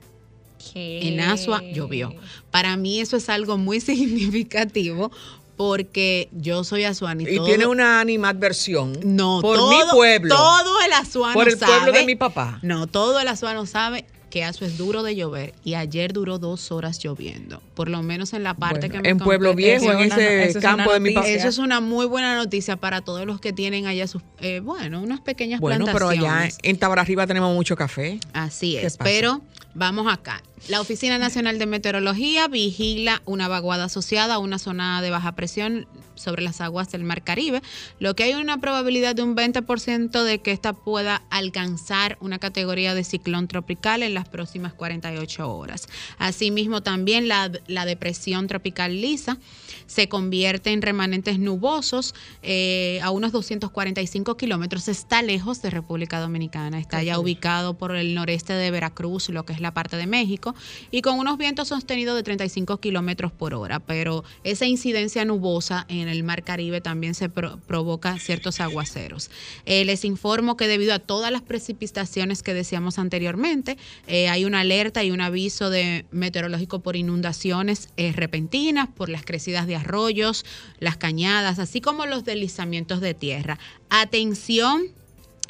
En 0.73 1.19
Asua 1.19 1.61
llovió. 1.61 2.13
Para 2.49 2.77
mí 2.77 2.99
eso 2.99 3.17
es 3.17 3.29
algo 3.29 3.57
muy 3.57 3.79
significativo 3.81 5.11
porque 5.55 6.29
yo 6.31 6.63
soy 6.63 6.83
azuanita. 6.83 7.31
Y, 7.31 7.39
tiene 7.39 7.65
una 7.65 7.99
animadversión. 7.99 8.97
No, 9.03 9.39
por 9.41 9.57
mi 9.69 9.79
pueblo. 9.91 10.35
Todo 10.35 10.81
el 10.85 10.93
azuano 10.93 11.33
Por 11.33 11.49
el 11.49 11.57
pueblo 11.57 11.91
de 11.91 12.05
mi 12.05 12.15
papá. 12.15 12.59
No, 12.61 12.87
todo 12.87 13.19
el 13.19 13.27
azuano 13.27 13.65
sabe 13.65 14.05
que 14.35 14.43
Aso 14.43 14.65
es 14.65 14.77
duro 14.77 15.01
de 15.01 15.15
llover 15.15 15.53
y 15.63 15.75
ayer 15.75 16.11
duró 16.11 16.39
dos 16.39 16.69
horas 16.73 16.99
lloviendo. 16.99 17.61
Por 17.73 17.87
lo 17.87 18.03
menos 18.03 18.33
en 18.33 18.43
la 18.43 18.53
parte 18.53 18.89
Bueno, 18.89 18.95
que 18.95 19.01
me 19.03 19.09
en 19.11 19.17
Pueblo 19.17 19.55
Viejo, 19.55 19.89
en 19.93 19.99
ese 20.11 20.43
eso 20.43 20.59
es 20.59 20.65
una 20.65 20.75
campo 20.75 20.91
de 20.91 20.99
mi 20.99 21.13
papá. 21.13 21.25
Eso 21.29 21.47
es 21.47 21.57
una 21.57 21.79
muy 21.79 22.05
buena 22.05 22.35
noticia 22.35 22.75
para 22.75 22.99
todos 22.99 23.25
los 23.25 23.39
que 23.39 23.53
tienen 23.53 23.87
allá 23.87 24.07
sus, 24.07 24.23
eh, 24.41 24.59
bueno, 24.59 25.01
unas 25.01 25.21
pequeñas 25.21 25.61
Bueno, 25.61 25.85
pero 25.85 26.09
plantaciones. 26.09 26.55
allá 26.57 26.69
en 26.69 26.77
Tabara 26.77 27.03
Arriba 27.03 27.25
tenemos 27.27 27.55
mucho 27.55 27.77
café. 27.77 28.19
Así 28.33 28.73
¿Qué 28.73 28.87
es, 28.87 28.97
pero 28.97 29.39
vamos 29.73 30.11
acá. 30.11 30.43
La 30.67 30.81
Oficina 30.81 31.19
Nacional 31.19 31.59
de 31.59 31.67
Meteorología 31.67 32.47
vigila 32.47 33.21
una 33.25 33.47
vaguada 33.47 33.83
asociada 33.83 34.33
a 34.33 34.39
una 34.39 34.57
zona 34.57 34.99
de 35.03 35.11
baja 35.11 35.35
presión 35.35 35.85
sobre 36.15 36.41
las 36.41 36.59
aguas 36.59 36.91
del 36.91 37.03
Mar 37.03 37.23
Caribe, 37.23 37.61
lo 37.99 38.15
que 38.15 38.23
hay 38.23 38.33
una 38.33 38.57
probabilidad 38.57 39.15
de 39.15 39.21
un 39.21 39.35
20% 39.35 40.23
de 40.23 40.39
que 40.39 40.51
esta 40.51 40.73
pueda 40.73 41.21
alcanzar 41.29 42.17
una 42.19 42.39
categoría 42.39 42.95
de 42.95 43.03
ciclón 43.03 43.47
tropical 43.47 44.01
en 44.01 44.15
las 44.15 44.27
próximas 44.27 44.73
48 44.73 45.55
horas. 45.55 45.87
Asimismo, 46.17 46.81
también 46.81 47.27
la, 47.27 47.51
la 47.67 47.85
depresión 47.85 48.47
tropical 48.47 48.99
lisa 49.01 49.37
se 49.85 50.09
convierte 50.09 50.71
en 50.71 50.81
remanentes 50.81 51.37
nubosos 51.37 52.15
eh, 52.41 52.99
a 53.03 53.11
unos 53.11 53.31
245 53.31 54.37
kilómetros. 54.37 54.87
Está 54.87 55.21
lejos 55.21 55.61
de 55.61 55.69
República 55.69 56.19
Dominicana, 56.19 56.79
está 56.79 57.03
ya 57.03 57.19
ubicado 57.19 57.77
por 57.77 57.95
el 57.95 58.15
noreste 58.15 58.53
de 58.53 58.71
Veracruz, 58.71 59.29
lo 59.29 59.45
que 59.45 59.53
es 59.53 59.59
la 59.59 59.73
parte 59.73 59.97
de 59.97 60.07
México, 60.07 60.54
y 60.91 61.01
con 61.01 61.19
unos 61.19 61.37
vientos 61.37 61.69
sostenidos 61.69 62.15
de 62.15 62.23
35 62.23 62.77
kilómetros 62.79 63.31
por 63.31 63.53
hora. 63.53 63.79
Pero 63.79 64.23
esa 64.43 64.65
incidencia 64.65 65.25
nubosa 65.25 65.85
en 65.89 66.07
el 66.07 66.23
Mar 66.23 66.43
Caribe 66.43 66.81
también 66.81 67.15
se 67.15 67.29
pro- 67.29 67.57
provoca 67.67 68.17
ciertos 68.19 68.59
aguaceros. 68.59 69.29
Eh, 69.65 69.85
les 69.85 70.05
informo 70.05 70.57
que 70.57 70.67
debido 70.67 70.93
a 70.93 70.99
todas 70.99 71.31
las 71.31 71.41
precipitaciones 71.41 72.43
que 72.43 72.53
decíamos 72.53 72.99
anteriormente, 72.99 73.77
eh, 74.07 74.29
hay 74.29 74.45
una 74.45 74.61
alerta 74.61 75.03
y 75.03 75.11
un 75.11 75.21
aviso 75.21 75.69
de 75.69 76.05
meteorológico 76.11 76.79
por 76.79 76.95
inundaciones 76.95 77.89
eh, 77.97 78.11
repentinas, 78.13 78.87
por 78.89 79.09
las 79.09 79.23
crecidas 79.25 79.67
de 79.67 79.75
arroyos, 79.75 80.45
las 80.79 80.97
cañadas, 80.97 81.59
así 81.59 81.81
como 81.81 82.05
los 82.05 82.23
deslizamientos 82.25 83.01
de 83.01 83.13
tierra. 83.13 83.59
Atención 83.89 84.83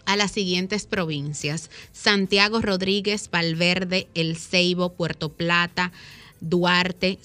a 0.06 0.16
las 0.16 0.32
siguientes 0.32 0.86
provincias: 0.86 1.70
Santiago 1.92 2.62
Rodríguez, 2.62 3.30
Valverde, 3.32 4.08
El 4.14 4.38
Ceibo, 4.38 4.94
Puerto 4.94 5.30
Plata, 5.30 5.92
Duarte, 6.42 7.20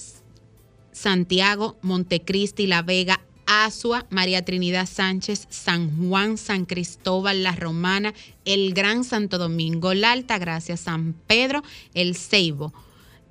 Santiago, 0.93 1.76
Montecristi, 1.83 2.66
La 2.66 2.83
Vega, 2.83 3.20
Asua, 3.47 4.07
María 4.11 4.45
Trinidad 4.45 4.87
Sánchez, 4.87 5.47
San 5.51 5.97
Juan, 5.97 6.39
San 6.39 6.66
Cristóbal, 6.66 7.43
La 7.43 7.57
Romana, 7.57 8.14
el 8.45 8.74
Gran 8.74 9.03
Santo 9.03 9.39
Domingo, 9.39 9.93
La 9.93 10.12
Altagracia, 10.12 10.76
San 10.76 11.14
Pedro, 11.26 11.62
El 11.95 12.14
Ceibo. 12.14 12.72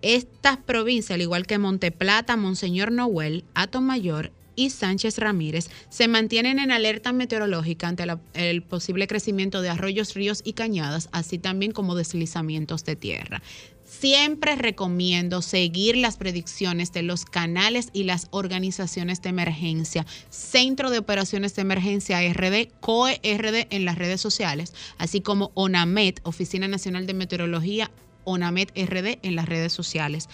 Estas 0.01 0.57
provincias, 0.57 1.15
al 1.15 1.21
igual 1.21 1.45
que 1.45 1.57
Monteplata, 1.57 2.37
Monseñor 2.37 2.91
Noel, 2.91 3.45
Mayor 3.81 4.31
y 4.59 4.69
Sánchez 4.71 5.19
Ramírez, 5.19 5.69
se 5.87 6.09
mantienen 6.09 6.59
en 6.59 6.69
alerta 6.69 7.13
meteorológica 7.13 7.87
ante 7.87 8.03
el 8.33 8.61
posible 8.61 9.07
crecimiento 9.07 9.61
de 9.61 9.69
arroyos, 9.69 10.15
ríos 10.15 10.41
y 10.43 10.51
cañadas, 10.51 11.07
así 11.13 11.39
también 11.39 11.71
como 11.71 11.95
deslizamientos 11.95 12.83
de 12.83 12.97
tierra. 12.97 13.41
Siempre 13.85 14.57
recomiendo 14.57 15.41
seguir 15.41 15.95
las 15.95 16.17
predicciones 16.17 16.91
de 16.91 17.03
los 17.03 17.23
canales 17.23 17.87
y 17.93 18.03
las 18.03 18.27
organizaciones 18.31 19.21
de 19.21 19.29
emergencia, 19.29 20.05
Centro 20.29 20.89
de 20.89 20.97
Operaciones 20.97 21.55
de 21.55 21.61
Emergencia 21.61 22.19
RD, 22.33 22.67
COE 22.81 23.21
RD 23.23 23.73
en 23.73 23.85
las 23.85 23.97
redes 23.97 24.19
sociales, 24.19 24.73
así 24.97 25.21
como 25.21 25.51
ONAMET, 25.53 26.19
Oficina 26.23 26.67
Nacional 26.67 27.07
de 27.07 27.13
Meteorología, 27.13 27.91
ONAMET 28.25 28.71
RD 28.77 29.19
en 29.23 29.35
las 29.37 29.47
redes 29.47 29.71
sociales. 29.71 30.27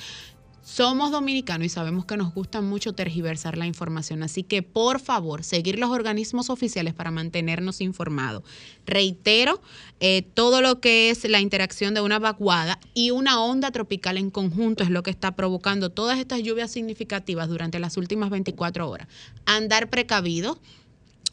Somos 0.66 1.12
dominicanos 1.12 1.68
y 1.68 1.70
sabemos 1.70 2.06
que 2.06 2.18
nos 2.18 2.34
gusta 2.34 2.60
mucho 2.60 2.94
tergiversar 2.94 3.56
la 3.56 3.68
información, 3.68 4.24
así 4.24 4.42
que 4.42 4.64
por 4.64 5.00
favor, 5.00 5.44
seguir 5.44 5.78
los 5.78 5.92
organismos 5.92 6.50
oficiales 6.50 6.96
para 6.96 7.12
mantenernos 7.12 7.82
informados. 7.82 8.42
Reitero, 8.88 9.62
eh, 10.00 10.24
todo 10.34 10.64
lo 10.64 10.82
que 10.82 11.12
es 11.12 11.24
la 11.30 11.40
interacción 11.40 11.94
de 11.94 12.02
una 12.02 12.18
vaguada 12.18 12.80
y 12.96 13.12
una 13.12 13.44
onda 13.44 13.70
tropical 13.70 14.18
en 14.18 14.32
conjunto 14.32 14.84
es 14.84 14.90
lo 14.90 15.04
que 15.04 15.12
está 15.12 15.36
provocando 15.36 15.92
todas 15.92 16.18
estas 16.18 16.42
lluvias 16.42 16.72
significativas 16.72 17.48
durante 17.48 17.78
las 17.78 17.96
últimas 17.96 18.32
24 18.32 18.90
horas. 18.90 19.08
Andar 19.46 19.92
precavido, 19.92 20.58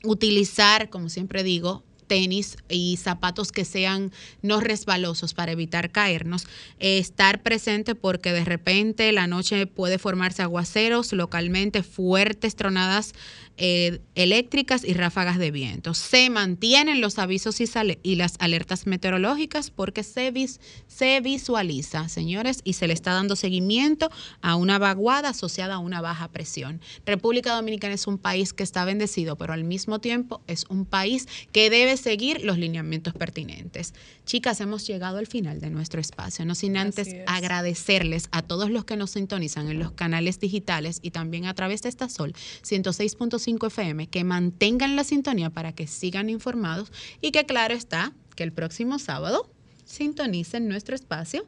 utilizar, 0.04 0.90
como 0.90 1.08
siempre 1.08 1.42
digo, 1.42 1.82
tenis 2.06 2.56
y 2.68 2.96
zapatos 2.96 3.52
que 3.52 3.64
sean 3.64 4.12
no 4.42 4.60
resbalosos 4.60 5.34
para 5.34 5.52
evitar 5.52 5.90
caernos, 5.90 6.46
estar 6.78 7.42
presente 7.42 7.94
porque 7.94 8.32
de 8.32 8.44
repente 8.44 9.10
la 9.12 9.26
noche 9.26 9.66
puede 9.66 9.98
formarse 9.98 10.42
aguaceros 10.42 11.12
localmente, 11.12 11.82
fuertes 11.82 12.56
tronadas 12.56 13.14
eh, 13.56 14.00
eléctricas 14.14 14.84
y 14.84 14.94
ráfagas 14.94 15.38
de 15.38 15.50
viento. 15.50 15.94
Se 15.94 16.30
mantienen 16.30 17.00
los 17.00 17.18
avisos 17.18 17.60
y, 17.60 17.66
sale- 17.66 17.98
y 18.02 18.14
las 18.16 18.34
alertas 18.38 18.86
meteorológicas 18.86 19.70
porque 19.70 20.02
se, 20.02 20.30
vis- 20.30 20.60
se 20.88 21.20
visualiza, 21.20 22.08
señores, 22.08 22.60
y 22.64 22.72
se 22.74 22.86
le 22.86 22.94
está 22.94 23.12
dando 23.12 23.36
seguimiento 23.36 24.10
a 24.40 24.56
una 24.56 24.78
vaguada 24.78 25.30
asociada 25.30 25.74
a 25.74 25.78
una 25.78 26.00
baja 26.00 26.28
presión. 26.28 26.80
República 27.06 27.54
Dominicana 27.54 27.94
es 27.94 28.06
un 28.06 28.18
país 28.18 28.52
que 28.52 28.62
está 28.62 28.84
bendecido, 28.84 29.36
pero 29.36 29.52
al 29.52 29.64
mismo 29.64 29.98
tiempo 30.00 30.40
es 30.46 30.64
un 30.68 30.84
país 30.86 31.28
que 31.52 31.68
debe 31.70 31.96
seguir 31.96 32.44
los 32.44 32.58
lineamientos 32.58 33.14
pertinentes. 33.14 33.94
Chicas, 34.24 34.60
hemos 34.60 34.86
llegado 34.86 35.18
al 35.18 35.26
final 35.26 35.60
de 35.60 35.70
nuestro 35.70 36.00
espacio, 36.00 36.44
no 36.44 36.54
sin 36.54 36.76
antes 36.76 37.08
agradecerles 37.26 38.28
a 38.32 38.42
todos 38.42 38.70
los 38.70 38.84
que 38.84 38.96
nos 38.96 39.10
sintonizan 39.10 39.68
en 39.68 39.78
los 39.78 39.92
canales 39.92 40.40
digitales 40.40 41.00
y 41.02 41.10
también 41.10 41.46
a 41.46 41.54
través 41.54 41.82
de 41.82 41.88
esta 41.88 42.08
Sol 42.08 42.32
106.5 42.62 43.41
FM, 43.46 44.08
que 44.08 44.24
mantengan 44.24 44.96
la 44.96 45.04
sintonía 45.04 45.50
para 45.50 45.72
que 45.72 45.86
sigan 45.86 46.30
informados 46.30 46.92
y 47.20 47.30
que 47.30 47.46
claro 47.46 47.74
está 47.74 48.12
que 48.34 48.42
el 48.42 48.52
próximo 48.52 48.98
sábado 48.98 49.50
sintonicen 49.84 50.68
nuestro 50.68 50.94
espacio 50.94 51.46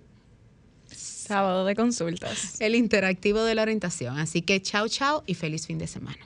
Sábado 0.90 1.64
de 1.64 1.74
consultas. 1.74 2.60
el 2.60 2.74
interactivo 2.74 3.42
de 3.42 3.54
la 3.54 3.62
orientación. 3.62 4.18
Así 4.18 4.42
que 4.42 4.60
chao, 4.60 4.88
chao 4.88 5.24
y 5.26 5.34
feliz 5.34 5.66
fin 5.66 5.78
de 5.78 5.86
semana. 5.86 6.24